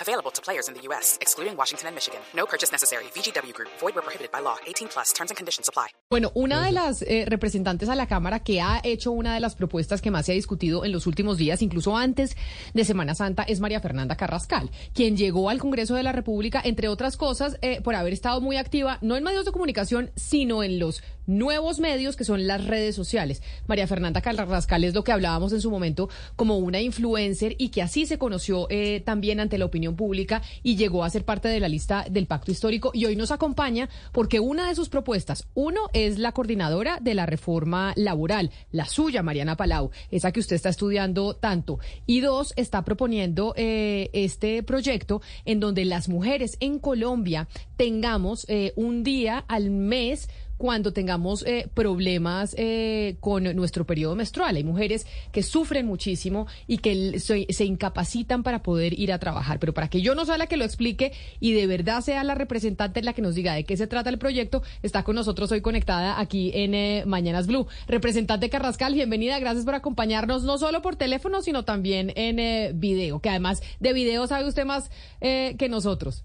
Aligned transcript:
Available 0.00 0.30
to 0.30 0.40
players 0.40 0.68
in 0.68 0.74
the 0.74 0.82
U.S., 0.88 1.18
excluding 1.20 1.56
Washington 1.56 1.88
and 1.88 1.94
Michigan. 1.94 2.20
No 2.34 2.46
purchase 2.46 2.70
necessary. 2.70 3.04
VGW 3.14 3.52
Group. 3.52 3.70
Void 3.80 3.94
where 3.94 4.02
prohibited 4.02 4.30
by 4.30 4.40
law. 4.40 4.56
18 4.66 4.88
plus. 4.88 5.12
Terms 5.12 5.30
and 5.30 5.36
conditions 5.36 5.68
apply. 5.68 5.88
Bueno, 6.10 6.30
una 6.34 6.64
de 6.64 6.72
las 6.72 7.02
eh, 7.02 7.24
representantes 7.26 7.88
a 7.88 7.94
la 7.94 8.06
Cámara 8.06 8.40
que 8.40 8.60
ha 8.60 8.80
hecho 8.84 9.10
una 9.10 9.34
de 9.34 9.40
las 9.40 9.56
propuestas 9.56 10.00
que 10.00 10.10
más 10.10 10.26
se 10.26 10.32
ha 10.32 10.34
discutido 10.34 10.84
en 10.84 10.92
los 10.92 11.06
últimos 11.06 11.38
días, 11.38 11.62
incluso 11.62 11.96
antes 11.96 12.36
de 12.72 12.84
Semana 12.84 13.14
Santa, 13.14 13.42
es 13.42 13.60
María 13.60 13.80
Fernanda 13.80 14.16
Carrascal, 14.16 14.70
quien 14.92 15.16
llegó 15.16 15.50
al 15.50 15.58
Congreso 15.58 15.94
de 15.94 16.02
la 16.02 16.12
República, 16.12 16.60
entre 16.64 16.88
otras 16.88 17.16
cosas, 17.16 17.58
eh, 17.62 17.80
por 17.80 17.94
haber 17.94 18.12
estado 18.12 18.40
muy 18.40 18.56
activa, 18.56 18.98
no 19.00 19.16
en 19.16 19.24
medios 19.24 19.44
de 19.44 19.52
comunicación, 19.52 20.10
sino 20.14 20.62
en 20.62 20.78
los 20.78 21.02
nuevos 21.26 21.80
medios 21.80 22.16
que 22.16 22.24
son 22.24 22.46
las 22.46 22.66
redes 22.66 22.94
sociales. 22.94 23.42
María 23.66 23.86
Fernanda 23.86 24.20
Carrascal 24.20 24.84
es 24.84 24.94
lo 24.94 25.04
que 25.04 25.12
hablábamos 25.12 25.52
en 25.52 25.60
su 25.60 25.70
momento 25.70 26.08
como 26.36 26.58
una 26.58 26.80
influencer 26.80 27.54
y 27.58 27.70
que 27.70 27.82
así 27.82 28.06
se 28.06 28.18
conoció 28.18 28.66
eh, 28.70 29.00
también 29.00 29.40
ante 29.40 29.58
la 29.58 29.64
opinión 29.64 29.93
pública 29.96 30.42
y 30.62 30.76
llegó 30.76 31.04
a 31.04 31.10
ser 31.10 31.24
parte 31.24 31.48
de 31.48 31.60
la 31.60 31.68
lista 31.68 32.06
del 32.10 32.26
pacto 32.26 32.50
histórico. 32.50 32.90
Y 32.94 33.06
hoy 33.06 33.16
nos 33.16 33.30
acompaña 33.30 33.88
porque 34.12 34.40
una 34.40 34.68
de 34.68 34.74
sus 34.74 34.88
propuestas, 34.88 35.46
uno 35.54 35.80
es 35.92 36.18
la 36.18 36.32
coordinadora 36.32 36.98
de 37.00 37.14
la 37.14 37.26
reforma 37.26 37.92
laboral, 37.96 38.50
la 38.70 38.86
suya, 38.86 39.22
Mariana 39.22 39.56
Palau, 39.56 39.90
esa 40.10 40.32
que 40.32 40.40
usted 40.40 40.56
está 40.56 40.68
estudiando 40.68 41.34
tanto, 41.34 41.78
y 42.06 42.20
dos, 42.20 42.52
está 42.56 42.84
proponiendo 42.84 43.54
eh, 43.56 44.10
este 44.12 44.62
proyecto 44.62 45.22
en 45.44 45.60
donde 45.60 45.84
las 45.84 46.08
mujeres 46.08 46.56
en 46.60 46.78
Colombia 46.78 47.48
tengamos 47.76 48.46
eh, 48.48 48.72
un 48.76 49.02
día 49.04 49.44
al 49.48 49.70
mes 49.70 50.28
cuando 50.56 50.92
tengamos 50.92 51.44
eh, 51.46 51.68
problemas 51.74 52.54
eh, 52.58 53.16
con 53.20 53.44
nuestro 53.56 53.84
periodo 53.86 54.16
menstrual. 54.16 54.56
Hay 54.56 54.64
mujeres 54.64 55.06
que 55.32 55.42
sufren 55.42 55.86
muchísimo 55.86 56.46
y 56.66 56.78
que 56.78 57.18
se, 57.20 57.46
se, 57.50 57.64
incapacitan 57.64 58.42
para 58.42 58.62
poder 58.62 58.98
ir 58.98 59.12
a 59.12 59.18
trabajar. 59.18 59.58
Pero 59.58 59.74
para 59.74 59.88
que 59.88 60.00
yo 60.00 60.14
no 60.14 60.24
sea 60.24 60.38
la 60.38 60.46
que 60.46 60.56
lo 60.56 60.64
explique 60.64 61.12
y 61.40 61.52
de 61.52 61.66
verdad 61.66 62.00
sea 62.00 62.24
la 62.24 62.34
representante 62.34 63.02
la 63.02 63.12
que 63.12 63.22
nos 63.22 63.34
diga 63.34 63.54
de 63.54 63.64
qué 63.64 63.76
se 63.76 63.86
trata 63.86 64.10
el 64.10 64.18
proyecto, 64.18 64.62
está 64.82 65.02
con 65.02 65.16
nosotros 65.16 65.50
hoy 65.52 65.60
conectada 65.60 66.20
aquí 66.20 66.50
en 66.54 66.74
eh, 66.74 67.04
Mañanas 67.06 67.46
Blue. 67.46 67.66
Representante 67.86 68.50
Carrascal, 68.50 68.94
bienvenida, 68.94 69.38
gracias 69.38 69.64
por 69.64 69.74
acompañarnos, 69.74 70.44
no 70.44 70.58
solo 70.58 70.82
por 70.82 70.96
teléfono, 70.96 71.42
sino 71.42 71.64
también 71.64 72.12
en 72.16 72.78
video, 72.78 73.20
que 73.20 73.30
además 73.30 73.62
de 73.80 73.92
video 73.92 74.26
sabe 74.26 74.48
usted 74.48 74.64
más 74.64 74.90
que 75.20 75.68
nosotros. 75.68 76.24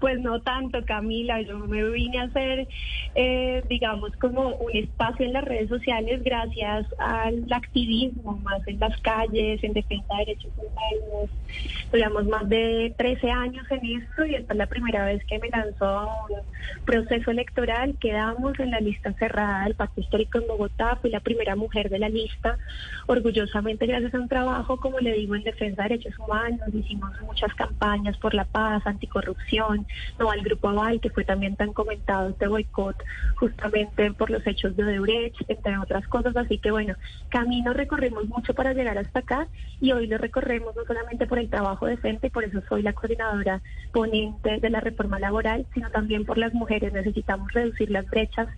Pues 0.00 0.20
no 0.20 0.40
tanto, 0.40 0.84
Camila. 0.84 1.40
Yo 1.42 1.58
me 1.58 1.88
vine 1.90 2.20
a 2.20 2.24
hacer, 2.24 2.68
eh, 3.14 3.62
digamos, 3.68 4.12
como 4.16 4.48
un 4.48 4.76
espacio 4.76 5.26
en 5.26 5.32
las 5.32 5.44
redes 5.44 5.68
sociales 5.68 6.22
gracias 6.22 6.86
al 6.98 7.46
activismo, 7.52 8.38
más 8.42 8.66
en 8.66 8.80
las 8.80 8.98
calles, 9.00 9.62
en 9.62 9.72
defensa 9.72 10.14
de 10.14 10.24
derechos 10.26 10.52
humanos. 10.56 11.30
Duramos 11.92 12.26
más 12.26 12.48
de 12.48 12.94
13 12.96 13.30
años 13.30 13.66
en 13.70 14.02
esto 14.02 14.26
y 14.26 14.34
esta 14.34 14.52
es 14.52 14.58
la 14.58 14.66
primera 14.66 15.04
vez 15.04 15.24
que 15.26 15.38
me 15.38 15.48
lanzó 15.48 15.86
a 15.86 16.26
un 16.26 16.84
proceso 16.84 17.30
electoral. 17.30 17.96
Quedamos 18.00 18.58
en 18.58 18.70
la 18.70 18.80
lista 18.80 19.12
cerrada 19.14 19.64
del 19.64 19.74
Pacto 19.74 20.00
Histórico 20.00 20.38
en 20.38 20.48
Bogotá. 20.48 20.96
Fui 20.96 21.10
la 21.10 21.20
primera 21.20 21.56
mujer 21.56 21.88
de 21.88 21.98
la 21.98 22.08
lista. 22.08 22.58
Orgullosamente, 23.06 23.86
gracias 23.86 24.14
a 24.14 24.18
un 24.18 24.28
trabajo, 24.28 24.78
como 24.78 24.98
le 24.98 25.12
digo, 25.12 25.34
en 25.34 25.44
defensa 25.44 25.82
de 25.84 25.90
derechos 25.90 26.18
humanos. 26.18 26.60
Hicimos 26.72 27.10
muchas 27.22 27.54
campañas 27.54 28.16
por 28.18 28.34
la 28.34 28.44
paz, 28.44 28.86
anticorrupción 28.86 29.43
no 30.18 30.30
al 30.30 30.42
Grupo 30.42 30.68
Aval, 30.68 31.00
que 31.00 31.10
fue 31.10 31.24
también 31.24 31.56
tan 31.56 31.72
comentado 31.72 32.30
este 32.30 32.46
boicot 32.46 32.96
justamente 33.36 34.12
por 34.12 34.30
los 34.30 34.46
hechos 34.46 34.76
de 34.76 34.84
Odebrecht, 34.84 35.36
entre 35.48 35.78
otras 35.78 36.06
cosas. 36.08 36.36
Así 36.36 36.58
que 36.58 36.70
bueno, 36.70 36.94
camino 37.28 37.72
recorrimos 37.72 38.26
mucho 38.28 38.54
para 38.54 38.72
llegar 38.72 38.98
hasta 38.98 39.20
acá 39.20 39.48
y 39.80 39.92
hoy 39.92 40.06
lo 40.06 40.18
recorremos 40.18 40.74
no 40.76 40.84
solamente 40.84 41.26
por 41.26 41.38
el 41.38 41.50
trabajo 41.50 41.86
decente, 41.86 42.28
y 42.28 42.30
por 42.30 42.44
eso 42.44 42.62
soy 42.68 42.82
la 42.82 42.92
coordinadora 42.92 43.60
ponente 43.92 44.60
de 44.60 44.70
la 44.70 44.80
reforma 44.80 45.18
laboral, 45.18 45.66
sino 45.74 45.90
también 45.90 46.24
por 46.24 46.38
las 46.38 46.54
mujeres. 46.54 46.92
Necesitamos 46.92 47.52
reducir 47.52 47.90
las 47.90 48.08
brechas 48.08 48.48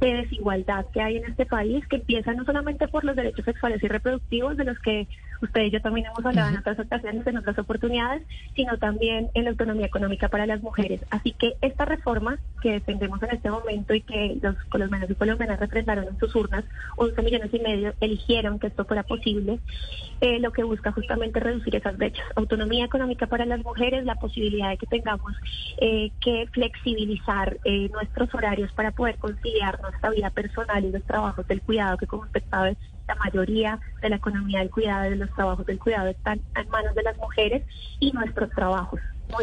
de 0.00 0.14
desigualdad 0.14 0.86
que 0.92 1.02
hay 1.02 1.18
en 1.18 1.26
este 1.26 1.44
país, 1.44 1.86
que 1.86 1.96
empieza 1.96 2.32
no 2.32 2.44
solamente 2.44 2.88
por 2.88 3.04
los 3.04 3.14
derechos 3.14 3.44
sexuales 3.44 3.82
y 3.82 3.88
reproductivos, 3.88 4.56
de 4.56 4.64
los 4.64 4.78
que 4.78 5.06
usted 5.42 5.62
y 5.62 5.70
yo 5.70 5.80
también 5.80 6.06
hemos 6.06 6.24
hablado 6.24 6.50
en 6.50 6.58
otras 6.58 6.78
ocasiones, 6.78 7.26
en 7.26 7.36
otras 7.36 7.58
oportunidades, 7.58 8.22
sino 8.54 8.78
también 8.78 9.30
en 9.34 9.44
la 9.44 9.50
autonomía 9.50 9.86
económica 9.86 10.28
para 10.28 10.46
las 10.46 10.62
mujeres. 10.62 11.00
Así 11.10 11.32
que 11.32 11.54
esta 11.60 11.84
reforma 11.84 12.38
que 12.62 12.72
defendemos 12.72 13.22
en 13.22 13.30
este 13.30 13.50
momento 13.50 13.94
y 13.94 14.02
que 14.02 14.38
los 14.42 14.56
colombianos 14.64 15.10
y 15.10 15.14
colombianas 15.14 15.60
representaron 15.60 16.06
en 16.08 16.18
sus 16.18 16.34
urnas, 16.34 16.64
11 16.96 17.22
millones 17.22 17.50
y 17.52 17.58
medio, 17.60 17.94
eligieron 18.00 18.58
que 18.58 18.68
esto 18.68 18.84
fuera 18.84 19.02
posible, 19.02 19.60
eh, 20.20 20.38
lo 20.40 20.52
que 20.52 20.62
busca 20.62 20.92
justamente 20.92 21.40
reducir 21.40 21.74
esas 21.76 21.96
brechas. 21.96 22.24
Autonomía 22.36 22.84
económica 22.84 23.26
para 23.26 23.46
las 23.46 23.62
mujeres, 23.64 24.04
la 24.04 24.16
posibilidad 24.16 24.70
de 24.70 24.76
que 24.76 24.86
tengamos 24.86 25.32
eh, 25.78 26.10
que 26.20 26.46
flexibilizar 26.52 27.58
eh, 27.64 27.88
nuestros 27.90 28.32
horarios 28.34 28.72
para 28.72 28.90
poder 28.90 29.16
conciliar 29.16 29.80
nuestra 29.80 30.10
vida 30.10 30.30
personal 30.30 30.84
y 30.84 30.90
los 30.90 31.02
trabajos 31.04 31.46
del 31.46 31.62
cuidado, 31.62 31.96
que 31.96 32.06
como 32.06 32.24
usted 32.24 32.42
sabe, 32.50 32.76
la 33.10 33.16
mayoría 33.16 33.80
de 34.00 34.08
la 34.08 34.16
economía 34.16 34.60
del 34.60 34.70
cuidado, 34.70 35.10
de 35.10 35.16
los 35.16 35.30
trabajos 35.34 35.66
del 35.66 35.80
cuidado 35.80 36.08
están 36.08 36.40
en 36.54 36.68
manos 36.70 36.94
de 36.94 37.02
las 37.02 37.16
mujeres 37.16 37.64
y 37.98 38.12
nuestros 38.12 38.50
trabajos. 38.50 39.00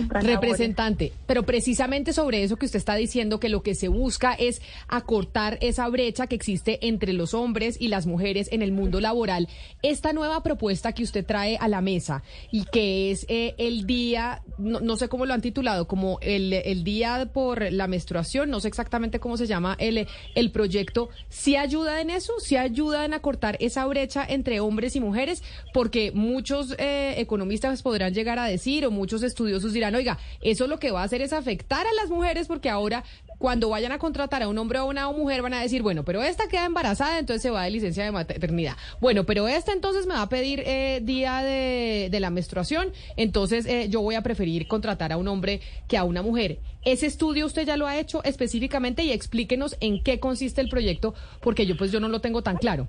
Representante, 0.09 1.13
pero 1.25 1.43
precisamente 1.43 2.13
sobre 2.13 2.43
eso 2.43 2.57
que 2.57 2.65
usted 2.65 2.77
está 2.77 2.95
diciendo, 2.95 3.39
que 3.39 3.49
lo 3.49 3.61
que 3.63 3.75
se 3.75 3.87
busca 3.87 4.33
es 4.33 4.61
acortar 4.87 5.57
esa 5.61 5.87
brecha 5.89 6.27
que 6.27 6.35
existe 6.35 6.87
entre 6.87 7.13
los 7.13 7.33
hombres 7.33 7.77
y 7.79 7.87
las 7.87 8.05
mujeres 8.05 8.49
en 8.51 8.61
el 8.61 8.71
mundo 8.71 8.99
laboral. 8.99 9.47
Esta 9.81 10.13
nueva 10.13 10.43
propuesta 10.43 10.93
que 10.93 11.03
usted 11.03 11.25
trae 11.25 11.57
a 11.57 11.67
la 11.67 11.81
mesa 11.81 12.23
y 12.51 12.65
que 12.65 13.11
es 13.11 13.25
eh, 13.29 13.55
el 13.57 13.85
día, 13.85 14.41
no, 14.57 14.95
sé 14.97 15.09
cómo 15.09 15.25
lo 15.25 15.33
han 15.33 15.41
titulado, 15.41 15.87
como 15.87 16.19
el, 16.21 16.53
el, 16.53 16.83
día 16.83 17.29
por 17.33 17.71
la 17.71 17.87
menstruación, 17.87 18.49
no 18.49 18.59
sé 18.59 18.67
exactamente 18.67 19.19
cómo 19.19 19.37
se 19.37 19.47
llama 19.47 19.75
el, 19.79 20.07
el 20.35 20.51
proyecto, 20.51 21.09
¿sí 21.29 21.55
ayuda 21.55 22.01
en 22.01 22.09
eso? 22.09 22.33
¿Sí 22.39 22.55
ayuda 22.57 23.05
en 23.05 23.13
acortar 23.13 23.57
esa 23.59 23.85
brecha 23.85 24.25
entre 24.27 24.59
hombres 24.59 24.95
y 24.95 24.99
mujeres? 24.99 25.43
Porque 25.73 26.11
muchos 26.13 26.75
eh, 26.77 27.15
economistas 27.17 27.81
podrán 27.81 28.13
llegar 28.13 28.39
a 28.39 28.45
decir 28.45 28.85
o 28.85 28.91
muchos 28.91 29.23
estudiosos 29.23 29.75
dirán, 29.77 29.95
oiga, 29.95 30.17
eso 30.41 30.67
lo 30.67 30.79
que 30.79 30.91
va 30.91 31.01
a 31.01 31.05
hacer 31.05 31.21
es 31.21 31.33
afectar 31.33 31.85
a 31.87 31.93
las 31.93 32.09
mujeres 32.09 32.47
porque 32.47 32.69
ahora 32.69 33.03
cuando 33.37 33.69
vayan 33.69 33.91
a 33.91 33.99
contratar 33.99 34.41
a 34.43 34.47
un 34.47 34.57
hombre 34.57 34.79
o 34.79 34.85
una 34.85 35.11
mujer 35.11 35.41
van 35.41 35.53
a 35.53 35.61
decir, 35.61 35.81
bueno, 35.81 36.03
pero 36.03 36.23
esta 36.23 36.47
queda 36.47 36.65
embarazada, 36.65 37.19
entonces 37.19 37.41
se 37.41 37.49
va 37.49 37.63
de 37.63 37.71
licencia 37.71 38.03
de 38.03 38.11
maternidad. 38.11 38.75
Bueno, 38.99 39.25
pero 39.25 39.47
esta 39.47 39.73
entonces 39.73 40.07
me 40.07 40.15
va 40.15 40.23
a 40.23 40.29
pedir 40.29 40.63
eh, 40.65 41.01
día 41.03 41.43
de, 41.43 42.17
la 42.19 42.31
menstruación, 42.31 42.91
entonces 43.15 43.67
eh, 43.67 43.89
yo 43.89 44.01
voy 44.01 44.15
a 44.15 44.23
preferir 44.23 44.67
contratar 44.67 45.11
a 45.13 45.17
un 45.17 45.27
hombre 45.27 45.61
que 45.87 45.97
a 45.97 46.03
una 46.03 46.23
mujer. 46.23 46.59
Ese 46.83 47.05
estudio 47.05 47.45
usted 47.45 47.65
ya 47.65 47.77
lo 47.77 47.85
ha 47.85 47.99
hecho 47.99 48.23
específicamente 48.23 49.03
y 49.03 49.11
explíquenos 49.11 49.77
en 49.81 50.01
qué 50.01 50.19
consiste 50.19 50.61
el 50.61 50.69
proyecto, 50.69 51.13
porque 51.41 51.67
yo 51.67 51.77
pues 51.77 51.91
yo 51.91 51.99
no 51.99 52.07
lo 52.07 52.21
tengo 52.21 52.41
tan 52.41 52.57
claro. 52.57 52.87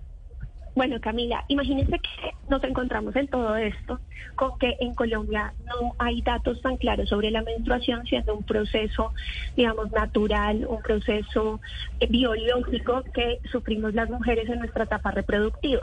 Bueno, 0.78 1.00
Camila, 1.00 1.44
imagínense 1.49 1.99
que 1.99 2.34
nos 2.49 2.62
encontramos 2.62 3.16
en 3.16 3.27
todo 3.27 3.56
esto 3.56 4.00
con 4.37 4.56
que 4.61 4.77
en 4.78 4.94
Colombia 4.94 5.53
no 5.66 5.97
hay 5.99 6.22
datos 6.22 6.62
tan 6.62 6.77
claros 6.77 7.09
sobre 7.09 7.33
la 7.33 7.43
menstruación, 7.43 8.06
siendo 8.06 8.37
un 8.37 8.44
proceso, 8.44 9.12
digamos, 9.56 9.91
natural, 9.91 10.65
un 10.69 10.81
proceso 10.81 11.61
eh, 11.99 12.06
biológico 12.09 13.02
que 13.12 13.41
sufrimos 13.50 13.93
las 13.93 14.08
mujeres 14.08 14.49
en 14.49 14.61
nuestra 14.61 14.85
etapa 14.85 15.11
reproductiva. 15.11 15.82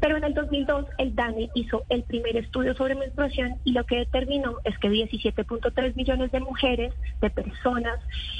Pero 0.00 0.16
en 0.16 0.24
el 0.24 0.34
2002 0.34 0.86
el 0.98 1.14
DANE 1.14 1.50
hizo 1.54 1.84
el 1.88 2.02
primer 2.02 2.36
estudio 2.36 2.74
sobre 2.74 2.94
menstruación 2.94 3.56
y 3.64 3.72
lo 3.72 3.84
que 3.84 3.96
determinó 3.96 4.56
es 4.64 4.78
que 4.78 4.88
17.3 4.88 5.96
millones 5.96 6.32
de 6.32 6.40
mujeres, 6.40 6.94
de 7.20 7.30
personas, 7.30 7.98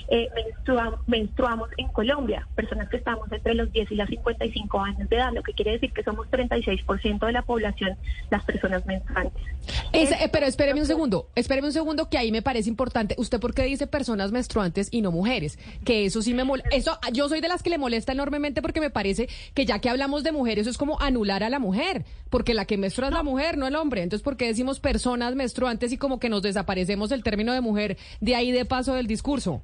eh, 0.08 0.28
menstruamos 1.06 1.70
en 1.76 1.88
Colombia, 1.88 2.46
personas 2.55 2.88
que 2.88 2.99
estamos 2.99 3.31
entre 3.32 3.55
los 3.55 3.73
10 3.73 3.93
y 3.93 3.94
las 3.96 4.08
55 4.08 4.81
años 4.81 5.08
de 5.08 5.17
edad, 5.17 5.32
lo 5.32 5.43
que 5.43 5.52
quiere 5.52 5.73
decir 5.73 5.93
que 5.93 6.02
somos 6.02 6.28
36% 6.31 7.26
de 7.26 7.32
la 7.32 7.43
población 7.43 7.96
las 8.31 8.44
personas 8.44 8.84
menstruantes. 8.87 9.43
Eh, 9.93 10.29
pero 10.31 10.46
espéreme 10.46 10.81
un 10.81 10.87
segundo, 10.87 11.29
espéreme 11.34 11.69
un 11.69 11.72
segundo 11.72 12.08
que 12.08 12.19
ahí 12.19 12.31
me 12.31 12.43
parece 12.43 12.69
importante. 12.69 13.14
¿Usted 13.19 13.40
por 13.40 13.55
qué 13.55 13.62
dice 13.64 13.87
personas 13.87 14.32
menstruantes 14.32 14.88
y 14.90 15.02
no 15.02 15.11
mujeres? 15.11 15.58
Que 15.84 16.05
eso 16.05 16.22
sí 16.22 16.34
me 16.34 16.44
molesta. 16.44 16.70
Yo 17.12 17.29
soy 17.29 17.40
de 17.40 17.49
las 17.49 17.62
que 17.62 17.70
le 17.70 17.79
molesta 17.79 18.12
enormemente 18.12 18.62
porque 18.62 18.81
me 18.81 18.90
parece 18.90 19.29
que 19.55 19.67
ya 19.67 19.79
que 19.81 19.88
hablamos 19.88 20.22
de 20.22 20.32
mujeres, 20.32 20.62
eso 20.62 20.70
es 20.70 20.79
como 20.79 21.00
anular 21.17 21.43
a 21.43 21.51
la 21.51 21.59
mujer, 21.59 22.05
porque 22.29 22.53
la 22.53 22.67
que 22.67 22.77
menstrua 22.77 23.09
es 23.09 23.15
la 23.15 23.23
mujer, 23.23 23.57
no 23.57 23.67
el 23.67 23.75
hombre. 23.75 24.03
Entonces, 24.03 24.23
¿por 24.23 24.37
qué 24.37 24.47
decimos 24.47 24.81
personas 24.81 25.35
menstruantes 25.35 25.93
y 25.93 25.97
como 25.97 26.21
que 26.21 26.29
nos 26.29 26.43
desaparecemos 26.43 27.11
el 27.11 27.23
término 27.23 27.55
de 27.55 27.63
mujer 27.63 27.97
de 28.21 28.37
ahí 28.37 28.53
de 28.53 28.67
paso 28.67 28.93
del 28.95 29.07
discurso? 29.07 29.63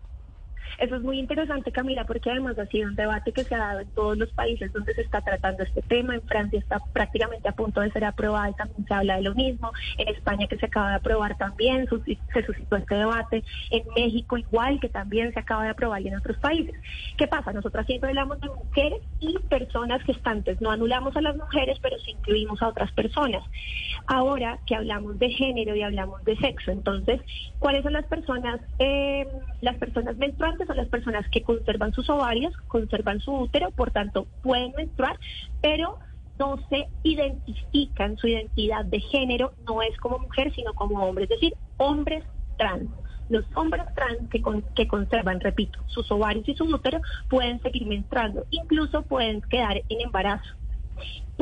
Eso 0.79 0.97
es 0.97 1.03
muy 1.03 1.19
interesante, 1.19 1.73
Camila, 1.73 2.05
porque 2.05 2.31
además 2.31 2.59
ha 2.59 2.67
sido 2.67 2.89
un 2.89 2.97
debate 2.97 3.33
que 3.33 3.45
se 3.45 3.55
ha 3.55 3.59
dado 3.59 3.81
en 3.81 3.89
todos 3.89 4.17
los 4.17 4.31
países 4.31 4.73
donde 4.73 4.95
se 4.95 5.03
está 5.03 5.21
tratando 5.21 5.63
este 5.63 5.83
tema. 5.83 6.15
En 6.15 6.23
Francia 6.23 6.59
está 6.59 6.79
prácticamente 6.93 7.49
a 7.49 7.53
punto 7.53 7.81
de 7.81 7.91
ser 7.91 8.05
aprobada 8.05 8.51
y 8.51 8.55
también 8.55 8.87
se 8.87 8.95
habla 8.95 9.17
de 9.17 9.23
lo 9.23 9.35
mismo. 9.35 9.73
En 9.99 10.09
España, 10.09 10.47
que 10.47 10.59
se 10.59 10.67
acaba 10.67 10.91
de 10.91 10.97
aprobar 10.97 11.37
también, 11.37 11.89
se 11.89 12.45
suscitó 12.45 12.77
este 12.77 12.95
debate. 12.95 13.45
En 13.71 13.83
México, 13.95 14.37
igual, 14.37 14.81
que 14.81 14.89
también 14.89 15.33
se 15.33 15.41
acaba 15.41 15.65
de 15.65 15.71
aprobar 15.71 16.03
y 16.03 16.09
en 16.09 16.17
otros 16.17 16.37
países. 16.39 16.75
¿Qué 17.17 17.27
pasa? 17.27 17.53
Nosotras 17.53 17.87
siempre 17.87 18.11
hablamos 18.11 18.41
de 18.41 18.49
mujeres 18.49 19.01
y 19.21 19.39
personas 19.39 20.03
gestantes. 20.03 20.61
No 20.61 20.71
anulamos 20.71 21.17
a 21.17 21.21
las 21.21 21.37
mujeres, 21.37 21.79
pero 21.81 21.99
sí 21.99 22.13
incluimos 22.13 22.63
a 22.63 22.69
otras 22.69 22.91
personas. 22.93 23.43
Ahora 24.07 24.59
que 24.67 24.75
hablamos 24.75 25.19
de 25.19 25.31
género 25.31 25.77
y 25.77 25.83
hablamos 25.83 26.25
de 26.25 26.37
sexo, 26.37 26.71
entonces, 26.71 27.21
¿cuáles 27.59 27.83
son 27.83 27.93
las 27.93 28.05
personas? 28.07 28.61
Eh, 28.79 29.27
las 29.61 29.77
personas 29.77 30.17
menstruantes 30.17 30.62
son 30.67 30.77
las 30.77 30.89
personas 30.89 31.29
que 31.29 31.43
conservan 31.43 31.93
sus 31.93 32.09
ovarios, 32.11 32.55
conservan 32.69 33.21
su 33.21 33.33
útero, 33.33 33.71
por 33.71 33.91
tanto 33.91 34.27
pueden 34.43 34.73
menstruar, 34.77 35.19
pero 35.61 35.99
no 36.39 36.57
se 36.69 36.89
identifican 37.03 38.17
su 38.17 38.27
identidad 38.27 38.85
de 38.85 39.01
género, 39.01 39.53
no 39.67 39.83
es 39.83 39.97
como 39.99 40.19
mujer, 40.19 40.53
sino 40.55 40.73
como 40.75 41.05
hombre, 41.05 41.25
es 41.25 41.31
decir, 41.31 41.55
hombres 41.77 42.25
trans. 42.57 42.91
Los 43.29 43.45
hombres 43.55 43.85
trans 43.95 44.29
que, 44.31 44.43
que 44.75 44.89
conservan, 44.89 45.41
repito, 45.41 45.79
sus 45.87 46.11
ovarios 46.11 46.49
y 46.49 46.55
su 46.55 46.65
útero 46.65 47.01
pueden 47.29 47.61
seguir 47.63 47.87
menstruando, 47.87 48.45
incluso 48.51 49.03
pueden 49.03 49.41
quedar 49.43 49.83
en 49.89 50.01
embarazo. 50.01 50.55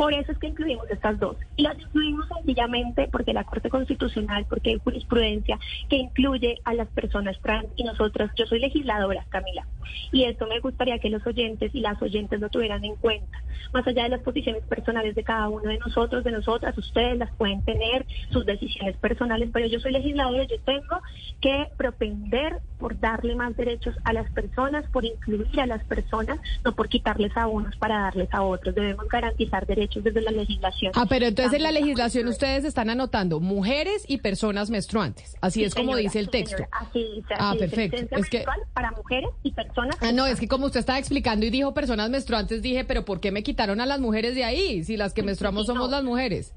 Por 0.00 0.14
eso 0.14 0.32
es 0.32 0.38
que 0.38 0.46
incluimos 0.46 0.90
estas 0.90 1.20
dos. 1.20 1.36
Y 1.56 1.62
las 1.62 1.78
incluimos 1.78 2.26
sencillamente 2.34 3.06
porque 3.12 3.34
la 3.34 3.44
Corte 3.44 3.68
Constitucional, 3.68 4.46
porque 4.48 4.70
hay 4.70 4.78
jurisprudencia 4.78 5.58
que 5.90 5.96
incluye 5.96 6.58
a 6.64 6.72
las 6.72 6.88
personas 6.88 7.38
trans 7.42 7.66
y 7.76 7.84
nosotros, 7.84 8.30
yo 8.34 8.46
soy 8.46 8.60
legisladora, 8.60 9.26
Camila, 9.28 9.66
y 10.10 10.24
esto 10.24 10.46
me 10.46 10.58
gustaría 10.60 10.98
que 11.00 11.10
los 11.10 11.26
oyentes 11.26 11.74
y 11.74 11.80
las 11.80 12.00
oyentes 12.00 12.40
lo 12.40 12.48
tuvieran 12.48 12.82
en 12.82 12.96
cuenta. 12.96 13.42
Más 13.74 13.86
allá 13.86 14.04
de 14.04 14.08
las 14.08 14.22
posiciones 14.22 14.64
personales 14.64 15.14
de 15.14 15.22
cada 15.22 15.50
uno 15.50 15.68
de 15.68 15.76
nosotros, 15.76 16.24
de 16.24 16.32
nosotras, 16.32 16.78
ustedes 16.78 17.18
las 17.18 17.30
pueden 17.36 17.62
tener, 17.62 18.06
sus 18.30 18.46
decisiones 18.46 18.96
personales, 18.96 19.50
pero 19.52 19.66
yo 19.66 19.80
soy 19.80 19.92
legisladora, 19.92 20.44
yo 20.44 20.58
tengo 20.60 21.02
que 21.42 21.68
propender 21.76 22.56
por 22.78 22.98
darle 22.98 23.34
más 23.34 23.54
derechos 23.54 23.94
a 24.04 24.14
las 24.14 24.30
personas, 24.32 24.88
por 24.90 25.04
incluir 25.04 25.60
a 25.60 25.66
las 25.66 25.84
personas, 25.84 26.40
no 26.64 26.74
por 26.74 26.88
quitarles 26.88 27.36
a 27.36 27.46
unos 27.46 27.76
para 27.76 28.00
darles 28.00 28.32
a 28.32 28.42
otros. 28.42 28.74
Debemos 28.74 29.06
garantizar 29.08 29.66
derechos 29.66 29.89
desde 29.94 30.20
la 30.20 30.30
legislación. 30.30 30.92
Ah, 30.94 31.06
pero 31.08 31.26
entonces 31.26 31.54
en 31.54 31.62
la 31.62 31.72
legislación 31.72 32.28
ustedes 32.28 32.64
están 32.64 32.90
anotando 32.90 33.40
mujeres 33.40 34.04
y 34.06 34.18
personas 34.18 34.70
menstruantes. 34.70 35.36
Así 35.40 35.64
es 35.64 35.74
como 35.74 35.96
dice 35.96 36.20
el 36.20 36.30
texto. 36.30 36.64
Así 36.70 37.04
dice. 37.16 37.34
ah, 37.38 37.54
perfecto. 37.58 38.16
Es 38.16 38.30
que 38.30 38.44
para 38.72 38.92
mujeres 38.92 39.30
y 39.42 39.52
personas. 39.52 39.96
Ah, 40.00 40.12
no, 40.12 40.26
es 40.26 40.38
que 40.38 40.48
como 40.48 40.66
usted 40.66 40.80
estaba 40.80 40.98
explicando 40.98 41.44
y 41.46 41.50
dijo 41.50 41.74
personas 41.74 42.10
menstruantes, 42.10 42.62
dije, 42.62 42.84
pero 42.84 43.04
¿por 43.04 43.20
qué 43.20 43.32
me 43.32 43.42
quitaron 43.42 43.80
a 43.80 43.86
las 43.86 44.00
mujeres 44.00 44.34
de 44.34 44.44
ahí? 44.44 44.84
Si 44.84 44.96
las 44.96 45.12
que 45.12 45.22
menstruamos 45.22 45.66
somos 45.66 45.90
las 45.90 46.04
mujeres. 46.04 46.54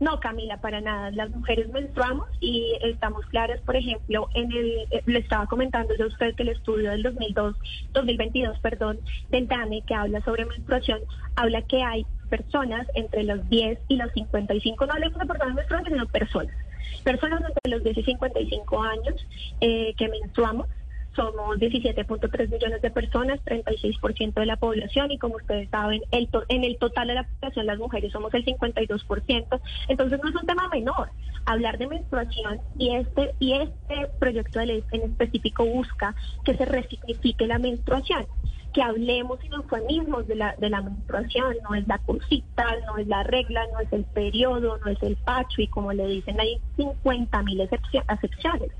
No, 0.00 0.18
Camila, 0.18 0.60
para 0.60 0.80
nada. 0.80 1.10
Las 1.12 1.30
mujeres 1.30 1.68
menstruamos 1.68 2.28
y 2.40 2.76
estamos 2.82 3.24
claras, 3.26 3.60
por 3.60 3.76
ejemplo, 3.76 4.28
en 4.34 4.50
el, 4.50 4.70
eh, 4.90 5.02
le 5.06 5.20
estaba 5.20 5.46
comentando 5.46 5.94
yo 5.96 6.04
a 6.04 6.08
usted 6.08 6.34
que 6.34 6.42
el 6.42 6.48
estudio 6.50 6.90
del 6.90 7.02
2002, 7.02 7.56
2022, 7.92 8.58
perdón, 8.58 8.98
del 9.30 9.46
DANE, 9.46 9.82
que 9.86 9.94
habla 9.94 10.20
sobre 10.24 10.46
menstruación, 10.46 11.00
habla 11.36 11.62
que 11.62 11.82
hay 11.82 12.04
personas 12.26 12.86
entre 12.94 13.24
los 13.24 13.48
10 13.48 13.78
y 13.88 13.96
los 13.96 14.12
55, 14.12 14.86
no 14.86 14.92
hablemos 14.92 15.18
de 15.18 15.26
personas 15.26 15.54
menstruantes, 15.54 15.92
sino 15.92 16.06
personas. 16.06 16.54
Personas 17.02 17.42
entre 17.42 17.70
los 17.70 17.84
10 17.84 17.98
y 17.98 18.02
55 18.02 18.82
años 18.82 19.26
eh, 19.60 19.94
que 19.96 20.08
menstruamos 20.08 20.66
somos 21.14 21.58
17.3 21.58 22.50
millones 22.50 22.82
de 22.82 22.90
personas, 22.90 23.40
36% 23.44 24.34
de 24.34 24.46
la 24.46 24.56
población 24.56 25.10
y 25.10 25.18
como 25.18 25.36
ustedes 25.36 25.68
saben, 25.70 26.02
el 26.10 26.28
en 26.48 26.64
el 26.64 26.76
total 26.78 27.08
de 27.08 27.14
la 27.14 27.24
población 27.24 27.66
las 27.66 27.78
mujeres 27.78 28.12
somos 28.12 28.34
el 28.34 28.44
52%, 28.44 29.60
entonces 29.88 30.20
no 30.22 30.28
es 30.28 30.34
un 30.34 30.46
tema 30.46 30.68
menor 30.68 31.10
hablar 31.46 31.78
de 31.78 31.86
menstruación 31.86 32.60
y 32.78 32.94
este 32.96 33.34
y 33.38 33.52
este 33.52 34.08
proyecto 34.18 34.58
de 34.58 34.66
ley 34.66 34.84
en 34.92 35.02
específico 35.02 35.64
busca 35.64 36.14
que 36.44 36.56
se 36.56 36.64
resignifique 36.64 37.46
la 37.46 37.58
menstruación 37.58 38.26
que 38.74 38.82
hablemos 38.82 39.38
sin 39.40 39.52
eufemismos 39.52 40.26
de 40.26 40.34
la, 40.34 40.56
de 40.56 40.68
la 40.68 40.82
menstruación, 40.82 41.54
no 41.62 41.76
es 41.76 41.86
la 41.86 41.98
cosita, 41.98 42.66
no 42.86 42.98
es 42.98 43.06
la 43.06 43.22
regla, 43.22 43.64
no 43.72 43.78
es 43.78 43.90
el 43.92 44.04
periodo, 44.04 44.78
no 44.84 44.90
es 44.90 45.00
el 45.02 45.16
pacho 45.16 45.62
y 45.62 45.68
como 45.68 45.92
le 45.92 46.06
dicen 46.08 46.38
hay 46.40 46.58
50 46.76 47.42
mil 47.44 47.60
excepciones. 47.60 48.72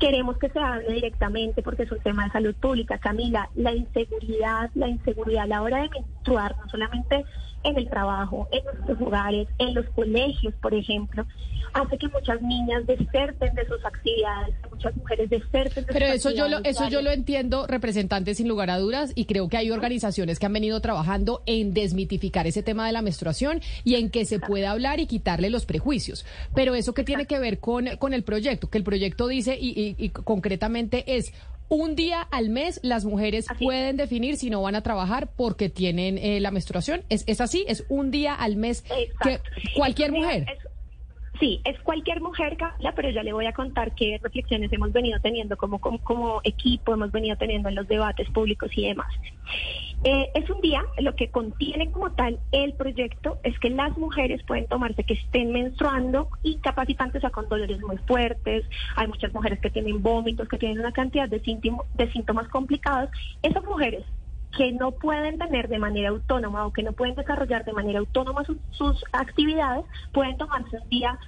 Queremos 0.00 0.36
que 0.36 0.50
se 0.50 0.58
hable 0.58 0.92
directamente 0.92 1.62
porque 1.62 1.84
es 1.84 1.92
un 1.92 2.00
tema 2.00 2.24
de 2.24 2.32
salud 2.32 2.54
pública. 2.56 2.98
Camila, 2.98 3.48
la 3.54 3.72
inseguridad, 3.72 4.68
la 4.74 4.88
inseguridad 4.88 5.44
a 5.44 5.46
la 5.46 5.62
hora 5.62 5.82
de 5.82 5.90
menstruar, 5.90 6.56
no 6.58 6.68
solamente 6.68 7.24
en 7.62 7.76
el 7.76 7.88
trabajo, 7.88 8.48
en 8.52 8.64
nuestros 8.64 9.00
hogares, 9.00 9.48
en 9.58 9.74
los 9.74 9.86
colegios, 9.90 10.54
por 10.62 10.74
ejemplo, 10.74 11.26
hace 11.72 11.98
que 11.98 12.08
muchas 12.08 12.40
niñas 12.42 12.86
deserten 12.86 13.54
de 13.54 13.66
sus 13.66 13.84
actividades, 13.84 14.54
que 14.62 14.70
muchas 14.70 14.96
mujeres 14.96 15.30
deserten 15.30 15.84
de 15.84 15.92
Pero 15.92 16.06
sus 16.06 16.14
eso 16.16 16.28
actividades. 16.30 16.36
yo 16.36 16.48
lo, 16.48 16.64
eso 16.64 16.88
yo 16.88 17.02
lo 17.02 17.10
entiendo, 17.10 17.66
representante, 17.66 18.34
sin 18.34 18.48
lugar 18.48 18.70
a 18.70 18.78
dudas, 18.78 19.12
y 19.14 19.26
creo 19.26 19.48
que 19.48 19.56
hay 19.56 19.70
organizaciones 19.70 20.38
que 20.38 20.46
han 20.46 20.52
venido 20.52 20.80
trabajando 20.80 21.42
en 21.46 21.74
desmitificar 21.74 22.46
ese 22.46 22.62
tema 22.62 22.86
de 22.86 22.92
la 22.92 23.02
menstruación 23.02 23.60
y 23.84 23.96
en 23.96 24.10
que 24.10 24.24
se 24.24 24.40
pueda 24.40 24.70
hablar 24.70 25.00
y 25.00 25.06
quitarle 25.06 25.50
los 25.50 25.66
prejuicios. 25.66 26.24
Pero 26.54 26.74
eso 26.74 26.94
que 26.94 27.04
tiene 27.04 27.26
que 27.26 27.38
ver 27.38 27.58
con, 27.60 27.86
con 27.98 28.14
el 28.14 28.22
proyecto, 28.24 28.68
que 28.68 28.78
el 28.78 28.84
proyecto 28.84 29.28
dice 29.28 29.56
y, 29.60 29.94
y 29.98 30.08
concretamente 30.08 31.16
es 31.16 31.32
un 31.70 31.94
día 31.94 32.20
al 32.20 32.50
mes 32.50 32.80
las 32.82 33.06
mujeres 33.06 33.46
pueden 33.58 33.96
definir 33.96 34.36
si 34.36 34.50
no 34.50 34.60
van 34.60 34.74
a 34.74 34.82
trabajar 34.82 35.30
porque 35.34 35.70
tienen 35.70 36.18
eh, 36.18 36.40
la 36.40 36.50
menstruación. 36.50 37.02
¿Es, 37.08 37.24
¿Es 37.26 37.40
así? 37.40 37.64
¿Es 37.68 37.84
un 37.88 38.10
día 38.10 38.34
al 38.34 38.56
mes 38.56 38.82
que 39.22 39.40
cualquier 39.74 40.12
mujer? 40.12 40.46
Sí, 41.40 41.62
es 41.64 41.80
cualquier 41.80 42.20
mujer, 42.20 42.58
Carla, 42.58 42.92
pero 42.94 43.08
ya 43.08 43.22
le 43.22 43.32
voy 43.32 43.46
a 43.46 43.54
contar 43.54 43.94
qué 43.94 44.20
reflexiones 44.22 44.70
hemos 44.74 44.92
venido 44.92 45.18
teniendo 45.20 45.56
como, 45.56 45.80
como, 45.80 46.42
equipo, 46.44 46.92
hemos 46.92 47.10
venido 47.10 47.34
teniendo 47.36 47.70
en 47.70 47.76
los 47.76 47.88
debates 47.88 48.28
públicos 48.28 48.70
y 48.76 48.88
demás. 48.88 49.10
Eh, 50.04 50.30
es 50.34 50.50
un 50.50 50.60
día, 50.60 50.84
lo 50.98 51.16
que 51.16 51.30
contiene 51.30 51.90
como 51.90 52.12
tal 52.12 52.38
el 52.52 52.74
proyecto 52.74 53.38
es 53.42 53.58
que 53.58 53.70
las 53.70 53.96
mujeres 53.96 54.42
pueden 54.42 54.66
tomarse 54.66 55.04
que 55.04 55.14
estén 55.14 55.50
menstruando 55.50 56.28
incapacitantes 56.42 57.24
o 57.24 57.30
con 57.30 57.48
dolores 57.48 57.80
muy 57.80 57.96
fuertes. 58.06 58.66
Hay 58.96 59.08
muchas 59.08 59.32
mujeres 59.32 59.60
que 59.60 59.70
tienen 59.70 60.02
vómitos, 60.02 60.46
que 60.46 60.58
tienen 60.58 60.78
una 60.78 60.92
cantidad 60.92 61.26
de, 61.26 61.40
de 61.40 62.12
síntomas 62.12 62.48
complicados. 62.48 63.08
Esas 63.42 63.64
mujeres 63.64 64.04
que 64.56 64.72
no 64.72 64.92
pueden 64.92 65.38
tener 65.38 65.68
de 65.68 65.78
manera 65.78 66.10
autónoma 66.10 66.66
o 66.66 66.72
que 66.72 66.82
no 66.82 66.92
pueden 66.92 67.14
desarrollar 67.14 67.64
de 67.64 67.72
manera 67.72 68.00
autónoma 68.00 68.44
sus, 68.72 69.04
actividades, 69.12 69.84
pueden 70.12 70.36
tomarse 70.36 70.78
un 70.78 70.88
día 70.88 71.18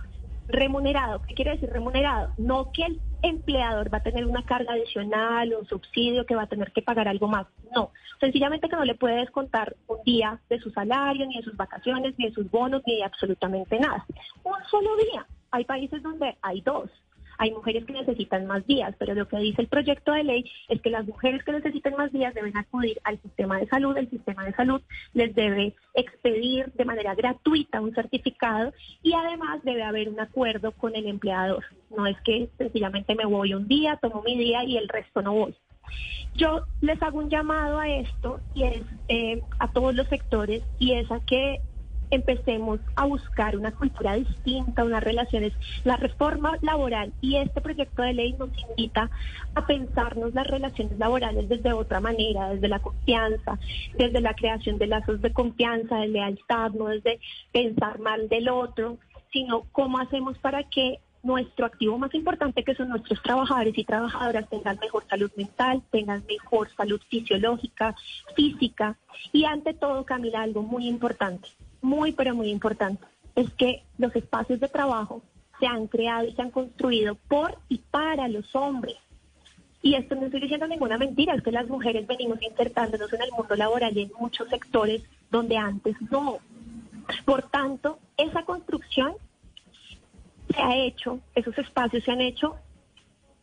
remunerado. 0.48 1.22
¿Qué 1.22 1.34
quiere 1.34 1.52
decir 1.52 1.70
remunerado? 1.70 2.32
No 2.36 2.72
que 2.72 2.84
el 2.84 3.00
empleador 3.22 3.92
va 3.92 3.98
a 3.98 4.02
tener 4.02 4.26
una 4.26 4.44
carga 4.44 4.72
adicional, 4.74 5.54
un 5.54 5.66
subsidio 5.66 6.26
que 6.26 6.34
va 6.34 6.42
a 6.42 6.48
tener 6.48 6.72
que 6.72 6.82
pagar 6.82 7.08
algo 7.08 7.28
más. 7.28 7.46
No, 7.74 7.90
sencillamente 8.20 8.68
que 8.68 8.76
no 8.76 8.84
le 8.84 8.96
puede 8.96 9.20
descontar 9.20 9.76
un 9.86 9.98
día 10.04 10.40
de 10.50 10.58
su 10.58 10.70
salario, 10.70 11.26
ni 11.26 11.36
de 11.36 11.44
sus 11.44 11.56
vacaciones, 11.56 12.14
ni 12.18 12.26
de 12.26 12.34
sus 12.34 12.50
bonos, 12.50 12.82
ni 12.86 12.96
de 12.96 13.04
absolutamente 13.04 13.78
nada. 13.78 14.04
Un 14.42 14.64
solo 14.70 14.96
día. 14.96 15.26
Hay 15.52 15.64
países 15.64 16.02
donde 16.02 16.36
hay 16.42 16.60
dos. 16.62 16.90
Hay 17.38 17.50
mujeres 17.50 17.84
que 17.84 17.92
necesitan 17.92 18.46
más 18.46 18.66
días, 18.66 18.94
pero 18.98 19.14
lo 19.14 19.28
que 19.28 19.38
dice 19.38 19.62
el 19.62 19.68
proyecto 19.68 20.12
de 20.12 20.24
ley 20.24 20.50
es 20.68 20.80
que 20.80 20.90
las 20.90 21.06
mujeres 21.06 21.42
que 21.44 21.52
necesiten 21.52 21.94
más 21.96 22.12
días 22.12 22.34
deben 22.34 22.56
acudir 22.56 23.00
al 23.04 23.20
sistema 23.20 23.58
de 23.58 23.66
salud. 23.66 23.96
El 23.96 24.10
sistema 24.10 24.44
de 24.44 24.54
salud 24.54 24.80
les 25.14 25.34
debe 25.34 25.74
expedir 25.94 26.72
de 26.72 26.84
manera 26.84 27.14
gratuita 27.14 27.80
un 27.80 27.94
certificado 27.94 28.72
y 29.02 29.12
además 29.12 29.62
debe 29.62 29.82
haber 29.82 30.08
un 30.08 30.20
acuerdo 30.20 30.72
con 30.72 30.94
el 30.94 31.06
empleador. 31.06 31.64
No 31.96 32.06
es 32.06 32.20
que 32.22 32.48
sencillamente 32.58 33.14
me 33.14 33.26
voy 33.26 33.54
un 33.54 33.68
día, 33.68 33.98
tomo 34.00 34.22
mi 34.22 34.36
día 34.38 34.64
y 34.64 34.76
el 34.76 34.88
resto 34.88 35.22
no 35.22 35.32
voy. 35.32 35.54
Yo 36.34 36.62
les 36.80 37.02
hago 37.02 37.18
un 37.18 37.28
llamado 37.28 37.78
a 37.78 37.88
esto 37.88 38.40
y 38.54 38.64
es 38.64 38.82
eh, 39.08 39.42
a 39.58 39.70
todos 39.70 39.94
los 39.94 40.08
sectores 40.08 40.62
y 40.78 40.94
es 40.94 41.10
a 41.10 41.20
que 41.20 41.60
empecemos 42.12 42.78
a 42.94 43.06
buscar 43.06 43.56
una 43.56 43.72
cultura 43.72 44.14
distinta, 44.14 44.84
unas 44.84 45.02
relaciones. 45.02 45.52
La 45.84 45.96
reforma 45.96 46.58
laboral 46.60 47.12
y 47.20 47.36
este 47.36 47.60
proyecto 47.60 48.02
de 48.02 48.12
ley 48.12 48.34
nos 48.34 48.50
invita 48.70 49.10
a 49.54 49.66
pensarnos 49.66 50.34
las 50.34 50.46
relaciones 50.46 50.98
laborales 50.98 51.48
desde 51.48 51.72
otra 51.72 52.00
manera, 52.00 52.50
desde 52.50 52.68
la 52.68 52.78
confianza, 52.80 53.58
desde 53.96 54.20
la 54.20 54.34
creación 54.34 54.78
de 54.78 54.86
lazos 54.86 55.20
de 55.20 55.32
confianza, 55.32 55.96
de 55.96 56.08
lealtad, 56.08 56.72
no 56.72 56.86
desde 56.86 57.18
pensar 57.50 57.98
mal 57.98 58.28
del 58.28 58.48
otro, 58.48 58.98
sino 59.32 59.64
cómo 59.72 59.98
hacemos 59.98 60.38
para 60.38 60.64
que 60.64 61.00
nuestro 61.22 61.66
activo 61.66 61.98
más 61.98 62.12
importante, 62.14 62.64
que 62.64 62.74
son 62.74 62.88
nuestros 62.88 63.22
trabajadores 63.22 63.76
y 63.76 63.84
trabajadoras, 63.84 64.48
tengan 64.48 64.78
mejor 64.80 65.04
salud 65.08 65.30
mental, 65.36 65.82
tengan 65.90 66.24
mejor 66.28 66.68
salud 66.76 67.00
fisiológica, 67.08 67.94
física 68.34 68.98
y 69.32 69.44
ante 69.44 69.72
todo, 69.74 70.04
Camila, 70.04 70.42
algo 70.42 70.62
muy 70.62 70.88
importante, 70.88 71.48
muy, 71.82 72.12
pero 72.12 72.34
muy 72.34 72.50
importante, 72.50 73.04
es 73.34 73.52
que 73.54 73.82
los 73.98 74.14
espacios 74.16 74.60
de 74.60 74.68
trabajo 74.68 75.22
se 75.60 75.66
han 75.66 75.86
creado 75.86 76.26
y 76.26 76.32
se 76.32 76.42
han 76.42 76.50
construido 76.50 77.14
por 77.28 77.58
y 77.68 77.78
para 77.78 78.28
los 78.28 78.54
hombres. 78.54 78.96
Y 79.82 79.94
esto 79.94 80.14
no 80.14 80.26
estoy 80.26 80.40
diciendo 80.40 80.66
ninguna 80.66 80.96
mentira, 80.96 81.34
es 81.34 81.42
que 81.42 81.50
las 81.50 81.68
mujeres 81.68 82.06
venimos 82.06 82.40
insertándonos 82.40 83.12
en 83.12 83.22
el 83.22 83.32
mundo 83.32 83.56
laboral 83.56 83.96
y 83.96 84.02
en 84.02 84.12
muchos 84.18 84.48
sectores 84.48 85.02
donde 85.30 85.56
antes 85.56 85.96
no. 86.10 86.38
Por 87.24 87.42
tanto, 87.50 87.98
esa 88.16 88.44
construcción 88.44 89.14
se 90.48 90.62
ha 90.62 90.76
hecho, 90.76 91.20
esos 91.34 91.56
espacios 91.58 92.04
se 92.04 92.12
han 92.12 92.20
hecho 92.20 92.56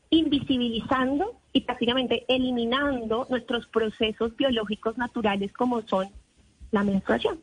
invisibilizando 0.09 1.35
y 1.53 1.61
prácticamente 1.61 2.25
eliminando 2.27 3.27
nuestros 3.29 3.67
procesos 3.67 4.35
biológicos 4.35 4.97
naturales 4.97 5.51
como 5.53 5.81
son 5.83 6.07
la 6.71 6.83
menstruación. 6.83 7.39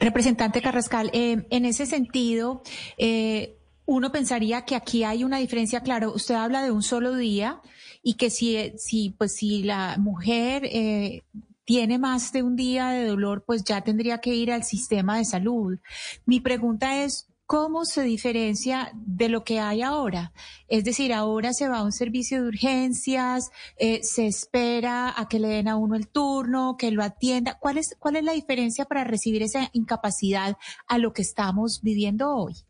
Representante 0.00 0.62
Carrascal, 0.62 1.10
eh, 1.12 1.46
en 1.50 1.64
ese 1.64 1.86
sentido, 1.86 2.62
eh, 2.96 3.56
uno 3.86 4.12
pensaría 4.12 4.64
que 4.64 4.76
aquí 4.76 5.04
hay 5.04 5.24
una 5.24 5.38
diferencia, 5.38 5.80
claro, 5.80 6.12
usted 6.12 6.34
habla 6.34 6.62
de 6.62 6.70
un 6.70 6.82
solo 6.82 7.16
día 7.16 7.62
y 8.02 8.14
que 8.14 8.30
si, 8.30 8.72
si, 8.76 9.10
pues, 9.10 9.34
si 9.34 9.62
la 9.62 9.96
mujer 9.98 10.64
eh, 10.66 11.22
tiene 11.64 11.98
más 11.98 12.32
de 12.32 12.42
un 12.42 12.56
día 12.56 12.88
de 12.88 13.06
dolor, 13.06 13.44
pues 13.46 13.64
ya 13.64 13.82
tendría 13.82 14.18
que 14.18 14.34
ir 14.34 14.52
al 14.52 14.64
sistema 14.64 15.18
de 15.18 15.24
salud. 15.24 15.78
Mi 16.26 16.40
pregunta 16.40 17.02
es, 17.02 17.27
¿cómo 17.48 17.86
se 17.86 18.02
diferencia 18.02 18.92
de 18.94 19.30
lo 19.30 19.42
que 19.42 19.58
hay 19.58 19.80
ahora? 19.80 20.32
Es 20.68 20.84
decir, 20.84 21.14
ahora 21.14 21.54
se 21.54 21.66
va 21.66 21.78
a 21.78 21.82
un 21.82 21.92
servicio 21.92 22.42
de 22.42 22.48
urgencias, 22.48 23.50
eh, 23.78 24.00
se 24.02 24.26
espera 24.26 25.14
a 25.16 25.28
que 25.28 25.40
le 25.40 25.48
den 25.48 25.66
a 25.66 25.76
uno 25.76 25.96
el 25.96 26.08
turno, 26.08 26.76
que 26.78 26.90
lo 26.90 27.02
atienda. 27.02 27.58
¿Cuál 27.58 27.78
es, 27.78 27.96
cuál 27.98 28.16
es 28.16 28.24
la 28.24 28.32
diferencia 28.32 28.84
para 28.84 29.02
recibir 29.04 29.42
esa 29.42 29.70
incapacidad 29.72 30.58
a 30.86 30.98
lo 30.98 31.14
que 31.14 31.22
estamos 31.22 31.80
viviendo 31.82 32.34
hoy? 32.36 32.67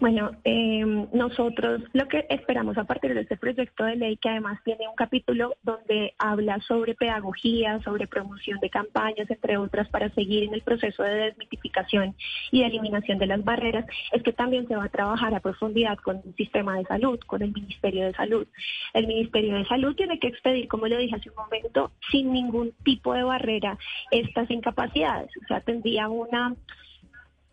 Bueno, 0.00 0.32
eh, 0.44 0.84
nosotros 1.12 1.82
lo 1.92 2.08
que 2.08 2.26
esperamos 2.28 2.76
a 2.78 2.84
partir 2.84 3.14
de 3.14 3.20
este 3.20 3.36
proyecto 3.36 3.84
de 3.84 3.96
ley, 3.96 4.16
que 4.16 4.28
además 4.28 4.60
tiene 4.64 4.88
un 4.88 4.94
capítulo 4.94 5.56
donde 5.62 6.14
habla 6.18 6.60
sobre 6.60 6.94
pedagogía, 6.94 7.80
sobre 7.82 8.06
promoción 8.06 8.58
de 8.60 8.70
campañas, 8.70 9.30
entre 9.30 9.56
otras, 9.56 9.88
para 9.88 10.10
seguir 10.10 10.44
en 10.44 10.54
el 10.54 10.62
proceso 10.62 11.02
de 11.02 11.14
desmitificación 11.14 12.14
y 12.50 12.60
de 12.60 12.66
eliminación 12.66 13.18
de 13.18 13.26
las 13.26 13.44
barreras, 13.44 13.86
es 14.12 14.22
que 14.22 14.32
también 14.32 14.66
se 14.68 14.76
va 14.76 14.84
a 14.84 14.88
trabajar 14.88 15.34
a 15.34 15.40
profundidad 15.40 15.96
con 15.98 16.20
el 16.24 16.34
sistema 16.34 16.78
de 16.78 16.84
salud, 16.84 17.18
con 17.26 17.42
el 17.42 17.52
Ministerio 17.52 18.04
de 18.06 18.14
Salud. 18.14 18.46
El 18.92 19.06
Ministerio 19.06 19.56
de 19.56 19.64
Salud 19.66 19.94
tiene 19.94 20.18
que 20.18 20.28
expedir, 20.28 20.68
como 20.68 20.86
lo 20.86 20.98
dije 20.98 21.16
hace 21.16 21.30
un 21.30 21.36
momento, 21.36 21.92
sin 22.10 22.32
ningún 22.32 22.72
tipo 22.84 23.14
de 23.14 23.22
barrera 23.22 23.78
estas 24.10 24.50
incapacidades. 24.50 25.30
O 25.42 25.46
sea, 25.46 25.60
tendría 25.60 26.08
una 26.08 26.54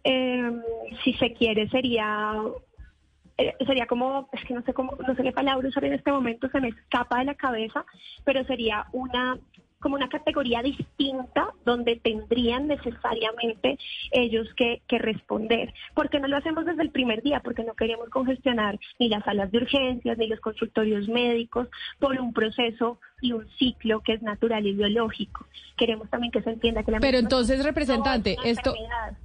eh, 0.03 0.51
si 1.03 1.13
se 1.13 1.33
quiere, 1.33 1.69
sería 1.69 2.33
eh, 3.37 3.55
sería 3.65 3.87
como, 3.87 4.29
es 4.33 4.43
que 4.45 4.53
no 4.53 4.61
sé 4.61 4.73
cómo, 4.73 4.95
no 5.07 5.15
sé 5.15 5.23
qué 5.23 5.31
palabra 5.31 5.67
usar 5.67 5.85
en 5.85 5.93
este 5.93 6.11
momento, 6.11 6.47
se 6.49 6.61
me 6.61 6.69
escapa 6.69 7.19
de 7.19 7.25
la 7.25 7.35
cabeza, 7.35 7.85
pero 8.23 8.43
sería 8.45 8.85
una 8.91 9.39
como 9.81 9.95
una 9.95 10.09
categoría 10.09 10.61
distinta 10.61 11.53
donde 11.65 11.97
tendrían 11.97 12.67
necesariamente 12.67 13.77
ellos 14.11 14.47
que, 14.55 14.81
que 14.87 14.99
responder. 14.99 15.73
¿Por 15.93 16.09
qué 16.09 16.19
no 16.19 16.27
lo 16.27 16.37
hacemos 16.37 16.65
desde 16.65 16.83
el 16.83 16.91
primer 16.91 17.21
día? 17.21 17.41
Porque 17.41 17.63
no 17.63 17.73
queremos 17.73 18.09
congestionar 18.09 18.79
ni 18.99 19.09
las 19.09 19.23
salas 19.25 19.51
de 19.51 19.57
urgencias 19.57 20.17
ni 20.17 20.27
los 20.27 20.39
consultorios 20.39 21.07
médicos 21.07 21.67
por 21.99 22.19
un 22.19 22.31
proceso 22.33 22.99
y 23.21 23.33
un 23.33 23.47
ciclo 23.57 24.01
que 24.01 24.13
es 24.13 24.21
natural 24.21 24.65
y 24.65 24.73
biológico. 24.73 25.45
Queremos 25.77 26.09
también 26.09 26.31
que 26.31 26.41
se 26.41 26.51
entienda 26.51 26.83
que 26.83 26.91
la 26.91 26.99
Pero 26.99 27.17
entonces, 27.17 27.63
representante, 27.63 28.37
esto, 28.43 28.73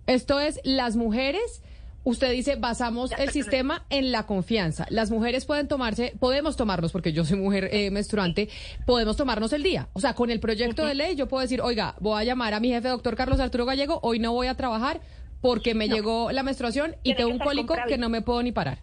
esto 0.06 0.40
es 0.40 0.60
las 0.64 0.96
mujeres 0.96 1.62
Usted 2.06 2.30
dice, 2.30 2.54
basamos 2.54 3.10
el 3.18 3.30
sistema 3.30 3.84
en 3.90 4.12
la 4.12 4.26
confianza. 4.26 4.86
Las 4.90 5.10
mujeres 5.10 5.44
pueden 5.44 5.66
tomarse, 5.66 6.12
podemos 6.20 6.56
tomarnos, 6.56 6.92
porque 6.92 7.12
yo 7.12 7.24
soy 7.24 7.36
mujer 7.36 7.68
eh, 7.72 7.90
menstruante, 7.90 8.48
podemos 8.86 9.16
tomarnos 9.16 9.52
el 9.52 9.64
día. 9.64 9.88
O 9.92 9.98
sea, 9.98 10.14
con 10.14 10.30
el 10.30 10.38
proyecto 10.38 10.86
de 10.86 10.94
ley 10.94 11.16
yo 11.16 11.26
puedo 11.26 11.40
decir, 11.40 11.60
oiga, 11.60 11.96
voy 11.98 12.20
a 12.20 12.22
llamar 12.22 12.54
a 12.54 12.60
mi 12.60 12.68
jefe, 12.68 12.86
doctor 12.86 13.16
Carlos 13.16 13.40
Arturo 13.40 13.66
Gallego, 13.66 13.98
hoy 14.04 14.20
no 14.20 14.32
voy 14.32 14.46
a 14.46 14.54
trabajar 14.54 15.00
porque 15.40 15.74
me 15.74 15.88
llegó 15.88 16.30
la 16.30 16.44
menstruación 16.44 16.94
y 17.02 17.16
tengo 17.16 17.30
un 17.30 17.40
cólico 17.40 17.74
que 17.88 17.98
no 17.98 18.08
me 18.08 18.22
puedo 18.22 18.40
ni 18.40 18.52
parar. 18.52 18.78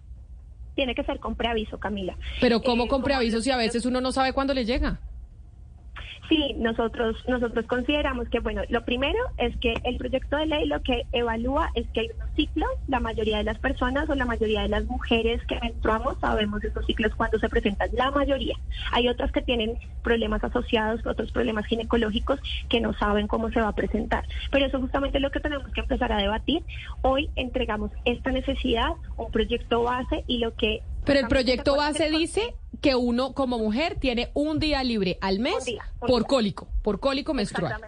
Tiene 0.76 0.94
que 0.94 1.06
ser 1.06 1.22
con 1.22 1.36
preaviso, 1.36 1.80
Camila. 1.80 2.18
Pero 2.42 2.62
¿cómo 2.62 2.84
eh, 2.84 2.88
con 2.90 3.04
preaviso 3.04 3.42
si 3.42 3.52
a 3.52 3.56
veces 3.56 3.86
uno 3.86 4.02
no 4.02 4.12
sabe 4.12 4.34
cuándo 4.34 4.54
le 4.54 4.66
llega? 4.66 5.00
Sí, 6.30 6.56
nosotros, 6.58 7.18
nosotros 7.28 7.66
consideramos 7.66 8.30
que, 8.30 8.40
bueno, 8.40 8.62
lo 8.70 8.86
primero 8.86 9.20
es 9.38 9.56
que 9.58 9.74
el 9.84 9.98
proyecto 9.98 10.38
de 10.38 10.46
ley 10.46 10.66
lo 10.66 10.82
que 10.82 11.06
evalúa 11.12 11.70
es 11.76 11.86
que 11.90 12.02
hay 12.02 12.10
unos 12.16 12.30
ciclos, 12.36 12.70
la 12.88 13.02
mayoría 13.02 13.38
de 13.38 13.44
las 13.44 13.60
personas 13.60 14.10
o 14.10 14.16
la 14.16 14.26
mayoría 14.26 14.62
de 14.62 14.70
las 14.70 14.86
mujeres 14.86 15.42
que 15.46 15.60
menstruamos 15.60 16.18
sabemos 16.22 16.64
esos 16.64 16.86
ciclos 16.86 17.14
cuando 17.16 17.40
se 17.40 17.50
presentan, 17.50 17.90
la 17.94 18.10
mayoría. 18.12 18.56
Hay 18.92 19.10
otras 19.10 19.32
que 19.32 19.42
tienen 19.42 19.78
problemas 20.02 20.44
asociados, 20.44 21.06
otros 21.06 21.32
problemas 21.32 21.66
ginecológicos 21.66 22.40
que 22.70 22.80
no 22.80 22.94
saben 22.94 23.28
cómo 23.28 23.52
se 23.52 23.60
va 23.60 23.68
a 23.70 23.76
presentar. 23.76 24.26
Pero 24.50 24.66
eso 24.66 24.80
justamente 24.80 25.18
es 25.18 25.22
lo 25.22 25.32
que 25.32 25.42
tenemos 25.42 25.72
que 25.74 25.82
empezar 25.82 26.14
a 26.14 26.18
debatir. 26.18 26.64
Hoy 27.02 27.30
entregamos 27.36 27.92
esta 28.06 28.32
necesidad, 28.32 28.92
un 29.18 29.30
proyecto 29.30 29.84
base 29.84 30.24
y 30.28 30.40
lo 30.40 30.56
que 30.56 30.82
pero 31.06 31.20
el 31.20 31.28
proyecto 31.28 31.76
base 31.76 32.10
dice 32.10 32.56
que 32.82 32.96
uno 32.96 33.34
como 33.34 33.58
mujer 33.60 33.98
tiene 34.00 34.30
un 34.34 34.60
día 34.60 34.84
libre 34.84 35.18
al 35.22 35.40
mes 35.40 35.66
por 36.00 36.26
cólico, 36.26 36.68
por 36.82 37.00
cólico 37.00 37.34
menstrual. 37.34 37.82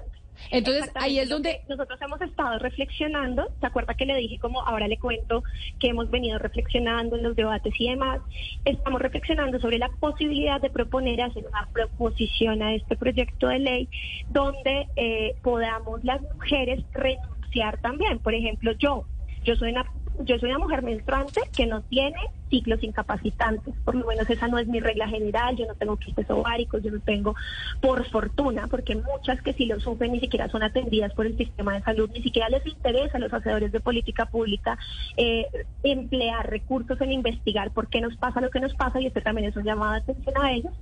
Entonces 0.51 0.91
ahí 0.95 1.19
es 1.19 1.29
donde 1.29 1.61
nosotros 1.67 1.99
hemos 2.01 2.21
estado 2.21 2.59
reflexionando, 2.59 3.47
¿se 3.59 3.65
acuerda 3.65 3.93
que 3.95 4.05
le 4.05 4.15
dije 4.15 4.37
como 4.39 4.61
ahora 4.61 4.87
le 4.87 4.97
cuento 4.97 5.43
que 5.79 5.87
hemos 5.87 6.09
venido 6.11 6.37
reflexionando 6.39 7.15
en 7.15 7.23
los 7.23 7.35
debates 7.35 7.73
y 7.79 7.89
demás? 7.89 8.21
Estamos 8.63 9.01
reflexionando 9.01 9.59
sobre 9.59 9.79
la 9.79 9.89
posibilidad 9.99 10.61
de 10.61 10.69
proponer 10.69 11.21
hacer 11.21 11.45
una 11.47 11.67
proposición 11.73 12.61
a 12.61 12.73
este 12.73 12.95
proyecto 12.95 13.47
de 13.47 13.59
ley 13.59 13.89
donde 14.29 14.87
eh, 14.95 15.35
podamos 15.41 16.03
las 16.03 16.21
mujeres 16.21 16.83
renunciar 16.93 17.81
también. 17.81 18.19
Por 18.19 18.33
ejemplo, 18.33 18.71
yo, 18.73 19.05
yo 19.43 19.55
soy 19.55 19.71
una 19.71 19.85
yo 20.23 20.39
soy 20.39 20.49
una 20.49 20.59
mujer 20.59 20.81
menstruante 20.83 21.41
que 21.55 21.65
no 21.65 21.81
tiene 21.81 22.17
ciclos 22.49 22.83
incapacitantes, 22.83 23.73
por 23.83 23.95
lo 23.95 24.05
menos 24.05 24.29
esa 24.29 24.47
no 24.47 24.57
es 24.57 24.67
mi 24.67 24.79
regla 24.79 25.07
general, 25.07 25.55
yo 25.55 25.65
no 25.65 25.75
tengo 25.75 25.97
quistes 25.97 26.29
ováricos, 26.29 26.83
yo 26.83 26.91
no 26.91 26.99
tengo, 26.99 27.35
por 27.81 28.07
fortuna, 28.09 28.67
porque 28.67 28.95
muchas 28.95 29.41
que 29.41 29.53
sí 29.53 29.65
lo 29.65 29.79
sufren 29.79 30.11
ni 30.11 30.19
siquiera 30.19 30.47
son 30.49 30.63
atendidas 30.63 31.13
por 31.13 31.25
el 31.25 31.37
sistema 31.37 31.73
de 31.73 31.81
salud, 31.81 32.09
ni 32.13 32.21
siquiera 32.21 32.49
les 32.49 32.65
interesa 32.65 33.17
a 33.17 33.21
los 33.21 33.33
hacedores 33.33 33.71
de 33.71 33.79
política 33.79 34.25
pública 34.25 34.77
eh, 35.17 35.47
emplear 35.83 36.49
recursos 36.49 36.99
en 37.01 37.11
investigar 37.11 37.71
por 37.71 37.87
qué 37.87 38.01
nos 38.01 38.15
pasa 38.17 38.41
lo 38.41 38.49
que 38.49 38.59
nos 38.59 38.73
pasa 38.75 39.01
y 39.01 39.07
este 39.07 39.21
también 39.21 39.49
es 39.49 39.55
un 39.55 39.63
llamado 39.63 39.93
de 39.93 39.99
atención 39.99 40.35
a 40.41 40.51
ellos. 40.51 40.73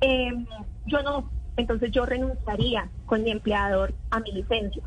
Eh, 0.00 0.32
yo 0.86 1.02
no, 1.02 1.30
entonces 1.56 1.90
yo 1.92 2.04
renunciaría 2.04 2.88
con 3.06 3.22
mi 3.22 3.30
empleador 3.30 3.94
a 4.10 4.20
mi 4.20 4.32
licencia. 4.32 4.82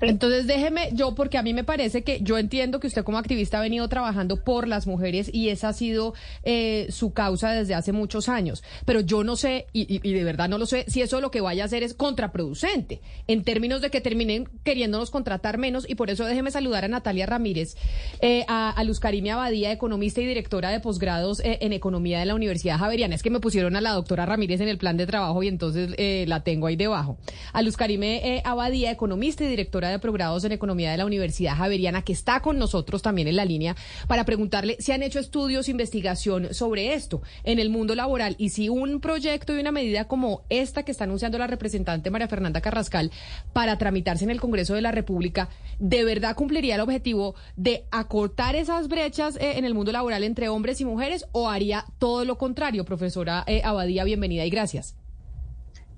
Entonces 0.00 0.46
déjeme, 0.46 0.90
yo, 0.92 1.14
porque 1.14 1.38
a 1.38 1.42
mí 1.42 1.54
me 1.54 1.64
parece 1.64 2.02
que 2.02 2.20
yo 2.20 2.38
entiendo 2.38 2.80
que 2.80 2.86
usted 2.86 3.04
como 3.04 3.18
activista 3.18 3.58
ha 3.58 3.62
venido 3.62 3.88
trabajando 3.88 4.42
por 4.42 4.68
las 4.68 4.86
mujeres 4.86 5.30
y 5.32 5.48
esa 5.48 5.68
ha 5.68 5.72
sido 5.72 6.14
eh, 6.42 6.86
su 6.90 7.12
causa 7.12 7.52
desde 7.52 7.74
hace 7.74 7.92
muchos 7.92 8.28
años, 8.28 8.62
pero 8.84 9.00
yo 9.00 9.24
no 9.24 9.36
sé, 9.36 9.66
y, 9.72 9.98
de 9.98 10.24
verdad 10.24 10.48
no 10.48 10.58
lo 10.58 10.66
sé, 10.66 10.84
si 10.88 11.02
eso 11.02 11.20
lo 11.20 11.30
que 11.30 11.40
vaya 11.40 11.62
a 11.62 11.66
hacer 11.66 11.82
es 11.82 11.94
contraproducente, 11.94 13.00
en 13.26 13.44
términos 13.44 13.80
de 13.80 13.90
que 13.90 14.00
terminen 14.00 14.48
queriéndonos 14.64 15.10
contratar 15.10 15.58
menos, 15.58 15.88
y 15.88 15.94
por 15.94 16.10
eso 16.10 16.24
déjeme 16.24 16.50
saludar 16.50 16.84
a 16.84 16.88
Natalia 16.88 17.26
Ramírez, 17.26 17.76
eh, 18.20 18.44
a, 18.48 18.82
Luz 18.84 19.00
Karimia 19.00 19.34
Abadía, 19.34 19.72
economista 19.72 20.20
y 20.20 20.26
directora 20.26 20.68
de 20.68 20.78
posgrados 20.78 21.40
eh, 21.40 21.58
en 21.62 21.72
Economía 21.72 22.18
de 22.18 22.26
la 22.26 22.34
Universidad 22.34 22.78
Javeriana. 22.78 23.14
Es 23.14 23.22
que 23.22 23.30
me 23.30 23.40
pusieron 23.40 23.76
a 23.76 23.80
la 23.80 23.92
doctora 23.92 24.26
Ramírez 24.26 24.60
en 24.60 24.68
el 24.68 24.76
plan 24.76 24.98
de 24.98 25.06
trabajo 25.06 25.42
y 25.42 25.48
entonces 25.48 25.94
la 26.28 26.42
tengo 26.42 26.66
ahí 26.66 26.76
debajo. 26.76 27.16
A 27.54 27.62
Luz 27.62 27.78
Karime 27.78 28.42
Abadía, 28.44 28.90
economista 28.90 29.42
y 29.42 29.46
directora 29.46 29.88
de 29.88 29.93
de 29.94 29.98
Progrados 30.00 30.44
en 30.44 30.52
Economía 30.52 30.90
de 30.90 30.98
la 30.98 31.06
Universidad 31.06 31.56
Javeriana, 31.56 32.02
que 32.02 32.12
está 32.12 32.40
con 32.40 32.58
nosotros 32.58 33.02
también 33.02 33.28
en 33.28 33.36
la 33.36 33.44
línea, 33.44 33.76
para 34.06 34.24
preguntarle 34.24 34.76
si 34.80 34.92
han 34.92 35.02
hecho 35.02 35.18
estudios, 35.18 35.68
investigación 35.68 36.52
sobre 36.52 36.94
esto 36.94 37.22
en 37.44 37.58
el 37.58 37.70
mundo 37.70 37.94
laboral 37.94 38.36
y 38.38 38.50
si 38.50 38.68
un 38.68 39.00
proyecto 39.00 39.54
y 39.56 39.60
una 39.60 39.72
medida 39.72 40.06
como 40.06 40.42
esta 40.48 40.82
que 40.82 40.92
está 40.92 41.04
anunciando 41.04 41.38
la 41.38 41.46
representante 41.46 42.10
María 42.10 42.28
Fernanda 42.28 42.60
Carrascal 42.60 43.10
para 43.52 43.78
tramitarse 43.78 44.24
en 44.24 44.30
el 44.30 44.40
Congreso 44.40 44.74
de 44.74 44.82
la 44.82 44.92
República, 44.92 45.48
de 45.78 46.04
verdad 46.04 46.36
cumpliría 46.36 46.74
el 46.74 46.80
objetivo 46.80 47.34
de 47.56 47.84
acortar 47.90 48.56
esas 48.56 48.88
brechas 48.88 49.36
eh, 49.36 49.58
en 49.58 49.64
el 49.64 49.74
mundo 49.74 49.92
laboral 49.92 50.24
entre 50.24 50.48
hombres 50.48 50.80
y 50.80 50.84
mujeres 50.84 51.26
o 51.32 51.48
haría 51.48 51.84
todo 51.98 52.24
lo 52.24 52.38
contrario, 52.38 52.84
profesora 52.84 53.44
eh, 53.46 53.62
Abadía, 53.64 54.04
bienvenida 54.04 54.44
y 54.44 54.50
gracias. 54.50 54.96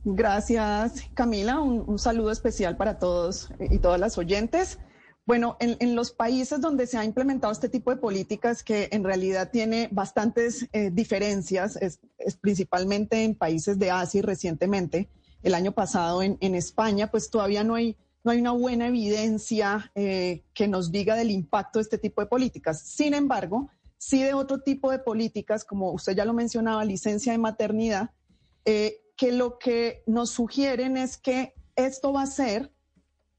Gracias, 0.09 1.03
Camila. 1.15 1.61
Un, 1.61 1.99
saludo 1.99 2.31
especial 2.31 2.77
para 2.77 3.01
todos 3.01 3.49
y 3.59 3.81
todas 3.81 3.99
las 3.99 4.17
oyentes. 4.19 4.79
Bueno, 5.25 5.57
en, 5.59 5.97
los 5.97 6.13
países 6.13 6.61
donde 6.61 6.87
se 6.87 6.97
ha 6.97 7.05
implementado 7.05 7.53
este 7.53 7.69
tipo 7.69 7.91
de 7.91 7.97
políticas, 7.97 8.63
que 8.63 8.89
en 8.93 9.03
realidad 9.03 9.51
tiene 9.51 9.89
bastantes 9.91 10.69
eh, 10.73 10.91
diferencias, 10.93 11.75
es, 11.83 11.99
principalmente 12.41 13.25
en 13.25 13.35
países 13.35 13.81
de 13.81 13.91
Asia 13.91 14.21
y 14.21 14.23
recientemente, 14.23 15.09
el 15.43 15.57
año 15.57 15.73
pasado 15.73 16.23
en, 16.23 16.55
España, 16.55 17.11
pues 17.11 17.29
todavía 17.29 17.65
no 17.65 17.75
hay, 17.75 17.97
no 18.23 18.31
hay 18.31 18.39
una 18.39 18.53
buena 18.53 18.87
evidencia 18.87 19.91
eh, 19.97 20.45
que 20.55 20.69
nos 20.69 20.93
diga 20.93 21.17
del 21.17 21.33
impacto 21.33 21.81
de 21.81 21.83
este 21.83 21.99
tipo 21.99 22.21
de 22.21 22.29
políticas. 22.29 22.81
Sin 22.81 23.13
embargo, 23.13 23.71
sí 23.99 24.23
de 24.23 24.35
otro 24.35 24.61
tipo 24.61 24.93
de 24.93 25.01
políticas, 25.01 25.65
como 25.65 25.91
usted 25.91 26.15
ya 26.15 26.25
lo 26.25 26.33
mencionaba, 26.33 26.85
licencia 26.85 27.33
de 27.33 27.39
maternidad, 27.39 28.11
eh, 28.65 29.01
que 29.17 29.33
lo 29.33 29.59
que 29.59 30.03
nos 30.07 30.31
sugieren 30.31 30.97
es 30.97 31.17
que 31.17 31.55
esto 31.75 32.13
va 32.13 32.21
a 32.21 32.25
hacer 32.25 32.73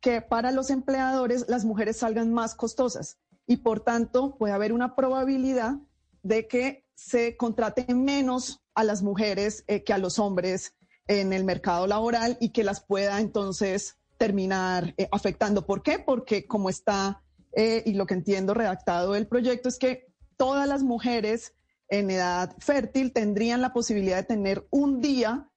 que 0.02 0.22
para 0.22 0.52
los 0.52 0.70
empleadores 0.70 1.46
las 1.48 1.66
mujeres 1.66 1.98
salgan 1.98 2.34
más 2.34 2.56
costosas 2.56 3.18
y 3.46 3.58
por 3.58 3.80
tanto 3.80 4.36
puede 4.38 4.54
haber 4.54 4.74
una 4.74 4.96
probabilidad 4.96 5.76
de 6.24 6.48
que 6.48 6.86
se 6.96 7.38
contraten 7.38 8.04
menos 8.04 8.62
a 8.74 8.84
las 8.84 9.02
mujeres 9.02 9.64
eh, 9.68 9.84
que 9.84 9.94
a 9.94 9.98
los 9.98 10.20
hombres 10.20 10.74
en 11.08 11.32
el 11.32 11.44
mercado 11.44 11.88
laboral 11.88 12.38
y 12.40 12.50
que 12.50 12.64
las 12.64 12.82
pueda 12.82 13.20
entonces 13.20 13.98
terminar 14.18 14.94
eh, 14.98 15.08
afectando. 15.12 15.66
¿Por 15.66 15.84
qué? 15.84 16.00
Porque 16.00 16.46
como 16.48 16.70
está, 16.70 17.24
eh, 17.56 17.84
y 17.86 17.94
lo 17.94 18.06
que 18.06 18.16
entiendo 18.16 18.54
redactado 18.54 19.14
del 19.14 19.28
proyecto 19.28 19.70
es 19.70 19.78
que 19.78 20.08
todas 20.36 20.68
las 20.68 20.84
mujeres 20.84 21.54
en 21.90 22.12
edad 22.12 22.56
fértil 22.60 23.14
tendrían 23.14 23.62
la 23.62 23.74
posibilidad 23.74 24.18
de 24.18 24.24
tener 24.24 24.68
un 24.70 25.00
día 25.00 25.50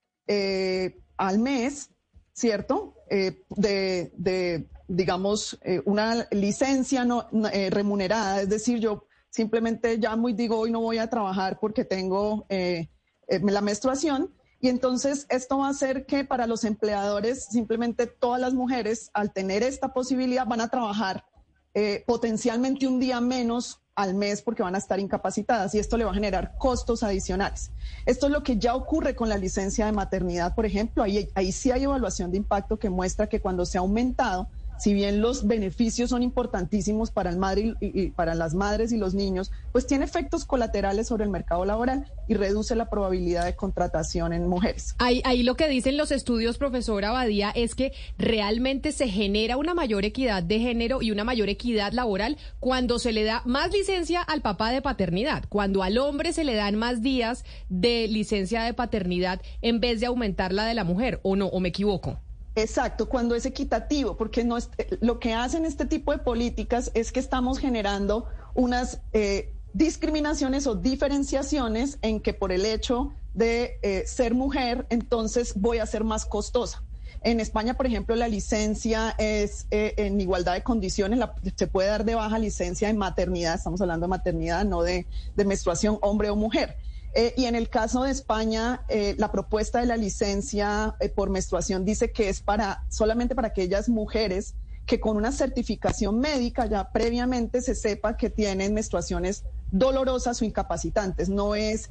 al 1.17 1.39
mes, 1.39 1.89
¿cierto? 2.33 2.95
de, 3.09 4.11
de, 4.15 4.69
digamos, 4.87 5.59
una 5.85 6.27
licencia 6.31 7.05
no, 7.05 7.27
remunerada, 7.69 8.41
es 8.41 8.49
decir, 8.49 8.79
yo 8.79 9.05
simplemente 9.31 9.97
llamo 9.97 10.29
y 10.29 10.33
digo, 10.33 10.59
hoy 10.59 10.71
no 10.71 10.81
voy 10.81 10.99
a 10.99 11.09
trabajar 11.09 11.57
porque 11.59 11.83
tengo 11.83 12.45
eh, 12.49 12.89
eh, 13.27 13.39
la 13.43 13.61
menstruación. 13.61 14.33
Y 14.59 14.69
entonces 14.69 15.25
esto 15.29 15.57
va 15.57 15.67
a 15.67 15.71
hacer 15.71 16.05
que 16.05 16.23
para 16.23 16.45
los 16.45 16.63
empleadores, 16.65 17.45
simplemente 17.45 18.05
todas 18.05 18.39
las 18.39 18.53
mujeres, 18.53 19.09
al 19.13 19.33
tener 19.33 19.63
esta 19.63 19.91
posibilidad, 19.91 20.45
van 20.45 20.61
a 20.61 20.69
trabajar 20.69 21.25
eh, 21.73 22.03
potencialmente 22.05 22.85
un 22.85 22.99
día 22.99 23.19
menos 23.21 23.80
al 23.95 24.15
mes 24.15 24.41
porque 24.41 24.63
van 24.63 24.75
a 24.75 24.77
estar 24.77 24.99
incapacitadas 24.99 25.75
y 25.75 25.79
esto 25.79 25.97
le 25.97 26.05
va 26.05 26.11
a 26.11 26.13
generar 26.13 26.55
costos 26.57 27.03
adicionales. 27.03 27.71
Esto 28.05 28.27
es 28.27 28.31
lo 28.31 28.43
que 28.43 28.57
ya 28.57 28.75
ocurre 28.75 29.15
con 29.15 29.29
la 29.29 29.37
licencia 29.37 29.85
de 29.85 29.91
maternidad, 29.91 30.55
por 30.55 30.65
ejemplo. 30.65 31.03
Ahí, 31.03 31.29
ahí 31.35 31.51
sí 31.51 31.71
hay 31.71 31.83
evaluación 31.83 32.31
de 32.31 32.37
impacto 32.37 32.79
que 32.79 32.89
muestra 32.89 33.27
que 33.27 33.41
cuando 33.41 33.65
se 33.65 33.77
ha 33.77 33.81
aumentado 33.81 34.47
si 34.81 34.95
bien 34.95 35.21
los 35.21 35.45
beneficios 35.45 36.09
son 36.09 36.23
importantísimos 36.23 37.11
para, 37.11 37.29
el 37.29 37.37
madre 37.37 37.75
y, 37.79 38.09
para 38.09 38.33
las 38.33 38.55
madres 38.55 38.91
y 38.91 38.97
los 38.97 39.13
niños, 39.13 39.51
pues 39.71 39.85
tiene 39.85 40.05
efectos 40.05 40.43
colaterales 40.43 41.07
sobre 41.07 41.23
el 41.23 41.29
mercado 41.29 41.65
laboral 41.65 42.11
y 42.27 42.33
reduce 42.33 42.75
la 42.75 42.89
probabilidad 42.89 43.45
de 43.45 43.55
contratación 43.55 44.33
en 44.33 44.47
mujeres. 44.47 44.95
Ahí, 44.97 45.21
ahí 45.23 45.43
lo 45.43 45.53
que 45.53 45.67
dicen 45.67 45.97
los 45.97 46.11
estudios, 46.11 46.57
profesora 46.57 47.09
Abadía, 47.09 47.51
es 47.51 47.75
que 47.75 47.93
realmente 48.17 48.91
se 48.91 49.07
genera 49.07 49.55
una 49.55 49.75
mayor 49.75 50.03
equidad 50.03 50.41
de 50.41 50.57
género 50.57 51.03
y 51.03 51.11
una 51.11 51.23
mayor 51.23 51.49
equidad 51.49 51.93
laboral 51.93 52.37
cuando 52.59 52.97
se 52.97 53.13
le 53.13 53.23
da 53.23 53.43
más 53.45 53.71
licencia 53.71 54.23
al 54.23 54.41
papá 54.41 54.71
de 54.71 54.81
paternidad, 54.81 55.43
cuando 55.47 55.83
al 55.83 55.99
hombre 55.99 56.33
se 56.33 56.43
le 56.43 56.55
dan 56.55 56.75
más 56.75 57.03
días 57.03 57.45
de 57.69 58.07
licencia 58.07 58.63
de 58.63 58.73
paternidad 58.73 59.43
en 59.61 59.79
vez 59.79 59.99
de 59.99 60.07
aumentar 60.07 60.53
la 60.53 60.65
de 60.65 60.73
la 60.73 60.83
mujer, 60.83 61.19
¿o 61.21 61.35
no? 61.35 61.45
¿O 61.45 61.59
me 61.59 61.69
equivoco? 61.69 62.19
Exacto, 62.55 63.07
cuando 63.07 63.35
es 63.35 63.45
equitativo, 63.45 64.17
porque 64.17 64.43
no 64.43 64.57
lo 64.99 65.19
que 65.19 65.33
hacen 65.33 65.65
este 65.65 65.85
tipo 65.85 66.11
de 66.11 66.17
políticas 66.17 66.91
es 66.93 67.11
que 67.11 67.21
estamos 67.21 67.59
generando 67.59 68.27
unas 68.53 68.99
eh, 69.13 69.53
discriminaciones 69.73 70.67
o 70.67 70.75
diferenciaciones 70.75 71.97
en 72.01 72.19
que 72.19 72.33
por 72.33 72.51
el 72.51 72.65
hecho 72.65 73.13
de 73.33 73.79
eh, 73.83 74.03
ser 74.05 74.33
mujer, 74.33 74.85
entonces 74.89 75.53
voy 75.55 75.77
a 75.77 75.85
ser 75.85 76.03
más 76.03 76.25
costosa. 76.25 76.83
En 77.23 77.39
España, 77.39 77.75
por 77.75 77.85
ejemplo, 77.85 78.15
la 78.15 78.27
licencia 78.27 79.15
es 79.17 79.67
eh, 79.71 79.93
en 79.97 80.19
igualdad 80.19 80.55
de 80.55 80.63
condiciones, 80.63 81.19
se 81.55 81.67
puede 81.67 81.87
dar 81.87 82.03
de 82.03 82.15
baja 82.15 82.37
licencia 82.37 82.89
en 82.89 82.97
maternidad, 82.97 83.55
estamos 83.55 83.79
hablando 83.79 84.07
de 84.07 84.09
maternidad, 84.09 84.65
no 84.65 84.81
de 84.81 85.05
menstruación, 85.37 85.99
hombre 86.01 86.29
o 86.29 86.35
mujer. 86.35 86.75
Eh, 87.13 87.33
y 87.35 87.45
en 87.45 87.55
el 87.55 87.69
caso 87.69 88.03
de 88.03 88.11
España, 88.11 88.83
eh, 88.87 89.15
la 89.17 89.31
propuesta 89.31 89.79
de 89.79 89.85
la 89.85 89.97
licencia 89.97 90.95
eh, 90.99 91.09
por 91.09 91.29
menstruación 91.29 91.83
dice 91.83 92.11
que 92.11 92.29
es 92.29 92.41
para 92.41 92.85
solamente 92.89 93.35
para 93.35 93.49
aquellas 93.49 93.89
mujeres 93.89 94.55
que 94.85 94.99
con 94.99 95.17
una 95.17 95.31
certificación 95.31 96.19
médica 96.19 96.65
ya 96.67 96.89
previamente 96.91 97.61
se 97.61 97.75
sepa 97.75 98.15
que 98.15 98.29
tienen 98.29 98.73
menstruaciones 98.73 99.43
dolorosas 99.71 100.41
o 100.41 100.45
incapacitantes. 100.45 101.29
No 101.29 101.55
es 101.55 101.89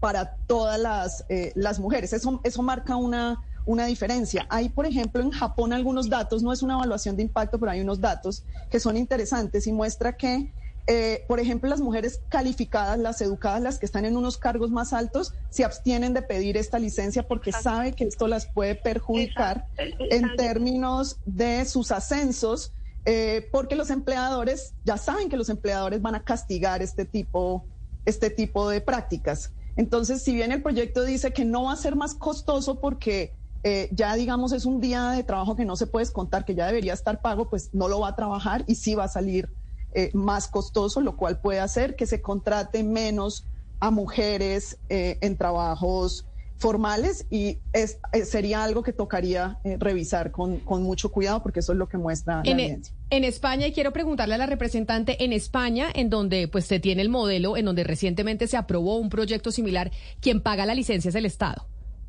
para 0.00 0.36
todas 0.46 0.78
las, 0.78 1.24
las 1.54 1.78
mujeres. 1.78 2.12
Eso, 2.12 2.42
eso 2.44 2.62
marca 2.62 2.96
una, 2.96 3.42
una 3.64 3.86
diferencia. 3.86 4.46
Hay, 4.50 4.68
por 4.68 4.84
ejemplo, 4.84 5.22
en 5.22 5.30
Japón 5.30 5.72
algunos 5.72 6.10
datos, 6.10 6.42
no 6.42 6.52
es 6.52 6.62
una 6.62 6.74
evaluación 6.74 7.16
de 7.16 7.22
impacto, 7.22 7.58
pero 7.58 7.72
hay 7.72 7.80
unos 7.80 8.00
datos 8.00 8.44
que 8.68 8.80
son 8.80 8.98
interesantes 8.98 9.66
y 9.66 9.72
muestra 9.72 10.14
que 10.14 10.52
eh, 10.88 11.24
por 11.26 11.40
ejemplo, 11.40 11.68
las 11.68 11.80
mujeres 11.80 12.20
calificadas, 12.28 12.98
las 12.98 13.20
educadas, 13.20 13.60
las 13.60 13.78
que 13.78 13.86
están 13.86 14.04
en 14.04 14.16
unos 14.16 14.38
cargos 14.38 14.70
más 14.70 14.92
altos, 14.92 15.34
se 15.50 15.64
abstienen 15.64 16.14
de 16.14 16.22
pedir 16.22 16.56
esta 16.56 16.78
licencia 16.78 17.26
porque 17.26 17.50
sabe 17.50 17.92
que 17.92 18.04
esto 18.04 18.28
las 18.28 18.46
puede 18.46 18.76
perjudicar 18.76 19.66
en 19.76 20.36
términos 20.36 21.18
de 21.24 21.64
sus 21.64 21.90
ascensos, 21.90 22.72
eh, 23.04 23.48
porque 23.50 23.74
los 23.74 23.90
empleadores 23.90 24.74
ya 24.84 24.96
saben 24.96 25.28
que 25.28 25.36
los 25.36 25.48
empleadores 25.48 26.00
van 26.02 26.14
a 26.14 26.22
castigar 26.22 26.82
este 26.82 27.04
tipo, 27.04 27.64
este 28.04 28.30
tipo 28.30 28.68
de 28.68 28.80
prácticas. 28.80 29.50
Entonces, 29.74 30.22
si 30.22 30.34
bien 30.34 30.52
el 30.52 30.62
proyecto 30.62 31.02
dice 31.02 31.32
que 31.32 31.44
no 31.44 31.64
va 31.64 31.72
a 31.72 31.76
ser 31.76 31.96
más 31.96 32.14
costoso 32.14 32.80
porque 32.80 33.34
eh, 33.64 33.88
ya 33.90 34.14
digamos 34.14 34.52
es 34.52 34.64
un 34.64 34.80
día 34.80 35.10
de 35.10 35.24
trabajo 35.24 35.56
que 35.56 35.64
no 35.64 35.74
se 35.74 35.88
puede 35.88 36.04
descontar, 36.04 36.44
que 36.44 36.54
ya 36.54 36.68
debería 36.68 36.92
estar 36.92 37.20
pago, 37.20 37.50
pues 37.50 37.70
no 37.72 37.88
lo 37.88 37.98
va 37.98 38.10
a 38.10 38.16
trabajar 38.16 38.62
y 38.68 38.76
sí 38.76 38.94
va 38.94 39.04
a 39.04 39.08
salir 39.08 39.48
eh, 39.94 40.10
más 40.14 40.48
costoso, 40.48 41.00
lo 41.00 41.16
cual 41.16 41.40
puede 41.40 41.60
hacer 41.60 41.96
que 41.96 42.06
se 42.06 42.20
contrate 42.20 42.82
menos 42.82 43.46
a 43.80 43.90
mujeres 43.90 44.78
eh, 44.88 45.18
en 45.20 45.36
trabajos 45.36 46.26
formales 46.58 47.26
y 47.30 47.58
es, 47.72 47.98
eh, 48.12 48.24
sería 48.24 48.64
algo 48.64 48.82
que 48.82 48.94
tocaría 48.94 49.58
revisar 49.78 50.30
con, 50.30 50.58
con, 50.60 50.82
mucho 50.82 51.10
cuidado 51.10 51.42
porque 51.42 51.60
eso 51.60 51.72
es 51.72 51.78
lo 51.78 51.86
que 51.86 51.98
muestra 51.98 52.36
la 52.36 52.50
en, 52.50 52.58
e, 52.58 52.64
evidencia. 52.64 52.94
En 53.10 53.24
España, 53.24 53.66
y 53.66 53.72
quiero 53.72 53.92
preguntarle 53.92 54.34
a 54.34 54.38
la 54.38 54.46
representante, 54.46 55.22
en 55.24 55.32
España, 55.34 55.88
en 55.94 56.08
donde 56.08 56.48
pues 56.48 56.64
se 56.64 56.80
tiene 56.80 57.02
el 57.02 57.10
modelo, 57.10 57.56
en 57.56 57.66
donde 57.66 57.84
recientemente 57.84 58.46
se 58.46 58.56
aprobó 58.56 58.96
un 58.96 59.10
proyecto 59.10 59.50
similar, 59.50 59.90
quien 60.20 60.40
paga 60.40 60.64
la 60.64 60.74
licencia 60.74 61.10
es 61.10 61.14
el 61.14 61.26
Estado 61.26 61.66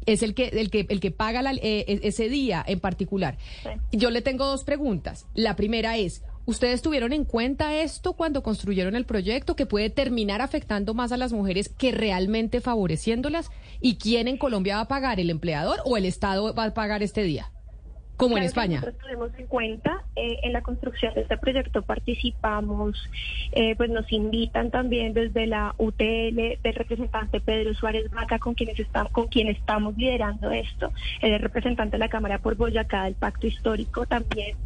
es 0.07 0.23
el 0.23 0.33
que, 0.33 0.47
el 0.47 0.71
que, 0.71 0.87
el 0.89 0.99
que 0.99 1.11
paga 1.11 1.41
e, 1.51 1.99
ese 2.03 2.29
día 2.29 2.63
en 2.65 2.79
particular. 2.79 3.37
Yo 3.91 4.09
le 4.09 4.21
tengo 4.21 4.45
dos 4.45 4.63
preguntas. 4.63 5.27
La 5.35 5.55
primera 5.55 5.97
es, 5.97 6.23
¿Ustedes 6.47 6.81
tuvieron 6.81 7.12
en 7.12 7.25
cuenta 7.25 7.75
esto 7.75 8.13
cuando 8.13 8.41
construyeron 8.41 8.95
el 8.95 9.05
proyecto 9.05 9.57
que 9.57 9.65
puede 9.65 9.89
terminar 9.89 10.41
afectando 10.41 10.93
más 10.93 11.12
a 11.12 11.17
las 11.17 11.33
mujeres 11.33 11.67
que 11.67 11.91
realmente 11.91 12.62
favoreciéndolas? 12.62 13.51
¿Y 13.81 13.97
quién 13.97 14.29
en 14.29 14.38
Colombia 14.38 14.77
va 14.77 14.83
a 14.83 14.88
pagar, 14.88 15.19
el 15.19 15.29
empleador 15.29 15.79
o 15.83 15.97
el 15.97 16.05
Estado 16.05 16.53
va 16.53 16.63
a 16.63 16.73
pagar 16.73 17.03
este 17.03 17.23
día? 17.23 17.51
Como 18.17 18.36
en 18.36 18.43
España. 18.43 18.80
nosotros 18.80 19.03
tenemos 19.03 19.32
en 19.38 19.45
cuenta, 19.45 20.03
eh, 20.15 20.39
en 20.41 20.51
la 20.51 20.62
construcción 20.62 21.13
de 21.13 21.21
este 21.21 21.38
proyecto 21.38 21.84
participamos, 21.84 22.97
eh, 23.51 23.75
pues 23.75 23.91
nos 23.91 24.12
invitan 24.12 24.71
también 24.71 25.13
desde 25.13 25.45
la 25.45 25.75
UTL 25.77 26.58
del 26.63 26.73
representante 26.73 27.39
Pedro 27.39 27.75
Suárez 27.75 28.10
Vaca, 28.10 28.39
con 28.39 28.56
quienes 28.56 28.80
estamos, 28.80 29.12
con 29.12 29.27
quien 29.27 29.49
estamos 29.49 29.95
liderando 29.97 30.49
esto, 30.49 30.91
el 31.21 31.39
representante 31.39 31.97
de 31.97 31.99
la 31.99 32.10
Cámara 32.10 32.39
por 32.39 32.56
Boyacá 32.56 33.03
del 33.03 33.13
Pacto 33.13 33.45
Histórico 33.45 34.08
también. 34.08 34.58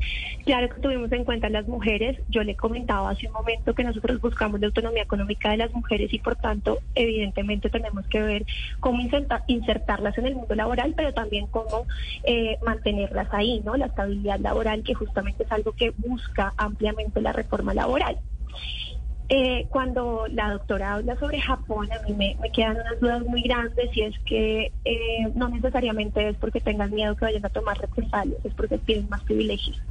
Claro 0.46 0.74
que 0.74 0.82
tuvimos 0.82 1.12
en 1.12 1.26
cuenta 1.26 1.50
las 1.50 1.68
mujeres, 1.68 2.20
yo 2.30 2.44
le 2.44 2.56
comentaba 2.56 3.10
hace 3.10 3.28
un 3.28 3.34
momento 3.34 3.76
que 3.76 3.84
nosotros 3.84 4.22
buscamos 4.22 4.62
la 4.62 4.68
autonomía 4.68 5.04
económica 5.04 5.52
de 5.52 5.58
las 5.58 5.74
mujeres 5.74 6.14
y 6.14 6.20
por 6.20 6.38
tanto 6.38 6.80
evidentemente 6.96 7.70
tenemos 7.70 8.08
que 8.08 8.22
ver 8.22 8.46
cómo 8.80 9.02
insertarlas 9.48 10.18
en 10.18 10.26
el 10.26 10.36
mundo 10.36 10.56
laboral, 10.56 10.94
pero 10.96 11.14
también 11.14 11.48
cómo 11.48 11.86
eh, 12.24 12.58
mantenerlas 12.64 13.28
ahí 13.34 13.41
ahí, 13.42 13.62
¿no? 13.64 13.76
La 13.76 13.88
estabilidad 13.88 14.40
laboral, 14.40 14.84
que 14.84 14.94
justamente 14.94 15.44
es 15.44 15.52
algo 15.52 15.74
que 15.74 15.94
busca 15.98 16.54
ampliamente 16.58 17.22
la 17.22 17.34
reforma 17.34 17.74
laboral. 17.74 18.20
Eh, 19.34 19.68
cuando 19.70 20.26
la 20.28 20.52
doctora 20.52 20.96
habla 20.96 21.16
sobre 21.16 21.40
Japón, 21.40 21.88
a 21.94 22.06
mí 22.06 22.14
me, 22.14 22.36
quedan 22.52 22.76
unas 22.82 23.00
dudas 23.00 23.26
muy 23.26 23.42
grandes 23.42 23.90
y 23.96 24.02
es 24.02 24.20
que 24.26 24.74
eh, 24.84 25.32
no 25.36 25.48
necesariamente 25.48 26.28
es 26.28 26.36
porque 26.36 26.60
tengan 26.60 26.92
miedo 26.92 27.16
que 27.16 27.24
vayan 27.24 27.46
a 27.46 27.50
tomar 27.50 27.78
represalias, 27.80 28.44
es 28.44 28.54
porque 28.54 28.78
tienen 28.78 29.08
más 29.08 29.24
privilegios. 29.24 29.82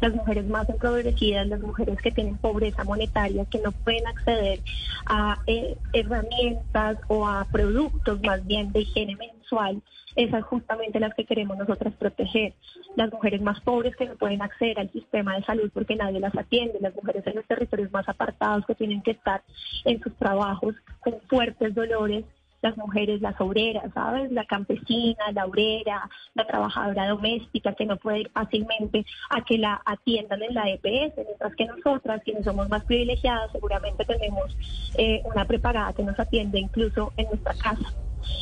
Las 0.00 0.14
mujeres 0.14 0.46
más 0.46 0.66
empobrecidas, 0.70 1.46
las 1.46 1.60
mujeres 1.60 2.00
que 2.00 2.10
tienen 2.10 2.38
pobreza 2.38 2.84
monetaria, 2.84 3.44
que 3.44 3.58
no 3.58 3.72
pueden 3.72 4.06
acceder 4.06 4.62
a 5.04 5.42
eh, 5.46 5.76
herramientas 5.92 6.96
o 7.08 7.28
a 7.28 7.46
productos 7.52 8.22
más 8.22 8.46
bien 8.46 8.72
de 8.72 8.80
higiene 8.80 9.18
mensual, 9.46 9.82
esas 10.14 10.44
justamente 10.44 11.00
las 11.00 11.14
que 11.14 11.24
queremos 11.24 11.56
nosotras 11.56 11.94
proteger. 11.94 12.54
Las 12.96 13.12
mujeres 13.12 13.40
más 13.42 13.60
pobres 13.60 13.94
que 13.96 14.06
no 14.06 14.16
pueden 14.16 14.42
acceder 14.42 14.78
al 14.78 14.90
sistema 14.90 15.36
de 15.36 15.44
salud 15.44 15.70
porque 15.72 15.96
nadie 15.96 16.20
las 16.20 16.36
atiende, 16.36 16.78
las 16.80 16.94
mujeres 16.94 17.26
en 17.26 17.36
los 17.36 17.46
territorios 17.46 17.92
más 17.92 18.08
apartados 18.08 18.64
que 18.66 18.74
tienen 18.74 19.02
que 19.02 19.12
estar 19.12 19.42
en 19.84 20.00
sus 20.00 20.14
trabajos 20.16 20.74
con 21.00 21.20
fuertes 21.28 21.74
dolores 21.74 22.24
las 22.62 22.76
mujeres, 22.78 23.20
las 23.20 23.38
obreras, 23.40 23.92
¿sabes? 23.94 24.32
La 24.32 24.44
campesina, 24.44 25.30
la 25.32 25.44
obrera, 25.44 26.08
la 26.34 26.46
trabajadora 26.46 27.06
doméstica 27.08 27.74
que 27.74 27.84
no 27.84 27.96
puede 27.96 28.20
ir 28.20 28.30
fácilmente 28.30 29.04
a 29.30 29.44
que 29.44 29.58
la 29.58 29.80
atiendan 29.84 30.42
en 30.42 30.54
la 30.54 30.68
EPS, 30.70 31.14
mientras 31.16 31.54
que 31.54 31.66
nosotras, 31.66 32.22
quienes 32.24 32.44
somos 32.44 32.68
más 32.68 32.82
privilegiadas, 32.84 33.52
seguramente 33.52 34.04
tenemos 34.04 34.56
eh, 34.96 35.22
una 35.26 35.44
preparada 35.44 35.92
que 35.92 36.02
nos 36.02 36.18
atiende 36.18 36.58
incluso 36.58 37.12
en 37.18 37.26
nuestra 37.26 37.54
casa. 37.54 37.94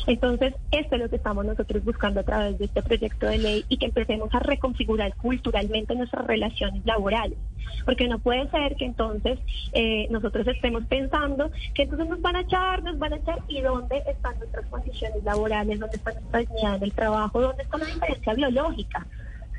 Entonces, 0.07 0.53
esto 0.71 0.95
es 0.95 1.01
lo 1.01 1.09
que 1.09 1.15
estamos 1.15 1.45
nosotros 1.45 1.83
buscando 1.83 2.19
a 2.19 2.23
través 2.23 2.57
de 2.59 2.65
este 2.65 2.83
proyecto 2.83 3.27
de 3.27 3.37
ley 3.37 3.65
y 3.69 3.77
que 3.77 3.87
empecemos 3.87 4.33
a 4.33 4.39
reconfigurar 4.39 5.15
culturalmente 5.15 5.95
nuestras 5.95 6.25
relaciones 6.27 6.85
laborales. 6.85 7.37
Porque 7.85 8.07
no 8.07 8.19
puede 8.19 8.49
ser 8.49 8.75
que 8.75 8.85
entonces 8.85 9.39
eh, 9.73 10.07
nosotros 10.09 10.47
estemos 10.47 10.85
pensando 10.85 11.51
que 11.73 11.83
entonces 11.83 12.07
nos 12.07 12.21
van 12.21 12.35
a 12.35 12.41
echar, 12.41 12.83
nos 12.83 12.97
van 12.97 13.13
a 13.13 13.17
echar, 13.17 13.39
y 13.47 13.61
dónde 13.61 14.01
están 14.07 14.37
nuestras 14.39 14.65
condiciones 14.67 15.23
laborales, 15.23 15.79
dónde 15.79 15.97
está 15.97 16.11
nuestra 16.11 16.39
dignidad 16.39 16.75
en 16.75 16.83
el 16.83 16.93
trabajo, 16.93 17.41
dónde 17.41 17.63
está 17.63 17.77
la 17.77 17.85
diferencia 17.85 18.33
biológica. 18.33 19.05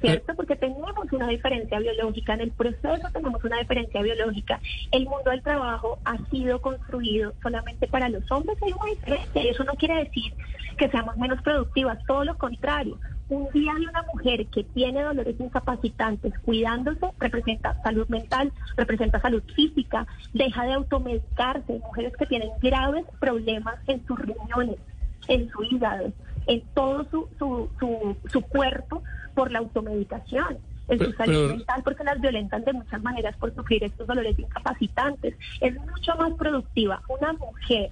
¿Cierto? 0.00 0.34
Porque 0.34 0.56
tenemos 0.56 0.94
una 1.12 1.28
diferencia 1.28 1.78
biológica, 1.78 2.34
en 2.34 2.40
el 2.42 2.50
proceso 2.50 3.08
tenemos 3.12 3.42
una 3.44 3.58
diferencia 3.58 4.02
biológica. 4.02 4.60
El 4.90 5.04
mundo 5.04 5.30
del 5.30 5.42
trabajo 5.42 5.98
ha 6.04 6.18
sido 6.30 6.60
construido 6.60 7.32
solamente 7.42 7.86
para 7.86 8.08
los 8.08 8.30
hombres, 8.30 8.58
hay 8.62 8.72
una 8.72 8.90
diferencia 8.90 9.42
y 9.42 9.48
eso 9.48 9.64
no 9.64 9.72
quiere 9.74 10.04
decir 10.04 10.32
que 10.76 10.88
seamos 10.88 11.16
menos 11.16 11.40
productivas, 11.42 11.98
todo 12.06 12.24
lo 12.24 12.36
contrario. 12.36 12.98
Un 13.28 13.50
día 13.52 13.74
de 13.74 13.88
una 13.88 14.02
mujer 14.14 14.46
que 14.46 14.62
tiene 14.62 15.02
dolores 15.02 15.34
incapacitantes 15.40 16.32
cuidándose 16.44 17.06
representa 17.18 17.80
salud 17.82 18.06
mental, 18.08 18.52
representa 18.76 19.20
salud 19.20 19.42
física, 19.54 20.06
deja 20.32 20.64
de 20.64 20.74
automedicarse, 20.74 21.80
mujeres 21.80 22.12
que 22.16 22.26
tienen 22.26 22.50
graves 22.62 23.04
problemas 23.18 23.76
en 23.88 24.06
sus 24.06 24.18
riñones, 24.18 24.78
en 25.26 25.50
su 25.50 25.64
hígado, 25.64 26.12
en 26.46 26.62
todo 26.74 27.06
su, 27.10 27.28
su, 27.38 27.68
su, 27.78 28.16
su 28.30 28.40
cuerpo 28.42 29.02
por 29.34 29.50
la 29.50 29.58
automedicación 29.58 30.58
en 30.88 30.98
su 30.98 31.12
salud 31.12 31.50
mental 31.50 31.82
porque 31.84 32.04
las 32.04 32.20
violentan 32.20 32.64
de 32.64 32.72
muchas 32.72 33.02
maneras 33.02 33.36
por 33.36 33.54
sufrir 33.54 33.84
estos 33.84 34.06
dolores 34.06 34.38
incapacitantes. 34.38 35.34
Es 35.60 35.74
mucho 35.74 36.14
más 36.16 36.32
productiva 36.34 37.02
una 37.08 37.32
mujer 37.32 37.90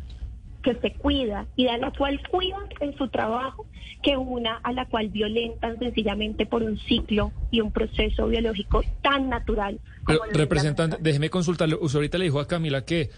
que 0.63 0.75
se 0.77 0.93
cuida 0.93 1.47
y 1.57 1.69
a 1.69 1.77
la 1.77 1.91
cual 1.91 2.21
cuidan 2.31 2.63
en 2.81 2.97
su 2.97 3.09
trabajo 3.09 3.67
que 4.03 4.17
una 4.17 4.57
a 4.63 4.73
la 4.73 4.87
cual 4.87 5.09
violentan 5.09 5.79
sencillamente 5.79 6.47
por 6.47 6.63
un 6.63 6.79
ciclo 6.79 7.33
y 7.51 7.61
un 7.61 7.71
proceso 7.71 8.29
biológico 8.29 8.83
tan 9.03 9.29
natural. 9.29 9.79
Como 10.05 10.21
representante, 10.33 10.97
déjeme 11.01 11.31
consultarle. 11.31 11.77
Usted 11.79 11.99
ahorita 11.99 12.19
le 12.19 12.25
dijo 12.25 12.41
a 12.41 12.49
Camila 12.49 12.85
que 12.85 13.11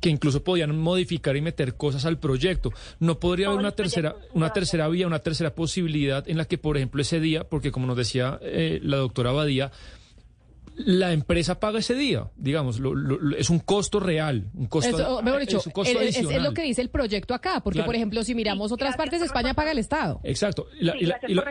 que 0.00 0.08
incluso 0.08 0.42
podían 0.42 0.76
modificar 0.78 1.36
y 1.36 1.40
meter 1.40 1.74
cosas 1.74 2.04
al 2.04 2.18
proyecto. 2.18 2.72
No 2.98 3.18
podría 3.20 3.48
haber 3.48 3.60
una 3.60 3.72
tercera, 3.72 4.16
una 4.32 4.52
tercera 4.52 4.88
vía, 4.88 5.06
una 5.06 5.20
tercera 5.20 5.54
posibilidad 5.54 6.28
en 6.28 6.38
la 6.38 6.44
que, 6.46 6.58
por 6.58 6.76
ejemplo, 6.76 7.02
ese 7.02 7.20
día, 7.20 7.44
porque 7.44 7.70
como 7.70 7.86
nos 7.86 7.96
decía 7.96 8.38
eh, 8.42 8.80
la 8.82 8.96
doctora 8.96 9.32
Badía, 9.32 9.70
la 10.84 11.12
empresa 11.12 11.60
paga 11.60 11.80
ese 11.80 11.94
día, 11.94 12.30
digamos, 12.36 12.80
es 13.36 13.50
un 13.50 13.58
costo 13.58 14.00
real, 14.00 14.50
un 14.54 14.66
costo, 14.66 14.96
Eso, 14.96 15.22
mejor 15.22 15.40
dicho, 15.40 15.58
es, 15.58 16.42
lo 16.42 16.54
que 16.54 16.62
dice 16.62 16.80
el 16.80 16.90
proyecto 16.90 17.34
acá, 17.34 17.60
porque 17.60 17.82
por 17.82 17.94
ejemplo, 17.94 18.22
si 18.24 18.34
miramos 18.34 18.72
otras 18.72 18.96
partes, 18.96 19.20
España 19.22 19.54
paga 19.54 19.72
el 19.72 19.78
Estado. 19.78 20.20
Exacto. 20.24 20.68
Y 20.78 20.84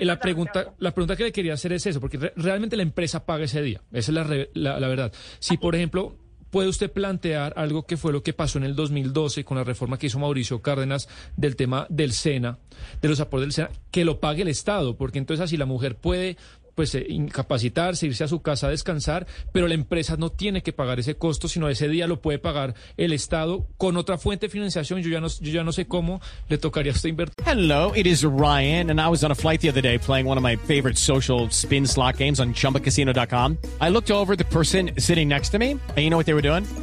la, 0.03 0.19
pregunta, 0.19 0.73
la 0.79 0.91
pregunta 0.93 1.15
que 1.15 1.23
le 1.23 1.31
quería 1.31 1.53
hacer 1.53 1.73
es 1.73 1.85
eso, 1.85 1.99
porque 1.99 2.17
realmente 2.35 2.75
la 2.75 2.83
empresa 2.83 3.25
paga 3.25 3.45
ese 3.45 3.61
día. 3.61 3.81
Esa 3.91 4.11
es 4.11 4.49
la, 4.53 4.87
verdad. 4.87 5.11
Si, 5.39 5.57
por 5.57 5.75
ejemplo, 5.75 6.15
¿Puede 6.49 6.67
usted 6.67 6.91
plantear 6.91 7.53
algo 7.57 7.85
que 7.85 7.97
fue 7.97 8.11
lo 8.11 8.23
que 8.23 8.33
pasó 8.33 8.57
en 8.57 8.63
el 8.63 8.75
2012 8.75 9.43
con 9.45 9.57
la 9.57 9.63
reforma 9.63 9.97
que 9.99 10.07
hizo 10.07 10.19
Mauricio 10.19 10.61
Cárdenas 10.61 11.07
del 11.37 11.55
tema 11.55 11.85
del 11.89 12.11
SENA, 12.11 12.57
de 13.01 13.07
los 13.07 13.19
aportes 13.19 13.45
del 13.45 13.53
SENA, 13.53 13.69
que 13.91 14.03
lo 14.03 14.19
pague 14.19 14.41
el 14.41 14.47
Estado? 14.47 14.97
Porque 14.97 15.19
entonces 15.19 15.43
así 15.43 15.57
la 15.57 15.65
mujer 15.65 15.95
puede 15.95 16.37
pues 16.79 16.95
eh, 16.95 17.05
incapacitarse, 17.09 18.05
irse 18.05 18.23
a 18.23 18.29
su 18.29 18.41
casa 18.41 18.67
a 18.67 18.69
descansar, 18.69 19.27
pero 19.51 19.67
la 19.67 19.73
empresa 19.73 20.15
no 20.15 20.29
tiene 20.31 20.63
que 20.63 20.71
pagar 20.71 20.97
ese 20.97 21.17
costo, 21.17 21.49
sino 21.49 21.67
ese 21.67 21.89
día 21.89 22.07
lo 22.07 22.21
puede 22.21 22.39
pagar 22.39 22.73
el 22.95 23.11
Estado 23.11 23.67
con 23.75 23.97
otra 23.97 24.17
fuente 24.17 24.45
de 24.45 24.49
financiación. 24.49 25.01
Yo 25.01 25.09
ya 25.09 25.19
no, 25.19 25.27
yo 25.27 25.51
ya 25.51 25.65
no 25.65 25.73
sé 25.73 25.87
cómo 25.87 26.21
le 26.47 26.57
tocaría 26.57 26.93
a 26.93 26.95
usted 26.95 27.09
invertir. 27.09 27.45
Hello, 27.45 27.91
it 27.93 28.07
is 28.07 28.23
Ryan, 28.23 28.91
and 28.91 29.01
I 29.01 29.09
was 29.09 29.25
on 29.25 29.31
a 29.31 29.35
flight 29.35 29.59
the 29.59 29.67
other 29.67 29.81
day 29.81 29.97
playing 29.97 30.25
one 30.25 30.37
of 30.37 30.41
my 30.41 30.55
favorite 30.55 30.95
social 30.95 31.49
spin 31.49 31.85
slot 31.85 32.15
games 32.15 32.39
on 32.39 32.53
chumbacasino.com. 32.53 33.57
I 33.81 33.89
looked 33.89 34.09
over 34.09 34.37
the 34.37 34.45
person 34.45 34.91
sitting 34.97 35.27
next 35.27 35.49
to 35.49 35.59
me, 35.59 35.71
and 35.71 35.97
you 35.97 36.09
know 36.09 36.15
what 36.15 36.27
they 36.27 36.33
were 36.33 36.41
doing? 36.41 36.63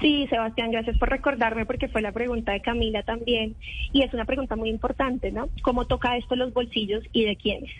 Sí, 0.00 0.26
Sebastián, 0.28 0.70
gracias 0.70 0.98
por 0.98 1.10
recordarme 1.10 1.66
porque 1.66 1.88
fue 1.88 2.02
la 2.02 2.12
pregunta 2.12 2.52
de 2.52 2.60
Camila 2.60 3.02
también 3.02 3.56
y 3.92 4.02
es 4.02 4.12
una 4.12 4.24
pregunta 4.24 4.56
muy 4.56 4.68
importante, 4.68 5.30
¿no? 5.30 5.48
¿Cómo 5.62 5.86
toca 5.86 6.16
esto 6.16 6.36
los 6.36 6.52
bolsillos 6.52 7.04
y 7.12 7.24
de 7.24 7.36
quiénes? 7.36 7.70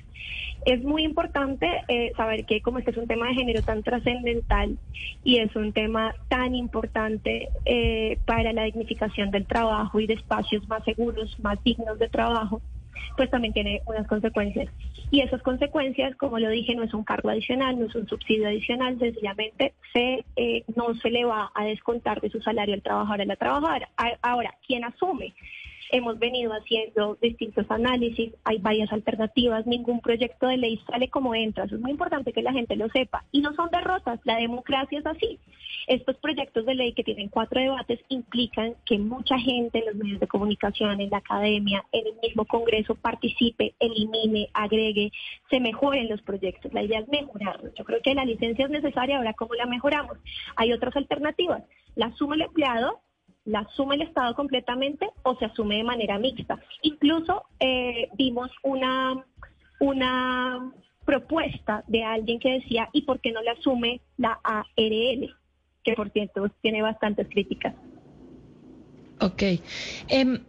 Es 0.66 0.82
muy 0.82 1.04
importante 1.04 1.66
eh, 1.88 2.12
saber 2.16 2.44
que 2.44 2.60
como 2.60 2.78
este 2.78 2.90
es 2.90 2.98
un 2.98 3.06
tema 3.06 3.28
de 3.28 3.34
género 3.34 3.62
tan 3.62 3.82
trascendental 3.82 4.78
y 5.24 5.38
es 5.38 5.56
un 5.56 5.72
tema 5.72 6.14
tan 6.28 6.54
importante 6.54 7.48
eh, 7.64 8.18
para 8.26 8.52
la 8.52 8.64
dignificación 8.64 9.30
del 9.30 9.46
trabajo 9.46 9.98
y 10.00 10.06
de 10.06 10.14
espacios 10.14 10.68
más 10.68 10.84
seguros, 10.84 11.34
más 11.40 11.62
dignos 11.64 11.98
de 11.98 12.08
trabajo, 12.08 12.60
pues 13.16 13.30
también 13.30 13.52
tiene 13.52 13.82
unas 13.86 14.06
consecuencias. 14.06 14.68
Y 15.10 15.20
esas 15.20 15.42
consecuencias, 15.42 16.14
como 16.16 16.38
lo 16.38 16.48
dije, 16.48 16.74
no 16.74 16.84
es 16.84 16.94
un 16.94 17.04
cargo 17.04 17.30
adicional, 17.30 17.78
no 17.78 17.86
es 17.86 17.94
un 17.94 18.06
subsidio 18.08 18.46
adicional, 18.46 18.98
sencillamente 18.98 19.74
se, 19.92 20.24
eh, 20.36 20.64
no 20.76 20.94
se 20.94 21.10
le 21.10 21.24
va 21.24 21.50
a 21.54 21.64
descontar 21.64 22.20
de 22.20 22.30
su 22.30 22.40
salario 22.40 22.74
al 22.74 22.82
trabajador 22.82 23.22
a 23.22 23.24
la 23.24 23.36
trabajadora. 23.36 23.88
Ahora, 24.22 24.54
¿quién 24.66 24.84
asume? 24.84 25.34
Hemos 25.92 26.18
venido 26.18 26.52
haciendo 26.52 27.16
distintos 27.20 27.70
análisis, 27.70 28.32
hay 28.44 28.58
varias 28.58 28.92
alternativas, 28.92 29.66
ningún 29.66 30.00
proyecto 30.00 30.46
de 30.46 30.56
ley 30.56 30.80
sale 30.88 31.08
como 31.08 31.34
entra, 31.34 31.64
eso 31.64 31.74
es 31.74 31.80
muy 31.80 31.90
importante 31.90 32.32
que 32.32 32.42
la 32.42 32.52
gente 32.52 32.76
lo 32.76 32.88
sepa. 32.90 33.24
Y 33.32 33.40
no 33.40 33.52
son 33.54 33.70
derrotas, 33.70 34.20
la 34.24 34.36
democracia 34.36 34.98
es 34.98 35.06
así. 35.06 35.38
Estos 35.86 36.16
proyectos 36.18 36.66
de 36.66 36.74
ley 36.74 36.92
que 36.92 37.02
tienen 37.02 37.28
cuatro 37.28 37.60
debates 37.60 38.00
implican 38.08 38.74
que 38.86 38.98
mucha 38.98 39.38
gente 39.38 39.80
en 39.80 39.86
los 39.86 39.94
medios 39.96 40.20
de 40.20 40.28
comunicación, 40.28 41.00
en 41.00 41.10
la 41.10 41.18
academia, 41.18 41.84
en 41.92 42.06
el 42.06 42.14
mismo 42.22 42.44
Congreso 42.44 42.94
participe, 42.94 43.74
elimine, 43.80 44.48
agregue, 44.52 45.10
se 45.48 45.60
mejoren 45.60 46.08
los 46.08 46.22
proyectos. 46.22 46.72
La 46.72 46.82
idea 46.82 47.00
es 47.00 47.08
mejorarlos. 47.08 47.74
Yo 47.74 47.84
creo 47.84 48.00
que 48.02 48.14
la 48.14 48.24
licencia 48.24 48.66
es 48.66 48.70
necesaria, 48.70 49.16
ahora 49.16 49.34
cómo 49.34 49.54
la 49.54 49.66
mejoramos. 49.66 50.18
Hay 50.56 50.72
otras 50.72 50.94
alternativas. 50.96 51.64
La 51.96 52.12
suma 52.12 52.36
el 52.36 52.42
empleado, 52.42 53.00
la 53.44 53.60
asume 53.60 53.96
el 53.96 54.02
Estado 54.02 54.34
completamente 54.34 55.08
o 55.22 55.36
se 55.36 55.46
asume 55.46 55.76
de 55.76 55.84
manera 55.84 56.18
mixta. 56.18 56.58
Incluso 56.82 57.44
eh, 57.58 58.08
vimos 58.16 58.50
una, 58.62 59.24
una 59.80 60.72
propuesta 61.04 61.84
de 61.86 62.04
alguien 62.04 62.38
que 62.38 62.52
decía, 62.52 62.88
¿y 62.92 63.02
por 63.02 63.20
qué 63.20 63.32
no 63.32 63.42
la 63.42 63.52
asume 63.52 64.00
la 64.16 64.38
ARL? 64.42 65.34
Que 65.82 65.94
por 65.94 66.10
cierto 66.10 66.48
tiene 66.60 66.82
bastantes 66.82 67.28
críticas. 67.28 67.74
Ok. 69.20 69.42
Em, 70.08 70.40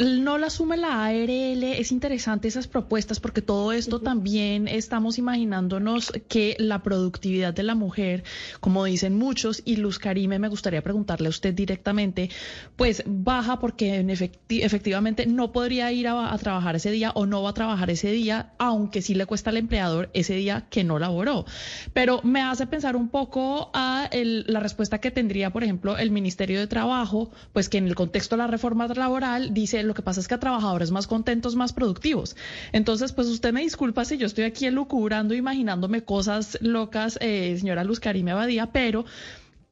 no 0.00 0.38
la 0.38 0.46
asume 0.46 0.76
la 0.76 1.04
ARL. 1.04 1.62
Es 1.62 1.92
interesante 1.92 2.48
esas 2.48 2.66
propuestas 2.66 3.20
porque 3.20 3.42
todo 3.42 3.72
esto 3.72 4.00
también 4.00 4.66
estamos 4.66 5.18
imaginándonos 5.18 6.12
que 6.28 6.56
la 6.58 6.82
productividad 6.82 7.52
de 7.52 7.62
la 7.62 7.74
mujer, 7.74 8.24
como 8.60 8.84
dicen 8.84 9.16
muchos, 9.16 9.62
y 9.64 9.76
Luz 9.76 9.98
Karime, 9.98 10.38
me 10.38 10.48
gustaría 10.48 10.82
preguntarle 10.82 11.26
a 11.26 11.30
usted 11.30 11.54
directamente, 11.54 12.30
pues 12.76 13.02
baja 13.06 13.58
porque 13.58 13.96
en 13.96 14.10
efectivamente 14.10 15.26
no 15.26 15.52
podría 15.52 15.92
ir 15.92 16.08
a, 16.08 16.36
trabajar 16.38 16.76
ese 16.76 16.90
día 16.90 17.12
o 17.14 17.26
no 17.26 17.42
va 17.42 17.50
a 17.50 17.54
trabajar 17.54 17.90
ese 17.90 18.10
día, 18.10 18.52
aunque 18.58 19.02
sí 19.02 19.14
le 19.14 19.26
cuesta 19.26 19.50
al 19.50 19.58
empleador 19.58 20.10
ese 20.14 20.34
día 20.34 20.66
que 20.70 20.84
no 20.84 20.98
laboró. 20.98 21.44
Pero 21.92 22.20
me 22.22 22.40
hace 22.40 22.66
pensar 22.66 22.96
un 22.96 23.08
poco 23.08 23.70
a 23.74 24.08
la 24.12 24.60
respuesta 24.60 24.98
que 24.98 25.10
tendría, 25.10 25.50
por 25.50 25.62
ejemplo, 25.62 25.98
el 25.98 26.10
Ministerio 26.10 26.58
de 26.58 26.66
Trabajo, 26.66 27.30
pues 27.52 27.68
que 27.68 27.78
en 27.78 27.86
el 27.86 27.94
contexto 27.94 28.36
de 28.36 28.42
la 28.42 28.46
reforma 28.46 28.86
laboral 28.88 29.52
dice 29.52 29.82
lo 29.90 29.94
que 29.94 30.02
pasa 30.02 30.20
es 30.20 30.28
que 30.28 30.34
a 30.34 30.40
trabajadores 30.40 30.92
más 30.92 31.08
contentos, 31.08 31.56
más 31.56 31.72
productivos. 31.72 32.36
Entonces, 32.70 33.12
pues 33.12 33.26
usted 33.26 33.52
me 33.52 33.62
disculpa 33.62 34.04
si 34.04 34.18
yo 34.18 34.26
estoy 34.26 34.44
aquí 34.44 34.66
elucubrando, 34.66 35.34
imaginándome 35.34 36.04
cosas 36.04 36.56
locas, 36.60 37.18
eh, 37.20 37.56
señora 37.58 37.82
Luz 37.82 37.98
Karime 37.98 38.30
Abadía, 38.30 38.70
pero 38.70 39.04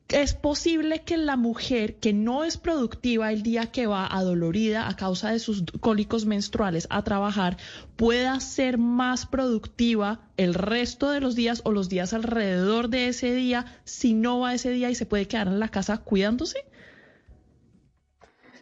es 0.08 0.34
posible 0.34 1.02
que 1.02 1.16
la 1.18 1.36
mujer 1.36 1.96
que 1.96 2.12
no 2.12 2.42
es 2.42 2.56
productiva 2.56 3.30
el 3.30 3.44
día 3.44 3.66
que 3.66 3.86
va 3.86 4.06
adolorida 4.06 4.88
a 4.88 4.96
causa 4.96 5.30
de 5.30 5.38
sus 5.38 5.62
cólicos 5.80 6.24
menstruales 6.24 6.88
a 6.90 7.04
trabajar 7.04 7.58
pueda 7.94 8.40
ser 8.40 8.76
más 8.78 9.26
productiva 9.26 10.20
el 10.36 10.54
resto 10.54 11.10
de 11.10 11.20
los 11.20 11.36
días 11.36 11.60
o 11.64 11.70
los 11.70 11.88
días 11.88 12.12
alrededor 12.12 12.88
de 12.88 13.08
ese 13.08 13.34
día 13.34 13.66
si 13.84 14.14
no 14.14 14.40
va 14.40 14.54
ese 14.54 14.70
día 14.70 14.90
y 14.90 14.96
se 14.96 15.06
puede 15.06 15.28
quedar 15.28 15.46
en 15.46 15.60
la 15.60 15.68
casa 15.68 15.98
cuidándose? 15.98 16.64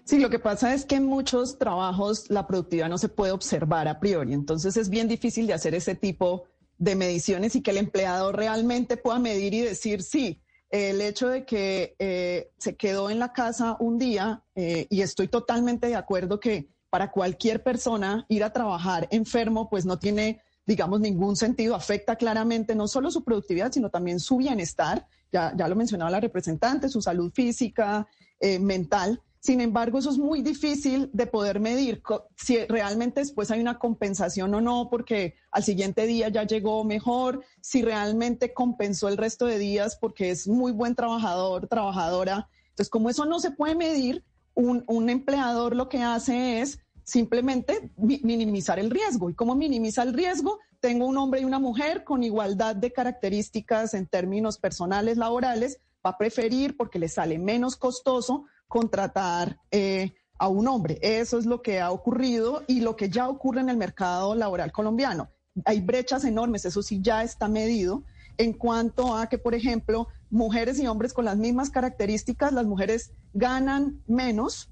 Sí, 0.06 0.20
lo 0.20 0.30
que 0.30 0.38
pasa 0.38 0.72
es 0.72 0.84
que 0.84 0.94
en 0.94 1.04
muchos 1.04 1.58
trabajos 1.58 2.30
la 2.30 2.46
productividad 2.46 2.88
no 2.88 2.96
se 2.96 3.08
puede 3.08 3.32
observar 3.32 3.88
a 3.88 3.98
priori, 3.98 4.34
entonces 4.34 4.76
es 4.76 4.88
bien 4.88 5.08
difícil 5.08 5.48
de 5.48 5.54
hacer 5.54 5.74
ese 5.74 5.96
tipo 5.96 6.44
de 6.78 6.94
mediciones 6.94 7.56
y 7.56 7.60
que 7.60 7.72
el 7.72 7.78
empleador 7.78 8.36
realmente 8.36 8.96
pueda 8.96 9.18
medir 9.18 9.52
y 9.52 9.62
decir, 9.62 10.04
sí, 10.04 10.40
el 10.70 11.00
hecho 11.00 11.28
de 11.28 11.44
que 11.44 11.96
eh, 11.98 12.52
se 12.56 12.76
quedó 12.76 13.10
en 13.10 13.18
la 13.18 13.32
casa 13.32 13.76
un 13.80 13.98
día, 13.98 14.44
eh, 14.54 14.86
y 14.90 15.00
estoy 15.00 15.26
totalmente 15.26 15.88
de 15.88 15.96
acuerdo 15.96 16.38
que 16.38 16.68
para 16.88 17.10
cualquier 17.10 17.64
persona 17.64 18.26
ir 18.28 18.44
a 18.44 18.52
trabajar 18.52 19.08
enfermo, 19.10 19.68
pues 19.68 19.86
no 19.86 19.98
tiene, 19.98 20.40
digamos, 20.66 21.00
ningún 21.00 21.34
sentido, 21.34 21.74
afecta 21.74 22.14
claramente 22.14 22.76
no 22.76 22.86
solo 22.86 23.10
su 23.10 23.24
productividad, 23.24 23.72
sino 23.72 23.90
también 23.90 24.20
su 24.20 24.36
bienestar, 24.36 25.08
ya, 25.32 25.52
ya 25.56 25.66
lo 25.66 25.74
mencionaba 25.74 26.12
la 26.12 26.20
representante, 26.20 26.88
su 26.88 27.02
salud 27.02 27.32
física, 27.32 28.06
eh, 28.38 28.60
mental. 28.60 29.20
Sin 29.46 29.60
embargo, 29.60 30.00
eso 30.00 30.10
es 30.10 30.18
muy 30.18 30.42
difícil 30.42 31.08
de 31.12 31.28
poder 31.28 31.60
medir 31.60 32.02
si 32.36 32.64
realmente 32.64 33.20
después 33.20 33.48
hay 33.52 33.60
una 33.60 33.78
compensación 33.78 34.52
o 34.52 34.60
no, 34.60 34.88
porque 34.90 35.36
al 35.52 35.62
siguiente 35.62 36.04
día 36.04 36.28
ya 36.30 36.42
llegó 36.42 36.82
mejor, 36.82 37.44
si 37.60 37.80
realmente 37.80 38.52
compensó 38.52 39.06
el 39.06 39.16
resto 39.16 39.46
de 39.46 39.60
días 39.60 39.98
porque 40.00 40.30
es 40.30 40.48
muy 40.48 40.72
buen 40.72 40.96
trabajador, 40.96 41.68
trabajadora. 41.68 42.48
Entonces, 42.70 42.90
como 42.90 43.08
eso 43.08 43.24
no 43.24 43.38
se 43.38 43.52
puede 43.52 43.76
medir, 43.76 44.24
un, 44.54 44.82
un 44.88 45.10
empleador 45.10 45.76
lo 45.76 45.88
que 45.88 46.02
hace 46.02 46.60
es 46.60 46.80
simplemente 47.04 47.92
minimizar 47.96 48.80
el 48.80 48.90
riesgo. 48.90 49.30
¿Y 49.30 49.34
cómo 49.34 49.54
minimiza 49.54 50.02
el 50.02 50.12
riesgo? 50.12 50.58
Tengo 50.80 51.06
un 51.06 51.18
hombre 51.18 51.42
y 51.42 51.44
una 51.44 51.60
mujer 51.60 52.02
con 52.02 52.24
igualdad 52.24 52.74
de 52.74 52.92
características 52.92 53.94
en 53.94 54.08
términos 54.08 54.58
personales, 54.58 55.18
laborales, 55.18 55.78
va 56.04 56.10
a 56.10 56.18
preferir 56.18 56.76
porque 56.76 56.98
le 56.98 57.08
sale 57.08 57.38
menos 57.38 57.76
costoso 57.76 58.46
contratar 58.68 59.58
eh, 59.70 60.14
a 60.38 60.48
un 60.48 60.68
hombre. 60.68 60.98
Eso 61.02 61.38
es 61.38 61.46
lo 61.46 61.62
que 61.62 61.80
ha 61.80 61.90
ocurrido 61.90 62.62
y 62.66 62.80
lo 62.80 62.96
que 62.96 63.08
ya 63.08 63.28
ocurre 63.28 63.60
en 63.60 63.70
el 63.70 63.76
mercado 63.76 64.34
laboral 64.34 64.72
colombiano. 64.72 65.30
Hay 65.64 65.80
brechas 65.80 66.24
enormes, 66.24 66.64
eso 66.64 66.82
sí 66.82 67.00
ya 67.00 67.22
está 67.22 67.48
medido 67.48 68.04
en 68.38 68.52
cuanto 68.52 69.16
a 69.16 69.28
que, 69.28 69.38
por 69.38 69.54
ejemplo, 69.54 70.08
mujeres 70.30 70.78
y 70.78 70.86
hombres 70.86 71.12
con 71.12 71.24
las 71.24 71.36
mismas 71.36 71.70
características, 71.70 72.52
las 72.52 72.66
mujeres 72.66 73.12
ganan 73.32 74.02
menos, 74.06 74.70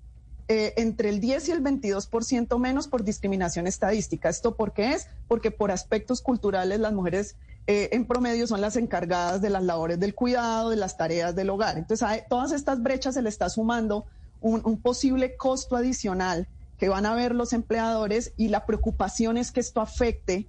eh, 0.49 0.75
entre 0.77 1.09
el 1.09 1.21
10 1.21 1.49
y 1.49 1.53
el 1.53 1.63
22% 1.63 2.59
menos 2.59 2.89
por 2.89 3.03
discriminación 3.03 3.67
estadística. 3.67 4.29
¿Esto 4.29 4.57
por 4.57 4.75
qué 4.75 4.93
es? 4.93 5.09
Porque 5.27 5.51
por 5.51 5.71
aspectos 5.71 6.21
culturales 6.21 6.81
las 6.81 6.93
mujeres 6.93 7.37
eh, 7.67 7.89
en 7.93 8.07
promedio 8.07 8.47
son 8.47 8.61
las 8.61 8.77
encargadas 8.77 9.41
de 9.41 9.49
las 9.49 9.63
labores 9.63 9.99
del 9.99 10.15
cuidado, 10.15 10.71
de 10.71 10.77
las 10.77 10.97
tareas 10.97 11.35
del 11.35 11.49
hogar. 11.51 11.79
Entonces, 11.79 12.07
a 12.07 12.19
todas 12.29 12.53
estas 12.53 12.83
brechas 12.83 13.15
se 13.15 13.23
le 13.23 13.31
está 13.31 13.49
sumando 13.49 14.05
un, 14.41 14.79
posible 14.83 15.37
costo 15.37 15.75
adicional 15.75 16.47
que 16.79 16.91
van 16.91 17.07
a 17.07 17.15
ver 17.15 17.35
los 17.35 17.55
empleadores 17.55 18.35
y 18.37 18.49
la 18.49 18.67
preocupación 18.67 19.39
es 19.39 19.51
que 19.53 19.61
esto 19.61 19.81
afecte 19.81 20.49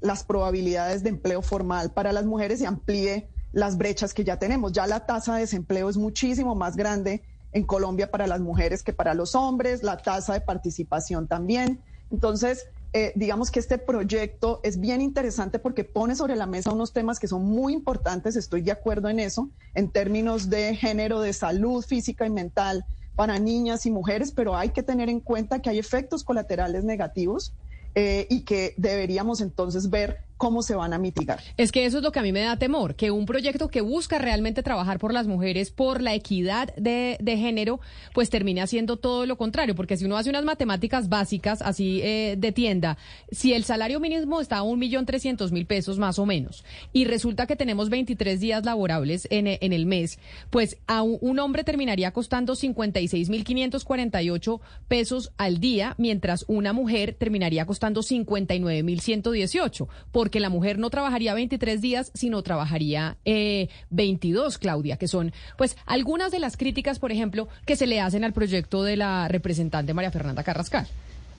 las 0.00 0.24
probabilidades 0.24 1.02
de 1.02 1.10
empleo 1.10 1.40
formal 1.40 1.90
para 1.90 2.12
las 2.12 2.26
mujeres 2.26 2.60
y 2.60 2.66
amplíe 2.66 3.28
las 3.52 3.78
brechas 3.78 4.12
que 4.12 4.24
ya 4.24 4.38
tenemos. 4.38 4.72
Ya 4.72 4.86
la 4.86 5.06
tasa 5.06 5.34
de 5.34 5.42
desempleo 5.42 5.88
es 5.88 5.96
muchísimo 5.96 6.54
más 6.54 6.76
grande 6.76 7.22
en 7.52 7.64
Colombia 7.64 8.10
para 8.10 8.26
las 8.26 8.40
mujeres 8.40 8.82
que 8.82 8.92
para 8.92 9.14
los 9.14 9.34
hombres, 9.34 9.82
la 9.82 9.96
tasa 9.96 10.34
de 10.34 10.42
participación 10.42 11.26
también. 11.26 11.80
Entonces, 12.10 12.66
eh, 12.92 13.12
digamos 13.14 13.50
que 13.50 13.60
este 13.60 13.78
proyecto 13.78 14.60
es 14.62 14.80
bien 14.80 15.00
interesante 15.00 15.58
porque 15.58 15.84
pone 15.84 16.14
sobre 16.14 16.36
la 16.36 16.46
mesa 16.46 16.72
unos 16.72 16.92
temas 16.92 17.18
que 17.18 17.28
son 17.28 17.44
muy 17.44 17.72
importantes, 17.72 18.36
estoy 18.36 18.62
de 18.62 18.72
acuerdo 18.72 19.08
en 19.08 19.20
eso, 19.20 19.50
en 19.74 19.90
términos 19.90 20.48
de 20.48 20.74
género, 20.76 21.20
de 21.20 21.32
salud 21.32 21.84
física 21.84 22.26
y 22.26 22.30
mental 22.30 22.84
para 23.14 23.38
niñas 23.38 23.86
y 23.86 23.90
mujeres, 23.90 24.32
pero 24.32 24.56
hay 24.56 24.70
que 24.70 24.82
tener 24.82 25.08
en 25.08 25.20
cuenta 25.20 25.60
que 25.60 25.70
hay 25.70 25.78
efectos 25.78 26.22
colaterales 26.22 26.84
negativos 26.84 27.54
eh, 27.94 28.26
y 28.28 28.44
que 28.44 28.74
deberíamos 28.76 29.40
entonces 29.40 29.88
ver 29.88 30.25
cómo 30.36 30.62
se 30.62 30.74
van 30.74 30.92
a 30.92 30.98
mitigar. 30.98 31.40
Es 31.56 31.72
que 31.72 31.86
eso 31.86 31.98
es 31.98 32.02
lo 32.02 32.12
que 32.12 32.18
a 32.18 32.22
mí 32.22 32.32
me 32.32 32.40
da 32.40 32.58
temor, 32.58 32.94
que 32.94 33.10
un 33.10 33.26
proyecto 33.26 33.68
que 33.68 33.80
busca 33.80 34.18
realmente 34.18 34.62
trabajar 34.62 34.98
por 34.98 35.12
las 35.12 35.26
mujeres, 35.26 35.70
por 35.70 36.02
la 36.02 36.14
equidad 36.14 36.74
de, 36.76 37.16
género, 37.36 37.80
pues 38.14 38.30
termine 38.30 38.62
haciendo 38.62 38.96
todo 38.96 39.26
lo 39.26 39.36
contrario, 39.36 39.74
porque 39.74 39.96
si 39.96 40.04
uno 40.04 40.16
hace 40.16 40.30
unas 40.30 40.44
matemáticas 40.44 41.08
básicas 41.08 41.60
así 41.62 42.00
eh, 42.02 42.36
de 42.38 42.52
tienda, 42.52 42.96
si 43.30 43.52
el 43.52 43.64
salario 43.64 44.00
mínimo 44.00 44.40
está 44.40 44.58
a 44.58 44.62
un 44.62 44.78
millón 44.78 45.06
trescientos 45.06 45.52
mil 45.52 45.66
pesos 45.66 45.98
más 45.98 46.18
o 46.18 46.26
menos, 46.26 46.64
y 46.92 47.04
resulta 47.04 47.46
que 47.46 47.56
tenemos 47.56 47.90
23 47.90 48.40
días 48.40 48.64
laborables 48.64 49.28
en, 49.30 49.46
el 49.46 49.86
mes, 49.86 50.18
pues 50.50 50.78
a 50.86 51.02
un, 51.02 51.38
hombre 51.38 51.64
terminaría 51.64 52.12
costando 52.12 52.54
56 52.54 53.28
mil 53.28 53.44
548 53.44 54.60
pesos 54.88 55.32
al 55.36 55.60
día, 55.60 55.94
mientras 55.98 56.44
una 56.48 56.72
mujer 56.72 57.14
terminaría 57.18 57.66
costando 57.66 58.02
59 58.02 58.82
mil 58.82 59.00
118 59.00 59.88
porque 60.26 60.40
la 60.40 60.50
mujer 60.50 60.76
no 60.76 60.90
trabajaría 60.90 61.34
23 61.34 61.80
días, 61.80 62.10
sino 62.12 62.42
trabajaría 62.42 63.16
eh, 63.24 63.68
22, 63.90 64.58
Claudia, 64.58 64.96
que 64.96 65.06
son 65.06 65.32
pues 65.56 65.76
algunas 65.86 66.32
de 66.32 66.40
las 66.40 66.56
críticas, 66.56 66.98
por 66.98 67.12
ejemplo, 67.12 67.46
que 67.64 67.76
se 67.76 67.86
le 67.86 68.00
hacen 68.00 68.24
al 68.24 68.32
proyecto 68.32 68.82
de 68.82 68.96
la 68.96 69.28
representante 69.28 69.94
María 69.94 70.10
Fernanda 70.10 70.42
Carrascal. 70.42 70.88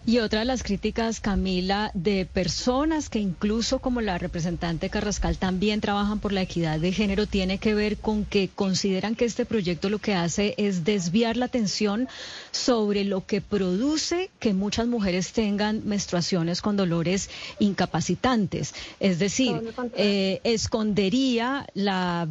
Y 0.07 0.19
otra 0.19 0.39
de 0.39 0.45
las 0.45 0.63
críticas, 0.63 1.19
Camila, 1.19 1.91
de 1.93 2.25
personas 2.25 3.09
que 3.09 3.19
incluso 3.19 3.79
como 3.79 3.99
la 3.99 4.17
representante 4.17 4.89
Carrascal 4.89 5.37
también 5.37 5.81
trabajan 5.81 6.19
por 6.19 6.31
la 6.31 6.43
equidad 6.43 6.79
de 6.79 6.93
género, 6.93 7.27
tiene 7.27 7.57
que 7.57 7.73
ver 7.73 7.97
con 7.97 8.23
que 8.23 8.47
consideran 8.47 9.15
que 9.15 9.25
este 9.25 9.45
proyecto 9.45 9.89
lo 9.89 9.99
que 9.99 10.13
hace 10.15 10.55
es 10.57 10.85
desviar 10.85 11.35
la 11.35 11.47
atención 11.47 12.07
sobre 12.51 13.03
lo 13.03 13.25
que 13.25 13.41
produce 13.41 14.29
que 14.39 14.53
muchas 14.53 14.87
mujeres 14.87 15.33
tengan 15.33 15.81
menstruaciones 15.83 16.61
con 16.61 16.77
dolores 16.77 17.29
incapacitantes. 17.59 18.75
Es 19.01 19.19
decir, 19.19 19.61
eh, 19.97 20.39
escondería 20.45 21.67
la, 21.73 22.25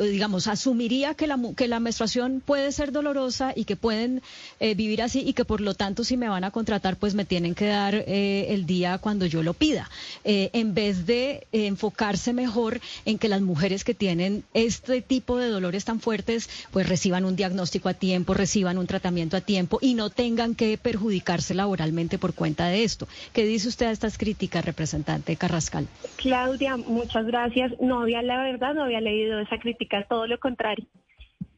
digamos, 0.00 0.48
asumiría 0.48 1.14
que 1.14 1.28
la, 1.28 1.38
que 1.56 1.68
la 1.68 1.78
menstruación 1.78 2.42
puede 2.44 2.72
ser 2.72 2.90
dolorosa 2.90 3.52
y 3.54 3.66
que 3.66 3.76
pueden 3.76 4.20
eh, 4.58 4.74
vivir 4.74 5.00
así 5.00 5.20
y 5.20 5.32
que 5.34 5.44
por 5.44 5.60
lo 5.60 5.74
tanto 5.74 6.02
si 6.02 6.16
me 6.16 6.28
van 6.28 6.42
a 6.42 6.50
contratar, 6.50 6.96
pues 7.04 7.14
me 7.14 7.26
tienen 7.26 7.54
que 7.54 7.66
dar 7.66 7.94
eh, 7.94 8.46
el 8.54 8.64
día 8.64 8.96
cuando 8.96 9.26
yo 9.26 9.42
lo 9.42 9.52
pida, 9.52 9.90
eh, 10.24 10.48
en 10.54 10.72
vez 10.72 11.04
de 11.04 11.46
enfocarse 11.52 12.32
mejor 12.32 12.80
en 13.04 13.18
que 13.18 13.28
las 13.28 13.42
mujeres 13.42 13.84
que 13.84 13.92
tienen 13.92 14.42
este 14.54 15.02
tipo 15.02 15.36
de 15.36 15.50
dolores 15.50 15.84
tan 15.84 16.00
fuertes, 16.00 16.48
pues 16.72 16.88
reciban 16.88 17.26
un 17.26 17.36
diagnóstico 17.36 17.90
a 17.90 17.92
tiempo, 17.92 18.32
reciban 18.32 18.78
un 18.78 18.86
tratamiento 18.86 19.36
a 19.36 19.42
tiempo 19.42 19.78
y 19.82 19.92
no 19.92 20.08
tengan 20.08 20.54
que 20.54 20.78
perjudicarse 20.78 21.52
laboralmente 21.52 22.16
por 22.16 22.32
cuenta 22.32 22.68
de 22.68 22.84
esto. 22.84 23.06
¿Qué 23.34 23.44
dice 23.44 23.68
usted 23.68 23.84
a 23.84 23.90
estas 23.90 24.16
críticas, 24.16 24.64
representante 24.64 25.36
Carrascal? 25.36 25.86
Claudia, 26.16 26.78
muchas 26.78 27.26
gracias. 27.26 27.78
No 27.82 28.00
había, 28.00 28.22
la 28.22 28.42
verdad, 28.42 28.72
no 28.72 28.84
había 28.84 29.02
leído 29.02 29.40
esa 29.40 29.58
crítica, 29.58 30.06
todo 30.08 30.26
lo 30.26 30.40
contrario. 30.40 30.86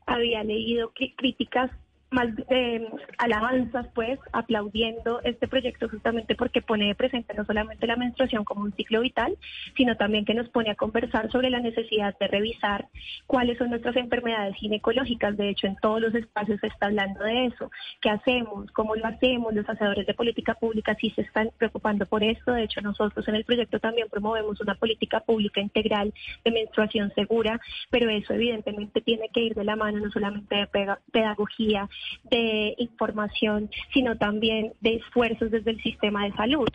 Había 0.06 0.42
leído 0.42 0.92
críticas 1.16 1.70
más 2.10 2.28
eh, 2.48 2.86
alabanzas, 3.18 3.86
pues, 3.94 4.18
aplaudiendo 4.32 5.20
este 5.22 5.48
proyecto 5.48 5.88
justamente 5.88 6.34
porque 6.34 6.62
pone 6.62 6.86
de 6.86 6.94
presente 6.94 7.34
no 7.34 7.44
solamente 7.44 7.86
la 7.86 7.96
menstruación 7.96 8.44
como 8.44 8.62
un 8.62 8.72
ciclo 8.74 9.00
vital, 9.00 9.36
sino 9.76 9.96
también 9.96 10.24
que 10.24 10.34
nos 10.34 10.48
pone 10.48 10.70
a 10.70 10.76
conversar 10.76 11.30
sobre 11.30 11.50
la 11.50 11.60
necesidad 11.60 12.16
de 12.18 12.28
revisar 12.28 12.88
cuáles 13.26 13.58
son 13.58 13.70
nuestras 13.70 13.96
enfermedades 13.96 14.54
ginecológicas. 14.56 15.36
De 15.36 15.50
hecho, 15.50 15.66
en 15.66 15.76
todos 15.76 16.00
los 16.00 16.14
espacios 16.14 16.60
se 16.60 16.68
está 16.68 16.86
hablando 16.86 17.24
de 17.24 17.46
eso. 17.46 17.70
¿Qué 18.00 18.10
hacemos? 18.10 18.70
¿Cómo 18.72 18.94
lo 18.94 19.06
hacemos? 19.06 19.54
Los 19.54 19.68
hacedores 19.68 20.06
de 20.06 20.14
política 20.14 20.54
pública 20.54 20.96
sí 21.00 21.10
se 21.10 21.22
están 21.22 21.50
preocupando 21.58 22.06
por 22.06 22.22
esto. 22.22 22.52
De 22.52 22.64
hecho, 22.64 22.80
nosotros 22.80 23.26
en 23.28 23.34
el 23.34 23.44
proyecto 23.44 23.80
también 23.80 24.08
promovemos 24.08 24.60
una 24.60 24.74
política 24.74 25.20
pública 25.20 25.60
integral 25.60 26.14
de 26.44 26.50
menstruación 26.50 27.12
segura, 27.14 27.60
pero 27.90 28.08
eso 28.10 28.34
evidentemente 28.34 29.00
tiene 29.00 29.28
que 29.30 29.40
ir 29.40 29.54
de 29.54 29.64
la 29.64 29.76
mano 29.76 29.98
no 29.98 30.10
solamente 30.10 30.54
de 30.54 30.96
pedagogía, 31.12 31.88
de 32.24 32.74
información, 32.78 33.70
sino 33.92 34.16
también 34.16 34.72
de 34.80 34.96
esfuerzos 34.96 35.50
desde 35.50 35.72
el 35.72 35.82
sistema 35.82 36.24
de 36.24 36.32
salud. 36.32 36.68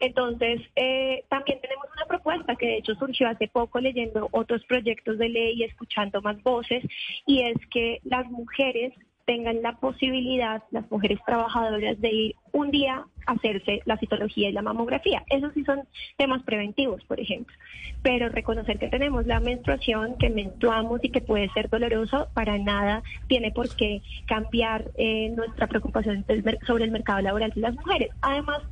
Entonces, 0.00 0.62
eh, 0.76 1.24
también 1.28 1.60
tenemos 1.60 1.86
una 1.94 2.06
propuesta 2.06 2.56
que 2.56 2.66
de 2.66 2.76
hecho 2.78 2.94
surgió 2.94 3.28
hace 3.28 3.48
poco 3.48 3.80
leyendo 3.80 4.28
otros 4.32 4.64
proyectos 4.64 5.18
de 5.18 5.28
ley 5.28 5.54
y 5.56 5.64
escuchando 5.64 6.22
más 6.22 6.42
voces, 6.42 6.84
y 7.26 7.42
es 7.42 7.56
que 7.70 8.00
las 8.04 8.26
mujeres 8.30 8.92
tengan 9.26 9.62
la 9.62 9.76
posibilidad, 9.76 10.62
las 10.70 10.90
mujeres 10.90 11.18
trabajadoras, 11.26 12.00
de 12.00 12.10
ir 12.10 12.34
un 12.54 12.70
día 12.70 13.04
hacerse 13.26 13.82
la 13.84 13.96
citología 13.98 14.48
y 14.48 14.52
la 14.52 14.62
mamografía. 14.62 15.24
Esos 15.28 15.52
sí 15.54 15.64
son 15.64 15.82
temas 16.16 16.42
preventivos, 16.44 17.02
por 17.04 17.18
ejemplo. 17.18 17.54
Pero 18.02 18.28
reconocer 18.28 18.78
que 18.78 18.88
tenemos 18.88 19.26
la 19.26 19.40
menstruación, 19.40 20.16
que 20.18 20.30
menstruamos 20.30 21.02
y 21.02 21.10
que 21.10 21.20
puede 21.20 21.50
ser 21.50 21.68
doloroso, 21.68 22.28
para 22.32 22.56
nada 22.58 23.02
tiene 23.26 23.50
por 23.50 23.74
qué 23.74 24.02
cambiar 24.26 24.84
eh, 24.96 25.30
nuestra 25.30 25.66
preocupación 25.66 26.24
sobre 26.66 26.84
el 26.84 26.92
mercado 26.92 27.20
laboral 27.22 27.50
de 27.50 27.60
las 27.60 27.74
mujeres. 27.74 28.10
Además, 28.20 28.62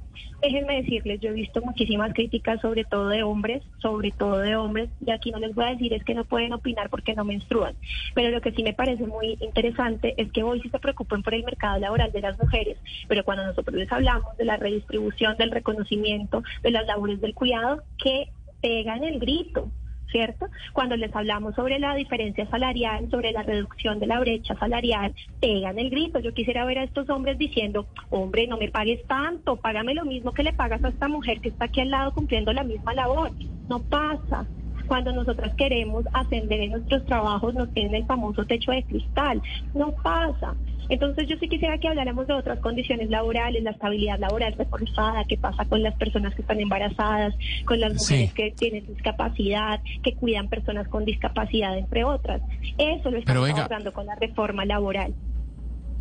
Déjenme 0.42 0.83
decirles, 0.83 1.21
yo 1.21 1.31
he 1.31 1.35
visto 1.35 1.62
muchísimas 1.62 2.12
críticas, 2.14 2.61
sobre 2.61 2.85
todo 2.85 3.09
de 3.09 3.23
hombres, 3.23 3.62
sobre 3.79 4.11
todo 4.11 4.38
de 4.38 4.57
hombres, 4.57 4.90
y 5.07 5.12
aquí 5.12 5.31
no 5.31 5.38
les 5.38 5.55
voy 5.55 5.66
a 5.66 5.71
decir 5.71 5.92
es 5.92 6.03
que 6.03 6.14
no 6.14 6.25
pueden 6.25 6.53
opinar 6.53 6.90
porque 6.90 7.14
no 7.14 7.25
menstruan, 7.25 7.77
pero 8.12 8.31
lo 8.31 8.40
que 8.40 8.51
sí 8.51 8.64
me 8.64 8.73
parece 8.73 9.07
muy 9.07 9.38
interesante 9.40 10.14
es 10.16 10.33
que 10.33 10.42
hoy 10.42 10.61
sí 10.61 10.68
se 10.68 10.81
preocupen 10.81 11.23
por 11.23 11.35
el 11.35 11.45
mercado 11.45 11.79
laboral 11.79 12.11
de 12.11 12.23
las 12.23 12.37
mujeres, 12.40 12.77
pero 13.07 13.25
cuando 13.25 13.47
nosotros 13.47 13.71
les 13.72 13.90
hablamos 13.90 14.37
de 14.37 14.44
la 14.44 14.56
redistribución, 14.56 15.37
del 15.37 15.50
reconocimiento, 15.50 16.42
de 16.62 16.70
las 16.70 16.87
labores 16.87 17.20
del 17.20 17.35
cuidado, 17.35 17.82
que 18.02 18.28
pegan 18.61 19.02
el 19.04 19.18
grito, 19.18 19.70
¿cierto? 20.11 20.46
Cuando 20.72 20.96
les 20.96 21.14
hablamos 21.14 21.54
sobre 21.54 21.78
la 21.78 21.94
diferencia 21.94 22.46
salarial, 22.48 23.11
sobre 23.11 23.32
la 23.32 23.42
reducción 23.42 23.98
de 23.98 24.06
la 24.06 24.20
brecha 24.20 24.54
salarial, 24.56 25.14
pegan 25.40 25.78
el 25.78 25.90
grito. 25.90 26.20
Yo 26.20 26.32
quisiera 26.35 26.64
ver 26.64 26.78
a 26.78 26.85
estos 26.85 27.08
hombres 27.11 27.38
diciendo, 27.38 27.87
hombre, 28.11 28.46
no 28.46 28.58
me 28.58 28.70
pagues 28.70 29.04
tanto, 29.06 29.56
págame 29.56 29.94
lo 29.94 30.04
mismo 30.04 30.32
que 30.32 30.42
le 30.42 30.52
pagas 30.52 30.85
a 30.85 30.88
esta 30.88 31.08
mujer 31.08 31.40
que 31.40 31.48
está 31.48 31.64
aquí 31.64 31.80
al 31.80 31.90
lado 31.90 32.12
cumpliendo 32.12 32.52
la 32.52 32.62
misma 32.62 32.94
labor. 32.94 33.30
No 33.68 33.80
pasa. 33.80 34.46
Cuando 34.87 35.12
nosotras 35.12 35.55
queremos 35.55 36.05
ascender 36.12 36.61
en 36.61 36.73
nuestros 36.73 37.05
trabajos, 37.07 37.55
nos 37.55 37.73
tienen 37.73 37.95
el 37.95 38.07
famoso 38.07 38.45
techo 38.45 38.73
de 38.73 38.83
cristal. 38.85 39.42
No 39.75 39.92
pasa. 40.03 40.55
Entonces 40.88 41.29
yo 41.29 41.37
sí 41.38 41.49
quisiera 41.49 41.79
que 41.79 41.88
habláramos 41.88 42.27
de 42.27 42.35
otras 42.35 42.59
condiciones 42.59 43.09
laborales, 43.09 43.62
la 43.62 43.71
estabilidad 43.71 44.18
laboral 44.18 44.55
reforzada, 44.59 45.25
qué 45.29 45.38
pasa 45.38 45.64
con 45.64 45.83
las 45.83 45.95
personas 45.95 46.35
que 46.35 46.42
están 46.42 46.61
embarazadas, 46.61 47.35
con 47.64 47.81
las 47.81 47.95
mujeres 47.95 48.35
que 48.35 48.51
tienen 48.51 48.87
discapacidad, 48.87 49.81
que 50.03 50.14
cuidan 50.14 50.49
personas 50.49 50.88
con 50.88 51.05
discapacidad, 51.05 51.79
entre 51.79 52.05
otras. 52.05 52.42
Eso 52.79 53.11
lo 53.11 53.18
estamos 53.18 53.51
abordando 53.51 53.92
con 53.92 54.07
la 54.07 54.16
reforma 54.16 54.64
laboral. 54.64 55.14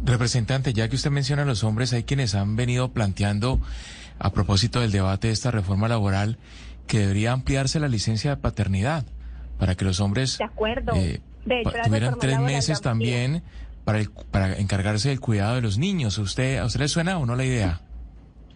Representante, 0.04 0.74
ya 0.74 0.90
que 0.90 0.96
usted 0.96 1.12
menciona 1.12 1.44
a 1.44 1.46
los 1.46 1.64
hombres, 1.64 1.94
hay 1.94 2.04
quienes 2.04 2.34
han 2.34 2.56
venido 2.56 2.92
planteando, 2.92 3.60
a 4.18 4.32
propósito 4.32 4.82
del 4.82 4.92
debate 4.92 5.28
de 5.28 5.34
esta 5.34 5.52
reforma 5.52 5.88
laboral, 5.88 6.38
que 6.92 7.00
debería 7.00 7.32
ampliarse 7.32 7.80
la 7.80 7.88
licencia 7.88 8.32
de 8.32 8.36
paternidad 8.42 9.06
para 9.58 9.76
que 9.76 9.86
los 9.86 10.02
hombres 10.02 10.38
eh, 10.94 11.22
tuvieran 11.86 12.20
tres 12.20 12.38
meses 12.42 12.82
también 12.82 13.44
para, 13.86 14.00
el, 14.00 14.10
para 14.30 14.58
encargarse 14.58 15.08
del 15.08 15.22
cuidado 15.22 15.56
de 15.56 15.62
los 15.62 15.78
niños. 15.78 16.18
¿Usted, 16.18 16.58
¿A 16.58 16.66
usted 16.66 16.82
le 16.82 16.90
suena 16.90 17.18
o 17.18 17.26
no 17.26 17.38
la 17.38 17.46
idea? 17.46 17.80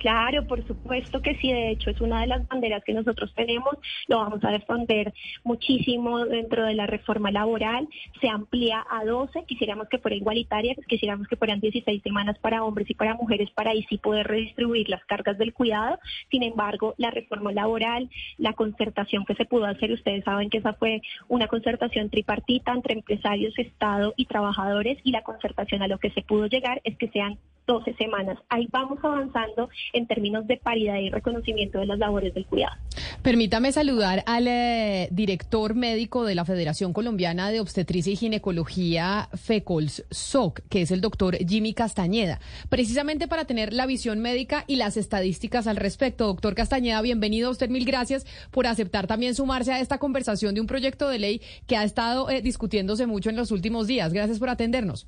Claro, 0.05 0.45
por 0.45 0.63
supuesto 0.67 1.19
que 1.19 1.33
sí, 1.37 1.51
de 1.51 1.71
hecho 1.71 1.89
es 1.89 1.99
una 1.99 2.21
de 2.21 2.27
las 2.27 2.47
banderas 2.47 2.83
que 2.83 2.93
nosotros 2.93 3.33
tenemos, 3.33 3.73
lo 4.07 4.19
vamos 4.19 4.43
a 4.43 4.51
defender 4.51 5.11
muchísimo 5.43 6.23
dentro 6.27 6.63
de 6.63 6.75
la 6.75 6.85
reforma 6.85 7.31
laboral, 7.31 7.87
se 8.21 8.29
amplía 8.29 8.85
a 8.87 9.03
12, 9.03 9.45
quisiéramos 9.47 9.89
que 9.89 9.97
fuera 9.97 10.15
igualitaria, 10.15 10.75
quisiéramos 10.87 11.27
que 11.27 11.37
fueran 11.37 11.59
16 11.59 12.03
semanas 12.03 12.37
para 12.37 12.63
hombres 12.63 12.87
y 12.87 12.93
para 12.93 13.15
mujeres 13.15 13.49
para 13.49 13.71
ahí 13.71 13.83
sí 13.89 13.97
poder 13.97 14.27
redistribuir 14.27 14.89
las 14.89 15.03
cargas 15.05 15.39
del 15.39 15.55
cuidado, 15.55 15.97
sin 16.29 16.43
embargo, 16.43 16.93
la 16.99 17.09
reforma 17.09 17.51
laboral, 17.51 18.07
la 18.37 18.53
concertación 18.53 19.25
que 19.25 19.33
se 19.33 19.45
pudo 19.45 19.65
hacer, 19.65 19.91
ustedes 19.91 20.23
saben 20.23 20.51
que 20.51 20.59
esa 20.59 20.73
fue 20.73 21.01
una 21.29 21.47
concertación 21.47 22.11
tripartita 22.11 22.73
entre 22.73 22.93
empresarios, 22.93 23.57
Estado 23.57 24.13
y 24.17 24.25
trabajadores 24.25 24.99
y 25.03 25.09
la 25.09 25.23
concertación 25.23 25.81
a 25.81 25.87
lo 25.87 25.97
que 25.97 26.11
se 26.11 26.21
pudo 26.21 26.45
llegar 26.45 26.79
es 26.83 26.95
que 26.95 27.07
sean 27.07 27.39
12 27.67 27.93
semanas. 27.95 28.37
Ahí 28.49 28.67
vamos 28.71 28.99
avanzando 29.03 29.69
en 29.95 30.07
términos 30.07 30.45
de 30.45 30.57
paridad 30.57 30.97
y 30.97 31.09
reconocimiento 31.09 31.79
de 31.79 31.85
las 31.85 31.97
labores 31.97 32.33
del 32.33 32.45
cuidado. 32.45 32.75
Permítame 33.21 33.71
saludar 33.71 34.23
al 34.27 34.47
eh, 34.47 35.07
director 35.11 35.73
médico 35.73 36.25
de 36.25 36.35
la 36.35 36.45
Federación 36.45 36.93
Colombiana 36.93 37.49
de 37.49 37.59
Obstetricia 37.59 38.13
y 38.13 38.15
Ginecología 38.15 39.29
FECOLS 39.33 40.05
SOC, 40.11 40.61
que 40.69 40.81
es 40.81 40.91
el 40.91 41.01
doctor 41.01 41.37
Jimmy 41.37 41.73
Castañeda, 41.73 42.39
precisamente 42.69 43.27
para 43.27 43.45
tener 43.45 43.73
la 43.73 43.85
visión 43.85 44.19
médica 44.19 44.65
y 44.67 44.75
las 44.75 44.97
estadísticas 44.97 45.65
al 45.65 45.77
respecto. 45.77 46.27
Doctor 46.27 46.55
Castañeda, 46.55 47.01
bienvenido 47.01 47.47
a 47.47 47.51
usted. 47.51 47.69
Mil 47.69 47.85
gracias 47.85 48.25
por 48.51 48.67
aceptar 48.67 49.07
también 49.07 49.33
sumarse 49.33 49.71
a 49.73 49.79
esta 49.79 49.97
conversación 49.97 50.53
de 50.53 50.61
un 50.61 50.67
proyecto 50.67 51.09
de 51.09 51.19
ley 51.19 51.41
que 51.67 51.77
ha 51.77 51.83
estado 51.83 52.29
eh, 52.29 52.41
discutiéndose 52.41 53.07
mucho 53.07 53.29
en 53.29 53.37
los 53.37 53.51
últimos 53.51 53.87
días. 53.87 54.13
Gracias 54.13 54.39
por 54.39 54.49
atendernos. 54.49 55.07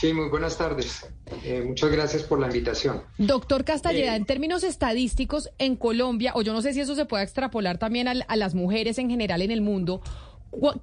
Sí, 0.00 0.14
muy 0.14 0.30
buenas 0.30 0.56
tardes. 0.56 1.06
Eh, 1.44 1.60
muchas 1.60 1.90
gracias 1.90 2.22
por 2.22 2.40
la 2.40 2.46
invitación. 2.46 3.02
Doctor 3.18 3.66
Castelleda, 3.66 4.14
eh, 4.14 4.16
en 4.16 4.24
términos 4.24 4.64
estadísticos, 4.64 5.50
en 5.58 5.76
Colombia, 5.76 6.32
o 6.34 6.40
yo 6.40 6.54
no 6.54 6.62
sé 6.62 6.72
si 6.72 6.80
eso 6.80 6.94
se 6.94 7.04
puede 7.04 7.22
extrapolar 7.22 7.76
también 7.76 8.08
a, 8.08 8.36
las 8.36 8.54
mujeres 8.54 8.96
en 8.96 9.10
general 9.10 9.42
en 9.42 9.50
el 9.50 9.60
mundo, 9.60 10.00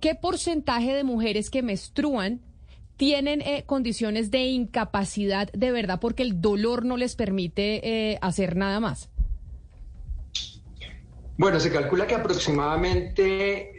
¿qué 0.01 0.13
porcentaje 0.13 0.93
de 0.93 1.03
mujeres 1.03 1.49
que 1.49 1.63
menstruan 1.63 2.41
tienen 2.95 3.41
eh, 3.41 3.63
condiciones 3.65 4.29
de 4.29 4.45
incapacidad 4.45 5.51
de 5.51 5.71
verdad 5.71 5.99
porque 5.99 6.21
el 6.21 6.39
dolor 6.39 6.85
no 6.85 6.95
les 6.95 7.15
permite 7.15 8.19
hacer 8.21 8.55
nada 8.55 8.79
más? 8.79 9.09
Bueno, 11.39 11.59
se 11.59 11.71
calcula 11.71 12.05
que 12.05 12.13
aproximadamente 12.13 13.71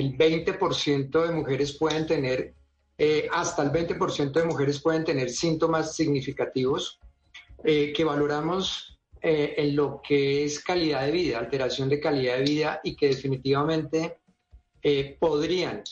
el 0.00 0.16
20% 0.16 1.26
de 1.26 1.32
mujeres 1.34 1.74
pueden 1.74 2.06
tener 2.06 2.54
eh, 2.98 3.28
hasta 3.32 3.62
el 3.62 3.70
20% 3.70 4.32
de 4.32 4.44
mujeres 4.44 4.80
pueden 4.80 5.04
tener 5.04 5.30
síntomas 5.30 5.96
significativos 5.96 7.00
eh, 7.64 7.92
que 7.92 8.04
valoramos 8.04 8.98
eh, 9.20 9.54
en 9.56 9.74
lo 9.76 10.00
que 10.02 10.44
es 10.44 10.62
calidad 10.62 11.06
de 11.06 11.12
vida, 11.12 11.38
alteración 11.38 11.88
de 11.88 12.00
calidad 12.00 12.36
de 12.36 12.42
vida 12.42 12.80
y 12.84 12.94
que 12.94 13.08
definitivamente 13.08 14.18
podrían, 15.20 15.84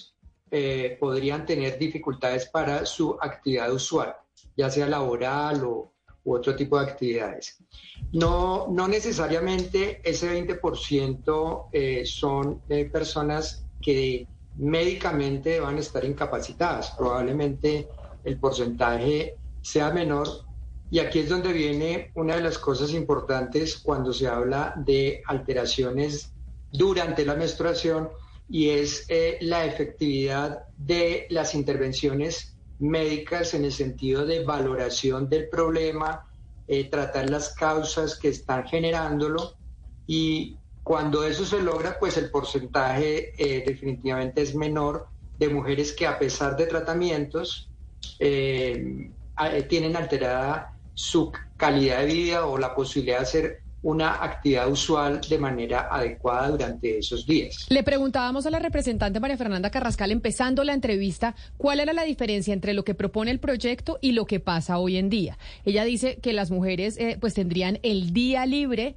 podrían 0.99 1.47
tener 1.47 1.79
dificultades 1.79 2.47
para 2.47 2.85
su 2.85 3.17
actividad 3.21 3.73
usual, 3.73 4.17
ya 4.57 4.69
sea 4.69 4.89
laboral 4.89 5.63
o 5.63 5.93
u 6.25 6.35
otro 6.35 6.57
tipo 6.57 6.77
de 6.77 6.91
actividades. 6.91 7.57
No, 8.13 8.67
no 8.69 8.89
necesariamente 8.89 10.01
ese 10.03 10.29
20% 10.29 12.05
son 12.05 12.63
personas 12.91 13.65
que 13.81 14.27
médicamente 14.61 15.59
van 15.61 15.77
a 15.77 15.81
estar 15.81 16.05
incapacitadas. 16.05 16.92
Probablemente 16.96 17.88
el 18.25 18.38
porcentaje 18.38 19.37
sea 19.62 19.90
menor. 19.90 20.29
Y 20.90 20.99
aquí 20.99 21.20
es 21.20 21.29
donde 21.29 21.53
viene 21.53 22.11
una 22.14 22.37
de 22.37 22.42
las 22.42 22.59
cosas 22.59 22.92
importantes 22.92 23.79
cuando 23.79 24.12
se 24.12 24.27
habla 24.27 24.75
de 24.77 25.23
alteraciones 25.27 26.33
durante 26.73 27.25
la 27.25 27.37
menstruación 27.37 28.11
y 28.49 28.70
es 28.70 29.07
eh, 29.09 29.38
la 29.40 29.64
efectividad 29.64 30.64
de 30.77 31.27
las 31.31 31.55
intervenciones 31.55 32.57
médicas 32.81 33.55
en 33.55 33.64
el 33.64 33.73
sentido 33.73 34.27
de 34.27 34.42
valoración 34.42 35.29
del 35.29 35.49
problema, 35.49 36.27
eh, 36.66 36.85
tratar 36.90 37.31
las 37.31 37.55
causas 37.55 38.18
que 38.18 38.29
están 38.29 38.66
generándolo 38.66 39.55
y 40.07 40.57
cuando 40.83 41.25
eso 41.25 41.45
se 41.45 41.61
logra, 41.61 41.99
pues 41.99 42.16
el 42.16 42.31
porcentaje 42.31 43.33
eh, 43.38 43.62
definitivamente 43.66 44.43
es 44.43 44.55
menor 44.55 45.07
de 45.38 45.49
mujeres 45.49 45.93
que 45.93 46.07
a 46.07 46.19
pesar 46.19 46.57
de 46.57 46.66
tratamientos 46.66 47.69
eh, 48.19 49.11
eh, 49.53 49.62
tienen 49.69 49.97
alterada 49.97 50.75
su 50.95 51.33
calidad 51.57 52.01
de 52.01 52.07
vida 52.07 52.47
o 52.47 52.59
la 52.59 52.75
posibilidad 52.75 53.19
de 53.19 53.23
hacer 53.23 53.62
una 53.83 54.23
actividad 54.23 54.71
usual 54.71 55.23
de 55.27 55.38
manera 55.38 55.88
adecuada 55.90 56.51
durante 56.51 56.99
esos 56.99 57.25
días. 57.25 57.64
Le 57.71 57.83
preguntábamos 57.83 58.45
a 58.45 58.51
la 58.51 58.59
representante 58.59 59.21
María 59.21 59.38
Fernanda 59.38 59.71
Carrascal, 59.71 60.11
empezando 60.11 60.64
la 60.64 60.75
entrevista, 60.75 61.35
cuál 61.57 61.81
era 61.81 61.95
la 61.95 62.03
diferencia 62.03 62.53
entre 62.53 62.75
lo 62.75 62.85
que 62.85 62.95
propone 62.95 63.31
el 63.31 63.38
proyecto 63.40 63.99
y 64.03 64.12
lo 64.12 64.27
que 64.27 64.38
pasa 64.38 64.77
hoy 64.77 64.99
en 64.99 65.09
día. 65.09 65.38
Ella 65.64 65.85
dice 65.85 66.16
que 66.16 66.35
las 66.35 66.51
mujeres 66.51 66.99
pues 67.21 67.33
tendrían 67.33 67.79
el 67.83 68.12
día 68.12 68.45
libre 68.45 68.97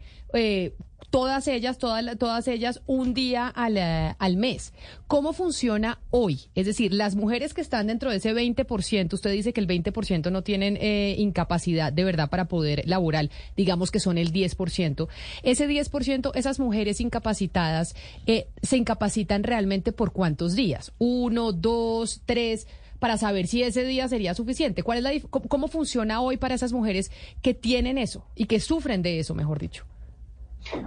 todas 1.13 1.47
ellas, 1.47 1.77
todas, 1.77 2.17
todas 2.17 2.47
ellas 2.47 2.81
un 2.87 3.13
día 3.13 3.47
al, 3.47 3.77
eh, 3.77 4.15
al, 4.17 4.35
mes. 4.35 4.73
¿Cómo 5.05 5.31
funciona 5.31 5.99
hoy? 6.09 6.39
Es 6.55 6.65
decir, 6.65 6.91
las 6.91 7.13
mujeres 7.13 7.53
que 7.53 7.61
están 7.61 7.85
dentro 7.85 8.09
de 8.09 8.17
ese 8.17 8.33
20%, 8.33 9.13
usted 9.13 9.31
dice 9.31 9.53
que 9.53 9.61
el 9.61 9.67
20% 9.67 10.31
no 10.31 10.41
tienen 10.41 10.75
eh, 10.81 11.13
incapacidad 11.19 11.93
de 11.93 12.03
verdad 12.03 12.31
para 12.31 12.45
poder 12.45 12.81
laboral, 12.87 13.29
digamos 13.55 13.91
que 13.91 13.99
son 13.99 14.17
el 14.17 14.33
10%. 14.33 15.07
Ese 15.43 15.69
10%, 15.69 16.31
esas 16.33 16.59
mujeres 16.59 16.99
incapacitadas, 16.99 17.95
eh, 18.25 18.47
¿se 18.63 18.77
incapacitan 18.77 19.43
realmente 19.43 19.91
por 19.91 20.13
cuántos 20.13 20.55
días? 20.55 20.93
¿Uno, 20.97 21.51
dos, 21.51 22.23
tres? 22.25 22.65
para 22.97 23.17
saber 23.17 23.47
si 23.47 23.61
ese 23.61 23.83
día 23.83 24.07
sería 24.07 24.33
suficiente. 24.33 24.81
¿Cuál 24.81 24.99
es 24.99 25.03
la, 25.03 25.11
cómo 25.29 25.67
funciona 25.67 26.21
hoy 26.21 26.37
para 26.37 26.55
esas 26.55 26.71
mujeres 26.71 27.11
que 27.41 27.53
tienen 27.53 27.97
eso 27.97 28.25
y 28.33 28.45
que 28.45 28.61
sufren 28.61 29.01
de 29.01 29.19
eso, 29.19 29.35
mejor 29.35 29.59
dicho? 29.59 29.83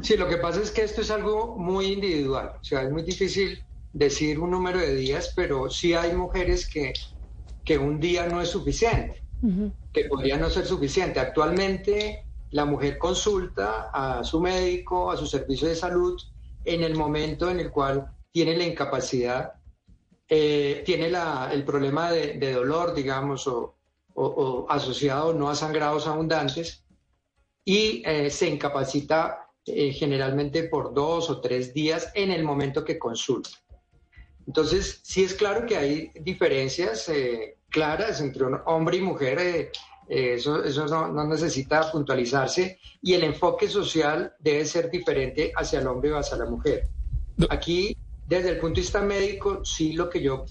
Sí, 0.00 0.16
lo 0.16 0.28
que 0.28 0.38
pasa 0.38 0.60
es 0.60 0.70
que 0.70 0.82
esto 0.82 1.00
es 1.02 1.10
algo 1.10 1.56
muy 1.56 1.92
individual, 1.92 2.52
o 2.60 2.64
sea, 2.64 2.82
es 2.82 2.90
muy 2.90 3.02
difícil 3.02 3.62
decir 3.92 4.38
un 4.38 4.50
número 4.50 4.78
de 4.78 4.94
días, 4.94 5.32
pero 5.34 5.70
sí 5.70 5.94
hay 5.94 6.14
mujeres 6.14 6.68
que, 6.68 6.92
que 7.64 7.78
un 7.78 7.98
día 7.98 8.26
no 8.26 8.40
es 8.40 8.50
suficiente. 8.50 9.22
que 9.92 10.04
podría 10.04 10.36
no 10.36 10.50
ser 10.50 10.66
suficiente. 10.66 11.20
Actualmente 11.20 12.24
la 12.50 12.64
mujer 12.64 12.98
consulta 12.98 13.90
a 13.92 14.24
su 14.24 14.40
médico, 14.40 15.10
a 15.10 15.16
su 15.16 15.26
servicio 15.26 15.68
de 15.68 15.74
salud, 15.74 16.20
en 16.64 16.82
el 16.82 16.94
momento 16.94 17.50
en 17.50 17.60
el 17.60 17.70
cual 17.70 18.10
tiene 18.32 18.56
la 18.56 18.64
incapacidad, 18.64 19.54
eh, 20.28 20.82
tiene 20.84 21.06
el 21.52 21.64
problema 21.64 22.10
de, 22.10 22.52
dolor, 22.52 22.94
digamos, 22.94 23.46
o, 23.46 23.74
asociado 24.68 25.32
no 25.34 25.48
a 25.48 25.54
sangrados 25.54 26.06
abundantes, 26.06 26.84
y 27.64 28.02
eh, 28.06 28.30
se 28.30 28.48
incapacita 28.48 29.45
eh, 29.66 29.92
generalmente 29.92 30.64
por 30.64 30.94
dos 30.94 31.30
o 31.30 31.40
tres 31.40 31.74
días 31.74 32.10
en 32.14 32.30
el 32.30 32.44
momento 32.44 32.84
que 32.84 32.98
consulta. 32.98 33.50
Entonces, 34.46 35.00
sí 35.02 35.24
es 35.24 35.34
claro 35.34 35.66
que 35.66 35.76
hay 35.76 36.10
diferencias 36.20 37.10
claras 37.68 38.20
entre 38.20 38.44
un 38.44 38.58
hombre 38.64 38.98
y 38.98 39.00
mujer 39.00 39.72
eh, 40.08 40.34
eso, 40.34 40.62
eso 40.62 40.86
no, 40.86 41.26
necesita 41.26 41.90
puntualizarse 41.90 42.78
y 43.02 43.14
el 43.14 43.24
enfoque 43.24 43.68
social 43.68 44.32
debe 44.38 44.64
ser 44.64 44.90
diferente 44.90 45.52
hacia 45.56 45.80
el 45.80 45.86
hombre 45.86 46.12
o 46.12 46.18
hacia 46.18 46.36
la 46.36 46.46
mujer. 46.46 46.88
Aquí, 47.50 47.96
desde 48.26 48.50
el 48.50 48.58
punto 48.58 48.76
de 48.76 48.82
vista 48.82 49.02
médico, 49.02 49.64
sí 49.64 49.92
lo 49.92 50.08
que 50.08 50.22
yo 50.22 50.44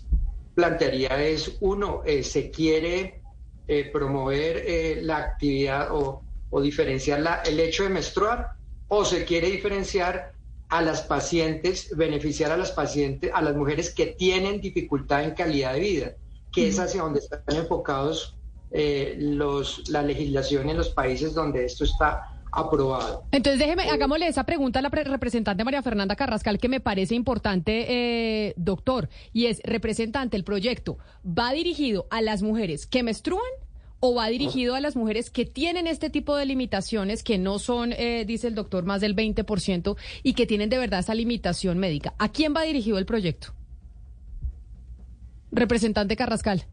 plantearía 0.53 1.23
es, 1.23 1.57
uno, 1.61 2.01
eh, 2.05 2.23
se 2.23 2.51
quiere 2.51 3.21
eh, 3.67 3.89
promover 3.91 5.01
la 5.03 5.17
actividad 5.17 5.89
o, 5.91 6.21
o 6.49 6.61
diferenciar 6.61 7.21
la, 7.21 7.35
el 7.41 7.59
hecho 7.59 7.83
de 7.83 7.89
menstruar 7.89 8.54
o 8.87 9.05
se 9.05 9.25
quiere 9.25 9.49
diferenciar 9.49 10.33
a 10.69 10.81
las 10.81 11.01
pacientes, 11.01 11.95
beneficiar 11.95 12.51
a 12.51 12.57
las 12.57 12.71
pacientes, 12.71 13.31
a 13.33 13.41
las 13.41 13.55
mujeres 13.55 13.93
que 13.93 14.07
tienen 14.07 14.61
dificultad 14.61 15.23
en 15.23 15.31
calidad 15.31 15.73
de 15.73 15.79
vida, 15.79 16.11
que 16.51 16.67
es 16.67 16.79
hacia 16.79 17.01
donde 17.01 17.19
están 17.19 17.41
enfocados 17.55 18.35
eh, 18.71 19.15
los, 19.19 19.87
la 19.89 20.01
legislación 20.01 20.69
en 20.69 20.77
los 20.77 20.89
países 20.89 21.33
donde 21.33 21.65
esto 21.65 21.83
está 21.83 22.35
aprobado. 22.51 23.23
Entonces, 23.31 23.59
déjeme, 23.59 23.83
hagámosle 23.89 24.27
esa 24.27 24.45
pregunta 24.45 24.79
a 24.79 24.81
la 24.81 24.89
representante 24.89 25.63
María 25.63 25.83
Fernanda 25.83 26.15
Carrascal, 26.15 26.57
que 26.57 26.69
me 26.69 26.79
parece 26.79 27.13
importante, 27.13 27.85
eh, 27.89 28.53
doctor, 28.55 29.09
y 29.33 29.47
es, 29.47 29.61
representante, 29.63 30.37
el 30.37 30.43
proyecto, 30.43 30.97
¿va 31.25 31.51
dirigido 31.51 32.07
a 32.09 32.21
las 32.21 32.41
mujeres 32.41 32.87
que 32.87 33.03
menstruan? 33.03 33.43
¿O 34.07 34.13
va 34.13 34.27
dirigido 34.27 34.75
a 34.75 34.81
las 34.81 34.95
mujeres 34.95 35.31
que 35.31 35.45
tienen 35.45 35.87
este 35.87 36.11
tipo 36.11 36.35
de 36.35 36.45
limitaciones, 36.45 37.23
que 37.23 37.39
no 37.39 37.57
son, 37.57 37.91
eh, 37.91 38.23
dice 38.23 38.47
el 38.47 38.53
doctor, 38.53 38.85
más 38.85 39.01
del 39.01 39.15
20%, 39.15 39.97
y 40.21 40.33
que 40.33 40.45
tienen 40.45 40.69
de 40.69 40.77
verdad 40.77 40.99
esa 40.99 41.15
limitación 41.15 41.79
médica? 41.79 42.13
¿A 42.19 42.31
quién 42.31 42.53
va 42.55 42.61
dirigido 42.61 42.99
el 42.99 43.07
proyecto? 43.07 43.55
Representante 45.51 46.15
Carrascal. 46.15 46.67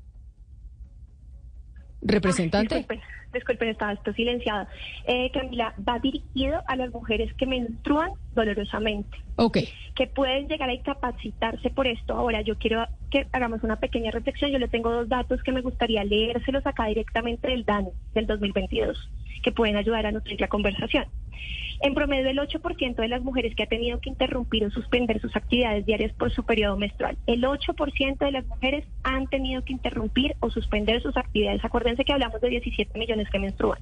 Representante. 2.03 2.75
disculpen, 2.75 3.01
disculpen, 3.33 3.69
estaba 3.69 3.93
esto 3.93 4.13
silenciada. 4.13 4.69
Eh, 5.07 5.31
Camila, 5.33 5.75
va 5.89 5.99
dirigido 6.01 6.63
a 6.67 6.77
las 6.77 6.91
mujeres 6.91 7.33
que 7.35 7.47
menstruan 7.47 8.11
dolorosamente. 8.35 9.17
Ok. 9.37 9.59
Que 9.95 10.07
pueden 10.09 10.49
llegar 10.49 10.69
a 10.69 10.75
incapacitarse 10.75 11.71
por 11.71 11.87
esto. 11.87 12.15
Ahora, 12.15 12.43
yo 12.43 12.59
quiero 12.59 12.87
que 13.11 13.27
hagamos 13.33 13.63
una 13.63 13.77
pequeña 13.77 14.11
reflexión. 14.11 14.51
Yo 14.51 14.59
le 14.59 14.69
tengo 14.69 14.91
dos 14.91 15.09
datos 15.09 15.43
que 15.43 15.53
me 15.53 15.61
gustaría 15.61 16.03
leérselos 16.05 16.67
acá 16.67 16.87
directamente 16.87 17.49
del 17.49 17.65
DANO 17.65 17.93
del 18.15 18.27
2022, 18.27 19.11
que 19.43 19.53
pueden 19.53 19.77
ayudar 19.77 20.07
a 20.07 20.13
nutrir 20.13 20.41
la 20.41 20.49
conversación. 20.49 21.07
En 21.81 21.95
promedio, 21.95 22.31
el 22.31 22.39
8% 22.39 22.95
de 22.95 23.09
las 23.09 23.23
mujeres 23.23 23.57
que 23.57 23.65
ha 23.65 23.67
tenido 23.67 24.01
que 24.01 24.09
interrumpir 24.09 24.65
o 24.65 24.71
suspender 24.71 25.21
sus 25.21 25.35
actividades 25.35 25.85
diarias 25.85 26.13
por 26.13 26.31
su 26.31 26.45
periodo 26.45 26.77
menstrual, 26.77 27.19
el 27.27 27.43
8% 27.43 28.19
de 28.19 28.31
las 28.31 28.47
mujeres 28.47 28.85
han 29.03 29.27
tenido 29.27 29.65
que 29.65 29.73
interrumpir 29.73 30.37
o 30.39 30.49
suspender 30.49 31.03
sus 31.03 31.17
actividades. 31.17 31.65
Acuérdense 31.65 32.05
que 32.05 32.13
hablamos 32.13 32.41
de 32.41 32.51
17 32.51 32.97
millones 32.97 33.29
que 33.31 33.39
menstruan. 33.41 33.81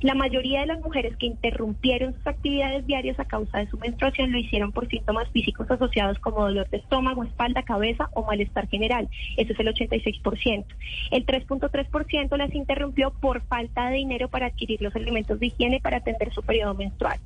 La 0.00 0.14
mayoría 0.14 0.60
de 0.60 0.66
las 0.66 0.80
mujeres 0.80 1.16
que 1.16 1.26
interrumpieron 1.26 2.14
sus 2.14 2.26
actividades 2.26 2.86
diarias 2.86 3.18
a 3.18 3.24
causa 3.24 3.58
de 3.58 3.68
su 3.68 3.78
menstruación 3.78 4.32
lo 4.32 4.38
hicieron 4.38 4.72
por 4.72 4.88
síntomas 4.88 5.28
físicos 5.30 5.70
asociados 5.70 6.18
como 6.18 6.42
dolor 6.42 6.68
de 6.70 6.78
estómago, 6.78 7.24
espalda, 7.24 7.62
cabeza 7.62 8.08
o 8.12 8.24
malestar 8.24 8.68
general. 8.68 9.08
Eso 9.36 9.52
es 9.52 9.60
el 9.60 9.68
86%. 9.68 10.64
El 11.10 11.26
3.3% 11.26 12.36
las 12.36 12.54
interrumpió 12.54 13.10
por 13.10 13.42
falta 13.42 13.88
de 13.88 13.96
dinero 13.96 14.28
para 14.28 14.46
adquirir 14.46 14.82
los 14.82 14.94
elementos 14.96 15.40
de 15.40 15.46
higiene 15.46 15.80
para 15.80 15.98
atender 15.98 16.32
su 16.32 16.42
periodo 16.42 16.74
menstrual. 16.74 17.18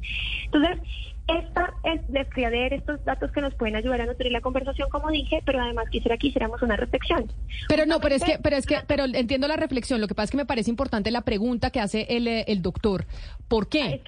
Entonces, 0.44 0.78
esta 1.26 1.74
es, 1.84 2.00
leer 2.36 2.72
estos 2.72 3.04
datos 3.04 3.30
que 3.32 3.40
nos 3.40 3.54
pueden 3.54 3.76
ayudar 3.76 4.00
a 4.00 4.06
nutrir 4.06 4.32
la 4.32 4.40
conversación, 4.40 4.88
como 4.90 5.10
dije, 5.10 5.42
pero 5.44 5.60
además 5.60 5.88
quisiera 5.90 6.16
que 6.16 6.28
hiciéramos 6.28 6.60
una 6.62 6.76
reflexión. 6.76 7.30
Pero 7.68 7.86
no, 7.86 8.00
pero 8.00 8.16
es 8.16 8.24
que, 8.24 8.38
pero 8.42 8.56
es 8.56 8.66
que, 8.66 8.78
pero 8.86 9.04
entiendo 9.04 9.46
la 9.46 9.56
reflexión. 9.56 10.00
Lo 10.00 10.08
que 10.08 10.14
pasa 10.14 10.24
es 10.24 10.30
que 10.32 10.36
me 10.36 10.46
parece 10.46 10.70
importante 10.70 11.10
la 11.10 11.22
pregunta 11.22 11.70
que 11.70 11.80
hace 11.80 12.06
el, 12.10 12.26
eh, 12.26 12.44
el 12.48 12.62
doctor. 12.62 13.06
¿Por 13.48 13.68
qué? 13.68 14.02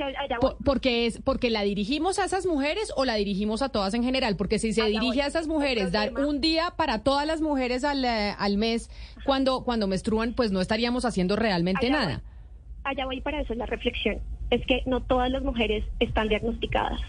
porque 0.64 1.06
es, 1.06 1.20
porque 1.20 1.50
la 1.50 1.62
dirigimos 1.62 2.18
a 2.18 2.24
esas 2.24 2.46
mujeres 2.46 2.92
o 2.96 3.04
la 3.04 3.14
dirigimos 3.14 3.62
a 3.62 3.68
todas 3.68 3.94
en 3.94 4.02
general. 4.02 4.36
Porque 4.36 4.58
si 4.58 4.72
se 4.72 4.84
dirige 4.84 5.22
a 5.22 5.26
esas 5.26 5.46
mujeres, 5.46 5.92
dar 5.92 6.12
un 6.14 6.40
día 6.40 6.72
para 6.76 7.02
todas 7.02 7.26
las 7.26 7.40
mujeres 7.40 7.84
al, 7.84 8.04
eh, 8.04 8.34
al 8.38 8.56
mes 8.56 8.90
cuando, 9.24 9.64
cuando 9.64 9.86
menstruan, 9.86 10.34
pues 10.34 10.50
no 10.50 10.60
estaríamos 10.60 11.04
haciendo 11.04 11.36
realmente 11.36 11.90
nada 11.90 12.22
allá 12.84 13.04
voy 13.04 13.20
para 13.20 13.40
eso, 13.40 13.54
la 13.54 13.66
reflexión. 13.66 14.20
Es 14.52 14.60
que 14.66 14.82
no 14.84 15.00
todas 15.00 15.30
las 15.30 15.42
mujeres 15.42 15.82
están 15.98 16.28
diagnosticadas. 16.28 17.00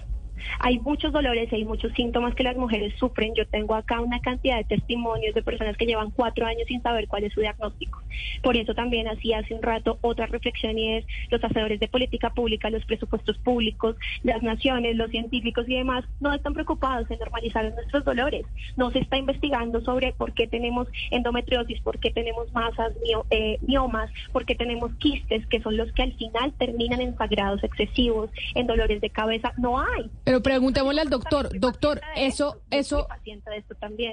Hay 0.60 0.80
muchos 0.80 1.12
dolores 1.12 1.44
hay 1.52 1.66
muchos 1.66 1.92
síntomas 1.94 2.36
que 2.36 2.44
las 2.44 2.56
mujeres 2.56 2.94
sufren. 2.98 3.34
Yo 3.36 3.46
tengo 3.48 3.76
acá 3.76 4.00
una 4.02 4.20
cantidad 4.20 4.58
de 4.58 4.64
testimonios 4.64 5.36
de 5.36 5.44
personas 5.44 5.78
que 5.78 5.86
llevan 5.86 6.12
cuatro 6.12 6.46
años 6.46 6.64
sin 6.68 6.82
saber 6.82 7.08
cuál 7.08 7.24
es 7.24 7.34
su 7.34 7.42
diagnóstico. 7.42 8.02
Por 8.42 8.58
eso 8.58 8.74
también 8.74 9.08
hacía 9.08 9.40
hace 9.40 9.54
un 9.54 9.62
rato 9.62 9.98
otra 10.02 10.28
reflexión 10.28 10.78
y 10.78 10.98
es 10.98 11.06
los 11.30 11.44
hacedores 11.44 11.80
de 11.80 11.88
política 11.88 12.30
pública, 12.32 12.70
los 12.70 12.86
presupuestos 12.86 13.38
públicos, 13.40 13.96
las 14.24 14.42
naciones, 14.44 14.96
los 14.96 15.10
científicos 15.12 15.68
y 15.68 15.76
demás 15.76 16.06
no 16.20 16.34
están 16.34 16.54
preocupados 16.54 17.10
en 17.10 17.20
normalizar 17.20 17.72
nuestros 17.74 18.04
dolores. 18.06 18.46
No 18.78 18.92
se 18.92 19.00
está 19.00 19.18
investigando 19.18 19.82
sobre 19.82 20.14
por 20.14 20.34
qué 20.34 20.48
tenemos 20.48 20.88
endometriosis, 21.12 21.82
por 21.82 22.00
qué 22.00 22.12
tenemos 22.12 22.52
masas, 22.54 22.94
eh, 23.30 23.58
miomas, 23.62 24.12
por 24.32 24.46
qué 24.46 24.56
tenemos 24.56 24.94
quistes, 24.96 25.46
que 25.48 25.62
son 25.62 25.78
los 25.78 25.92
que 25.94 26.04
al 26.04 26.14
final 26.14 26.54
terminan 26.54 27.02
en 27.02 27.16
sagrados 27.18 27.64
excesivos, 27.64 28.30
en 28.56 28.68
dolores 28.68 29.02
de 29.02 29.10
cabeza. 29.10 29.54
No 29.58 29.80
hay. 29.80 30.10
Pero 30.34 30.42
preguntémosle 30.42 31.00
al 31.00 31.12
doctor, 31.12 31.60
doctor, 31.60 32.02
eso, 32.16 32.58
eso, 32.72 33.08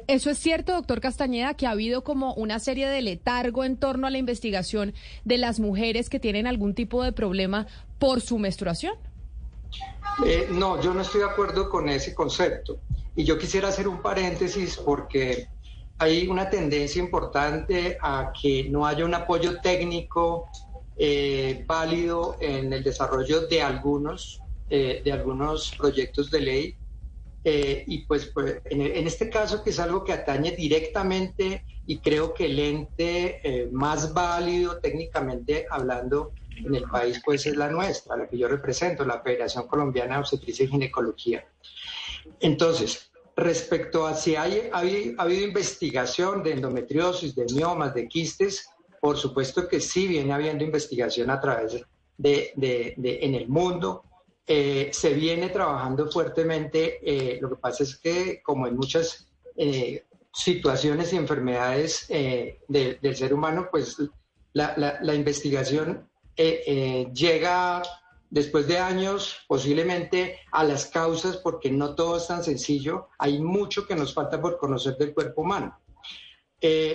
eso 0.06 0.30
es 0.30 0.38
cierto, 0.38 0.74
doctor 0.74 1.00
Castañeda, 1.00 1.54
que 1.54 1.66
ha 1.66 1.70
habido 1.70 2.04
como 2.04 2.34
una 2.34 2.58
serie 2.58 2.90
de 2.90 3.00
letargo 3.00 3.64
en 3.64 3.78
torno 3.78 4.06
a 4.06 4.10
la 4.10 4.18
investigación 4.18 4.92
de 5.24 5.38
las 5.38 5.60
mujeres 5.60 6.10
que 6.10 6.20
tienen 6.20 6.46
algún 6.46 6.74
tipo 6.74 7.02
de 7.02 7.12
problema 7.12 7.66
por 7.98 8.20
su 8.20 8.38
menstruación. 8.38 8.96
Eh, 10.26 10.46
no, 10.50 10.78
yo 10.82 10.92
no 10.92 11.00
estoy 11.00 11.22
de 11.22 11.26
acuerdo 11.30 11.70
con 11.70 11.88
ese 11.88 12.14
concepto. 12.14 12.76
Y 13.16 13.24
yo 13.24 13.38
quisiera 13.38 13.68
hacer 13.68 13.88
un 13.88 14.02
paréntesis 14.02 14.76
porque 14.76 15.48
hay 15.96 16.28
una 16.28 16.50
tendencia 16.50 17.00
importante 17.00 17.96
a 18.02 18.30
que 18.38 18.68
no 18.68 18.84
haya 18.86 19.06
un 19.06 19.14
apoyo 19.14 19.58
técnico 19.62 20.50
eh, 20.98 21.64
válido 21.66 22.36
en 22.40 22.74
el 22.74 22.84
desarrollo 22.84 23.46
de 23.46 23.62
algunos 23.62 24.42
eh, 24.72 25.02
de 25.04 25.12
algunos 25.12 25.72
proyectos 25.76 26.30
de 26.30 26.40
ley. 26.40 26.76
Eh, 27.42 27.84
y 27.88 28.04
pues, 28.04 28.26
pues 28.26 28.60
en, 28.66 29.04
este 29.06 29.28
caso, 29.28 29.64
que 29.64 29.70
es 29.70 29.80
algo 29.80 30.04
que 30.04 30.12
atañe 30.12 30.52
directamente 30.52 31.64
y 31.86 31.98
creo 31.98 32.32
que 32.34 32.46
el 32.46 32.58
ente 32.58 33.40
eh, 33.42 33.68
más 33.72 34.14
válido 34.14 34.78
técnicamente 34.78 35.66
hablando 35.68 36.32
en 36.56 36.74
el 36.74 36.84
país, 36.84 37.20
pues 37.24 37.46
es 37.46 37.56
la 37.56 37.68
nuestra, 37.68 38.16
la 38.16 38.28
que 38.28 38.38
yo 38.38 38.46
represento, 38.46 39.04
la 39.04 39.22
Federación 39.22 39.66
Colombiana 39.66 40.14
de 40.14 40.20
Obstetricia 40.20 40.66
y 40.66 40.68
Ginecología. 40.68 41.44
Entonces, 42.38 43.10
respecto 43.34 44.06
a 44.06 44.14
si 44.14 44.36
hay, 44.36 44.68
ha, 44.72 44.78
habido 44.78 45.44
investigación 45.44 46.44
de 46.44 46.52
endometriosis, 46.52 47.34
de 47.34 47.46
miomas, 47.46 47.92
de 47.94 48.06
quistes, 48.06 48.68
por 49.00 49.16
supuesto 49.16 49.66
que 49.66 49.80
sí 49.80 50.06
viene 50.06 50.32
habiendo 50.32 50.62
investigación 50.62 51.28
a 51.30 51.40
través 51.40 51.72
de, 52.18 52.52
de, 52.54 52.94
de 52.98 53.18
en 53.22 53.34
el 53.34 53.48
mundo, 53.48 54.04
eh, 54.46 54.90
se 54.92 55.14
viene 55.14 55.48
trabajando 55.48 56.10
fuertemente. 56.10 56.98
Eh, 57.02 57.38
lo 57.40 57.50
que 57.50 57.56
pasa 57.56 57.84
es 57.84 57.96
que, 57.96 58.42
como 58.42 58.66
en 58.66 58.76
muchas 58.76 59.30
eh, 59.56 60.04
situaciones 60.32 61.12
y 61.12 61.16
enfermedades 61.16 62.08
del 62.08 63.16
ser 63.16 63.34
humano, 63.34 63.68
pues 63.70 63.96
la, 64.52 65.14
investigación 65.14 66.08
llega 66.36 67.82
después 68.30 68.66
de 68.68 68.78
años 68.78 69.44
posiblemente 69.48 70.38
a 70.52 70.64
las 70.64 70.86
causas 70.86 71.36
porque 71.36 71.70
no 71.70 71.94
todo 71.94 72.16
es 72.16 72.28
tan 72.28 72.42
sencillo. 72.42 73.08
Hay 73.18 73.40
mucho 73.40 73.86
que 73.86 73.96
nos 73.96 74.14
falta 74.14 74.40
por 74.40 74.58
conocer 74.58 74.96
del 74.96 75.14
cuerpo 75.14 75.42
humano. 75.42 75.78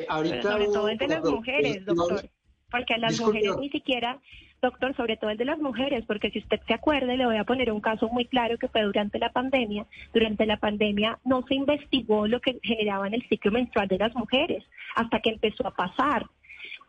ahorita 0.10 0.42
sobre 0.42 0.66
todo 0.68 0.90
el 0.90 0.98
de 0.98 1.08
las 1.08 1.24
mujeres, 1.24 1.86
doctor, 1.86 2.30
porque 2.72 2.94
a 2.94 2.98
las 2.98 3.20
mujeres 3.20 3.58
ni 3.60 3.70
siquiera 3.70 4.22
doctor, 4.62 4.96
sobre 4.96 5.18
todo 5.18 5.30
el 5.30 5.38
de 5.38 5.46
las 5.46 5.60
mujeres, 5.60 6.04
porque 6.06 6.32
si 6.32 6.40
usted 6.40 6.60
se 6.68 6.74
acuerde, 6.74 7.18
le 7.18 7.26
voy 7.26 7.38
a 7.38 7.44
poner 7.44 7.72
un 7.72 7.82
caso 7.82 8.10
muy 8.10 8.26
claro 8.26 8.58
que 8.58 8.68
fue 8.68 8.84
durante 8.84 9.20
la 9.20 9.32
pandemia. 9.32 9.86
Durante 10.14 10.46
la 10.46 10.58
pandemia 10.58 11.20
no 11.24 11.44
se 11.48 11.56
investigó 11.56 12.28
lo 12.28 12.40
que 12.40 12.60
generaba 12.64 13.08
en 13.08 13.14
el 13.14 13.28
ciclo 13.28 13.52
menstrual 13.52 13.88
de 13.88 13.98
las 13.98 14.16
mujeres 14.16 14.64
hasta 14.96 15.20
que 15.20 15.32
empezó 15.32 15.68
a 15.68 15.76
pasar. 15.76 16.26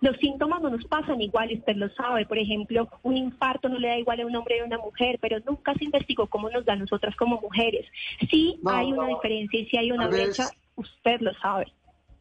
los 0.01 0.17
síntomas 0.19 0.61
no 0.61 0.71
nos 0.71 0.85
pasan 0.85 1.21
igual, 1.21 1.51
usted 1.53 1.77
lo 1.77 1.89
sabe. 1.91 2.27
Por 2.27 2.39
ejemplo, 2.39 2.89
un 3.03 3.17
infarto 3.17 3.69
no 3.69 3.79
le 3.79 3.89
da 3.89 3.99
igual 3.99 4.21
a 4.21 4.27
un 4.27 4.37
hombre 4.37 4.57
y 4.57 4.61
a 4.61 4.65
una 4.65 4.79
mujer, 4.79 5.19
pero 5.21 5.39
nunca 5.47 5.75
se 5.75 5.85
investigó 5.85 6.27
cómo 6.27 6.51
nos 6.51 6.65
da 6.65 6.75
a 6.75 6.77
nosotras 6.77 7.17
como 7.17 7.41
mujeres. 7.41 7.87
Sí 8.31 8.61
hay 8.67 8.93
una 8.93 9.09
diferencia 9.09 9.61
y 9.61 9.67
sí 9.67 9.77
hay 9.77 9.93
una 9.93 10.09
brecha, 10.09 10.49
usted 10.77 11.21
lo 11.21 11.33
sabe. 11.35 11.73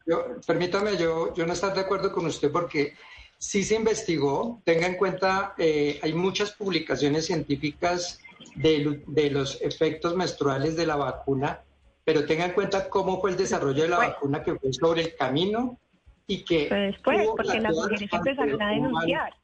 Yo, 0.06 0.24
permítame, 0.46 0.96
yo, 0.96 1.34
yo 1.34 1.46
no 1.46 1.52
estoy 1.52 1.72
de 1.74 1.80
acuerdo 1.80 2.12
con 2.12 2.26
usted 2.26 2.50
porque 2.52 2.94
sí 3.38 3.62
se 3.62 3.74
investigó. 3.74 4.60
Tenga 4.64 4.86
en 4.86 4.96
cuenta, 4.96 5.54
eh, 5.58 5.98
hay 6.02 6.12
muchas 6.12 6.52
publicaciones 6.52 7.26
científicas 7.26 8.20
de, 8.54 9.02
de, 9.06 9.30
los 9.30 9.60
efectos 9.62 10.16
menstruales 10.16 10.76
de 10.76 10.86
la 10.86 10.96
vacuna, 10.96 11.60
pero 12.04 12.24
tenga 12.26 12.46
en 12.46 12.52
cuenta 12.52 12.88
cómo 12.88 13.20
fue 13.20 13.30
el 13.30 13.36
desarrollo 13.36 13.82
de 13.82 13.88
la 13.88 13.98
vacuna 13.98 14.42
que 14.42 14.54
fue 14.54 14.72
sobre 14.72 15.02
el 15.02 15.16
camino 15.16 15.78
y 16.26 16.44
que... 16.44 16.66
Fue 16.68 16.78
después, 16.78 17.28
porque 17.36 17.60
las 17.60 17.74
mujeres 17.74 18.08
empezaron 18.12 18.62
a 18.62 18.70
denunciar. 18.70 19.34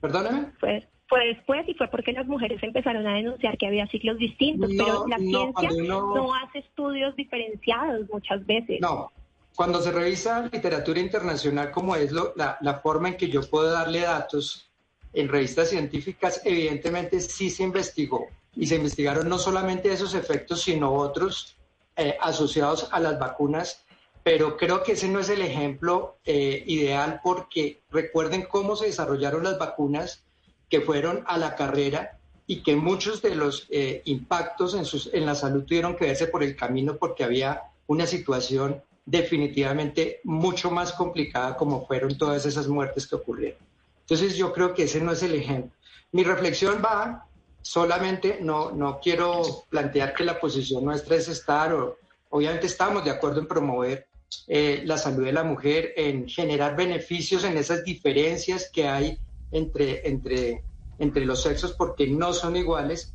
Perdóname. 0.00 0.52
Pues 0.60 0.84
fue 1.08 1.26
después 1.28 1.66
y 1.68 1.74
fue 1.74 1.88
porque 1.88 2.12
las 2.12 2.26
mujeres 2.26 2.62
empezaron 2.62 3.06
a 3.06 3.14
denunciar 3.14 3.56
que 3.56 3.66
había 3.66 3.86
ciclos 3.86 4.18
distintos, 4.18 4.70
pero 4.76 5.06
la 5.08 5.16
ciencia 5.16 5.70
no 5.86 6.34
hace 6.34 6.58
estudios 6.58 7.16
diferenciados 7.16 8.08
muchas 8.10 8.44
veces. 8.46 8.80
No, 8.80 9.10
cuando 9.58 9.82
se 9.82 9.90
revisa 9.90 10.48
literatura 10.52 11.00
internacional 11.00 11.72
como 11.72 11.96
es 11.96 12.12
lo, 12.12 12.32
la, 12.36 12.58
la, 12.60 12.78
forma 12.78 13.08
en 13.08 13.16
que 13.16 13.28
yo 13.28 13.40
puedo 13.40 13.68
darle 13.68 14.02
datos 14.02 14.70
en 15.12 15.28
revistas 15.28 15.70
científicas, 15.70 16.40
evidentemente 16.44 17.20
sí 17.20 17.50
se 17.50 17.64
investigó. 17.64 18.28
Y 18.54 18.68
se 18.68 18.76
investigaron 18.76 19.28
no 19.28 19.36
solamente 19.36 19.92
esos 19.92 20.14
efectos, 20.14 20.62
sino 20.62 20.94
otros 20.94 21.56
eh, 21.96 22.16
asociados 22.20 22.88
a 22.92 23.00
las 23.00 23.18
vacunas, 23.18 23.84
pero 24.22 24.56
creo 24.56 24.84
que 24.84 24.92
ese 24.92 25.08
no 25.08 25.18
es 25.18 25.28
el 25.28 25.42
ejemplo 25.42 26.18
eh, 26.24 26.62
ideal 26.68 27.20
porque 27.24 27.80
recuerden 27.90 28.46
cómo 28.48 28.76
se 28.76 28.86
desarrollaron 28.86 29.42
las 29.42 29.58
vacunas 29.58 30.22
que 30.70 30.82
fueron 30.82 31.24
a 31.26 31.36
la 31.36 31.56
carrera 31.56 32.20
y 32.46 32.62
que 32.62 32.76
muchos 32.76 33.22
de 33.22 33.34
los 33.34 33.66
eh, 33.70 34.02
impactos 34.04 34.74
en, 34.74 34.84
sus, 34.84 35.12
en 35.12 35.26
la 35.26 35.34
salud 35.34 35.64
tuvieron 35.64 35.96
que 35.96 36.04
verse 36.04 36.28
por 36.28 36.44
el 36.44 36.54
camino 36.54 36.96
porque 36.96 37.24
había 37.24 37.64
una 37.88 38.06
situación 38.06 38.84
definitivamente 39.10 40.20
mucho 40.24 40.70
más 40.70 40.92
complicada 40.92 41.56
como 41.56 41.86
fueron 41.86 42.18
todas 42.18 42.44
esas 42.44 42.68
muertes 42.68 43.06
que 43.06 43.16
ocurrieron. 43.16 43.60
Entonces 44.00 44.36
yo 44.36 44.52
creo 44.52 44.74
que 44.74 44.82
ese 44.82 45.00
no 45.00 45.12
es 45.12 45.22
el 45.22 45.34
ejemplo. 45.34 45.72
Mi 46.12 46.24
reflexión 46.24 46.82
va 46.84 47.26
solamente 47.62 48.38
no, 48.42 48.70
no 48.70 49.00
quiero 49.00 49.64
plantear 49.70 50.14
que 50.14 50.24
la 50.24 50.38
posición 50.38 50.84
nuestra 50.84 51.16
es 51.16 51.28
estar, 51.28 51.72
o, 51.72 51.96
obviamente 52.28 52.66
estamos 52.66 53.02
de 53.02 53.10
acuerdo 53.10 53.40
en 53.40 53.48
promover 53.48 54.06
eh, 54.46 54.82
la 54.84 54.98
salud 54.98 55.24
de 55.24 55.32
la 55.32 55.42
mujer, 55.42 55.94
en 55.96 56.28
generar 56.28 56.76
beneficios 56.76 57.44
en 57.44 57.56
esas 57.56 57.84
diferencias 57.84 58.70
que 58.70 58.86
hay 58.86 59.18
entre, 59.52 60.06
entre, 60.06 60.64
entre 60.98 61.24
los 61.24 61.42
sexos 61.42 61.72
porque 61.72 62.06
no 62.06 62.34
son 62.34 62.56
iguales, 62.56 63.14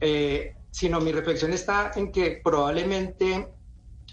eh, 0.00 0.54
sino 0.70 1.00
mi 1.00 1.12
reflexión 1.12 1.52
está 1.52 1.92
en 1.94 2.10
que 2.10 2.40
probablemente 2.42 3.48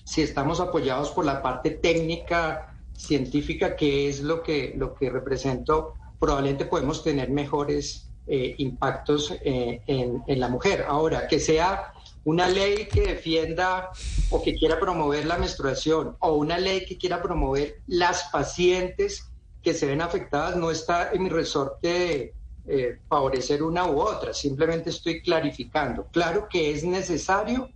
si 0.03 0.21
estamos 0.21 0.59
apoyados 0.59 1.11
por 1.11 1.25
la 1.25 1.41
parte 1.41 1.71
técnica, 1.71 2.75
científica, 2.95 3.75
que 3.75 4.09
es 4.09 4.21
lo 4.21 4.43
que, 4.43 4.73
lo 4.77 4.93
que 4.93 5.09
represento, 5.09 5.93
probablemente 6.19 6.65
podemos 6.65 7.03
tener 7.03 7.29
mejores 7.29 8.09
eh, 8.27 8.55
impactos 8.57 9.31
eh, 9.43 9.81
en, 9.87 10.23
en, 10.27 10.39
la 10.39 10.47
mujer. 10.47 10.85
Ahora, 10.87 11.27
que 11.27 11.39
sea 11.39 11.93
una 12.23 12.47
ley 12.47 12.87
que 12.87 13.01
defienda 13.01 13.89
o 14.29 14.41
que 14.41 14.55
quiera 14.55 14.79
promover 14.79 15.25
la 15.25 15.37
menstruación 15.37 16.15
o 16.19 16.33
una 16.35 16.57
ley 16.57 16.85
que 16.85 16.97
quiera 16.97 17.21
promover 17.21 17.81
las 17.87 18.23
pacientes 18.31 19.29
que 19.61 19.73
se 19.73 19.87
ven 19.87 20.01
afectadas, 20.01 20.55
no 20.55 20.71
está 20.71 21.11
en 21.11 21.23
mi 21.23 21.29
resorte 21.29 22.33
eh, 22.65 22.99
favorecer 23.09 23.61
una 23.61 23.87
u 23.87 23.99
otra, 23.99 24.33
simplemente 24.33 24.89
estoy 24.89 25.21
clarificando. 25.21 26.07
Claro 26.11 26.47
que 26.49 26.71
es 26.71 26.83
necesario 26.83 27.69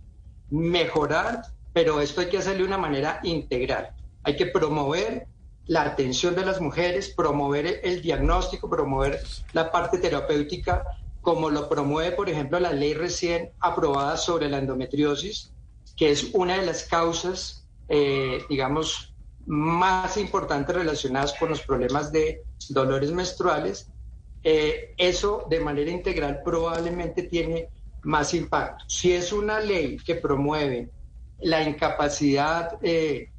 mejorar, 0.50 1.42
pero 1.78 2.00
esto 2.00 2.22
hay 2.22 2.26
que 2.26 2.38
hacerlo 2.38 2.62
de 2.62 2.64
una 2.64 2.76
manera 2.76 3.20
integral. 3.22 3.92
Hay 4.24 4.34
que 4.34 4.46
promover 4.46 5.28
la 5.66 5.82
atención 5.82 6.34
de 6.34 6.44
las 6.44 6.60
mujeres, 6.60 7.14
promover 7.16 7.78
el 7.84 8.02
diagnóstico, 8.02 8.68
promover 8.68 9.22
la 9.52 9.70
parte 9.70 9.98
terapéutica, 9.98 10.82
como 11.20 11.50
lo 11.50 11.68
promueve, 11.68 12.16
por 12.16 12.28
ejemplo, 12.28 12.58
la 12.58 12.72
ley 12.72 12.94
recién 12.94 13.52
aprobada 13.60 14.16
sobre 14.16 14.48
la 14.48 14.58
endometriosis, 14.58 15.52
que 15.96 16.10
es 16.10 16.30
una 16.32 16.58
de 16.58 16.66
las 16.66 16.82
causas, 16.82 17.64
eh, 17.88 18.42
digamos, 18.50 19.14
más 19.46 20.16
importantes 20.16 20.74
relacionadas 20.74 21.32
con 21.34 21.50
los 21.50 21.62
problemas 21.62 22.10
de 22.10 22.42
dolores 22.70 23.12
menstruales. 23.12 23.88
Eh, 24.42 24.94
eso 24.96 25.46
de 25.48 25.60
manera 25.60 25.92
integral 25.92 26.40
probablemente 26.44 27.22
tiene 27.22 27.68
más 28.02 28.34
impacto. 28.34 28.84
Si 28.88 29.12
es 29.12 29.32
una 29.32 29.60
ley 29.60 29.96
que 29.98 30.16
promueve 30.16 30.90
la 31.40 31.62
incapacidad 31.62 32.78
eh, 32.82 33.30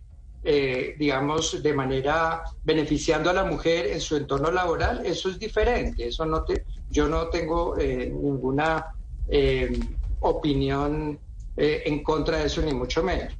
eh, 0.41 0.95
digamos, 0.97 1.61
de 1.61 1.73
manera 1.73 2.43
beneficiando 2.63 3.29
a 3.29 3.33
la 3.33 3.43
mujer 3.43 3.87
en 3.87 3.99
su 3.99 4.15
entorno 4.15 4.49
laboral, 4.49 5.05
eso 5.05 5.29
es 5.29 5.37
diferente. 5.37 6.07
Eso 6.07 6.25
no 6.25 6.43
te, 6.45 6.65
yo 6.89 7.09
no 7.09 7.27
tengo 7.27 7.77
eh, 7.77 8.09
ninguna 8.09 8.87
eh, 9.27 9.77
opinión 10.21 11.19
en 11.61 12.03
contra 12.03 12.37
de 12.37 12.45
eso, 12.45 12.61
ni 12.61 12.73
mucho 12.73 13.03
menos. 13.03 13.35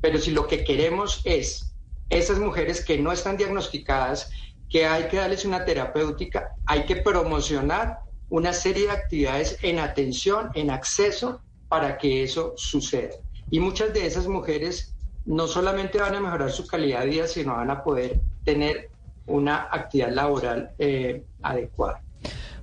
Pero 0.00 0.18
si 0.18 0.30
lo 0.30 0.46
que 0.46 0.64
queremos 0.64 1.20
es 1.24 1.74
esas 2.08 2.38
mujeres 2.38 2.82
que 2.82 2.96
no 2.96 3.12
están 3.12 3.36
diagnosticadas, 3.36 4.30
que 4.70 4.86
hay 4.86 5.08
que 5.08 5.18
darles 5.18 5.44
una 5.44 5.66
terapéutica, 5.66 6.54
hay 6.64 6.86
que 6.86 6.96
promocionar 6.96 7.98
una 8.30 8.54
serie 8.54 8.86
de 8.86 8.92
actividades 8.92 9.58
en 9.60 9.80
atención, 9.80 10.50
en 10.54 10.70
acceso, 10.70 11.42
para 11.68 11.98
que 11.98 12.22
eso 12.22 12.54
suceda. 12.56 13.16
Y 13.50 13.60
muchas 13.60 13.92
de 13.94 14.06
esas 14.06 14.26
mujeres 14.26 14.94
no 15.24 15.46
solamente 15.46 15.98
van 15.98 16.14
a 16.14 16.20
mejorar 16.20 16.50
su 16.50 16.66
calidad 16.66 17.00
de 17.00 17.06
vida, 17.06 17.26
sino 17.26 17.54
van 17.54 17.70
a 17.70 17.82
poder 17.82 18.20
tener 18.44 18.90
una 19.26 19.68
actividad 19.70 20.10
laboral 20.12 20.70
eh, 20.78 21.22
adecuada. 21.42 22.02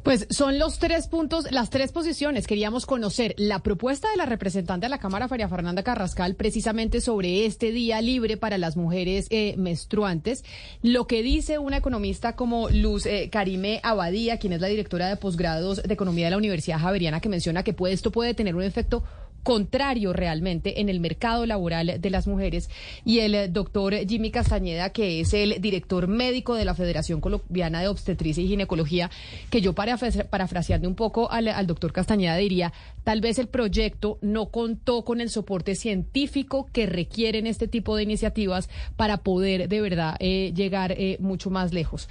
Pues 0.05 0.27
son 0.29 0.59
los 0.59 0.77
tres 0.77 1.07
puntos, 1.07 1.51
las 1.51 1.71
tres 1.71 1.91
posiciones. 1.91 2.45
Queríamos 2.45 2.85
conocer 2.85 3.33
la 3.39 3.63
propuesta 3.63 4.07
de 4.11 4.17
la 4.17 4.27
representante 4.27 4.85
de 4.85 4.91
la 4.91 4.99
Cámara, 4.99 5.27
Faria 5.27 5.49
Fernanda 5.49 5.81
Carrascal, 5.81 6.35
precisamente 6.35 7.01
sobre 7.01 7.47
este 7.47 7.71
día 7.71 7.99
libre 8.03 8.37
para 8.37 8.59
las 8.59 8.77
mujeres 8.77 9.25
eh, 9.31 9.55
menstruantes. 9.57 10.43
Lo 10.83 11.07
que 11.07 11.23
dice 11.23 11.57
una 11.57 11.77
economista 11.77 12.35
como 12.35 12.69
Luz 12.69 13.07
eh, 13.07 13.31
Karime 13.31 13.79
Abadía, 13.81 14.37
quien 14.37 14.53
es 14.53 14.61
la 14.61 14.67
directora 14.67 15.09
de 15.09 15.17
posgrados 15.17 15.81
de 15.81 15.93
Economía 15.95 16.25
de 16.25 16.31
la 16.31 16.37
Universidad 16.37 16.77
Javeriana, 16.77 17.19
que 17.19 17.29
menciona 17.29 17.63
que 17.63 17.75
esto 17.89 18.11
puede 18.11 18.35
tener 18.35 18.55
un 18.55 18.61
efecto 18.61 19.03
contrario 19.45 20.11
realmente 20.11 20.81
en 20.81 20.89
el 20.89 20.99
mercado 20.99 21.45
laboral 21.45 22.01
de 22.01 22.09
las 22.09 22.25
mujeres. 22.25 22.67
Y 23.05 23.19
el 23.19 23.53
doctor 23.53 23.93
Jimmy 24.07 24.31
Castañeda, 24.31 24.89
que 24.89 25.19
es 25.19 25.35
el 25.35 25.61
director 25.61 26.07
médico 26.07 26.55
de 26.55 26.65
la 26.65 26.73
Federación 26.73 27.21
Colombiana 27.21 27.79
de 27.79 27.87
Obstetricia 27.87 28.43
y 28.43 28.47
Ginecología, 28.47 29.11
que 29.51 29.61
yo 29.61 29.73
parafraseando 29.73 30.89
un 30.89 30.95
poco 30.95 31.31
al, 31.31 31.67
doctor 31.67 31.93
Castañeda 31.93 32.35
diría, 32.37 32.73
tal 33.03 33.21
vez 33.21 33.37
el 33.37 33.47
proyecto 33.47 34.17
no 34.21 34.47
contó 34.47 35.05
con 35.05 35.21
el 35.21 35.29
soporte 35.29 35.75
científico 35.75 36.67
que 36.73 36.87
requieren 36.87 37.45
este 37.45 37.67
tipo 37.67 37.95
de 37.95 38.01
iniciativas 38.01 38.67
para 38.95 39.17
poder 39.17 39.69
de 39.69 39.79
verdad 39.79 40.15
eh, 40.19 40.53
llegar 40.55 40.93
eh, 40.93 41.17
mucho 41.19 41.51
más 41.51 41.71
lejos. 41.71 42.09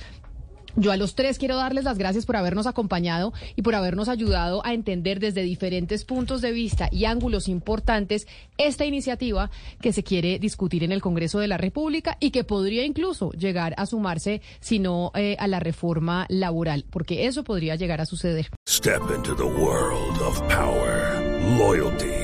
Yo 0.76 0.90
a 0.90 0.96
los 0.96 1.14
tres 1.14 1.38
quiero 1.38 1.56
darles 1.56 1.84
las 1.84 1.98
gracias 1.98 2.26
por 2.26 2.36
habernos 2.36 2.66
acompañado 2.66 3.32
y 3.54 3.62
por 3.62 3.76
habernos 3.76 4.08
ayudado 4.08 4.64
a 4.66 4.74
entender 4.74 5.20
desde 5.20 5.42
diferentes 5.42 6.04
puntos 6.04 6.40
de 6.40 6.50
vista 6.50 6.88
y 6.90 7.04
ángulos 7.04 7.48
importantes 7.48 8.26
esta 8.58 8.84
iniciativa 8.84 9.50
que 9.80 9.92
se 9.92 10.02
quiere 10.02 10.38
discutir 10.38 10.82
en 10.82 10.90
el 10.90 11.00
Congreso 11.00 11.38
de 11.38 11.48
la 11.48 11.58
República 11.58 12.16
y 12.18 12.30
que 12.30 12.42
podría 12.42 12.84
incluso 12.84 13.30
llegar 13.32 13.74
a 13.76 13.86
sumarse, 13.86 14.42
si 14.60 14.80
no 14.80 15.12
eh, 15.14 15.36
a 15.38 15.46
la 15.46 15.60
reforma 15.60 16.26
laboral, 16.28 16.84
porque 16.90 17.26
eso 17.26 17.44
podría 17.44 17.76
llegar 17.76 18.00
a 18.00 18.06
suceder. 18.06 18.50
Step 18.68 19.02
into 19.14 19.34
the 19.36 19.44
world 19.44 20.20
of 20.22 20.40
power, 20.48 21.20
loyalty 21.56 22.23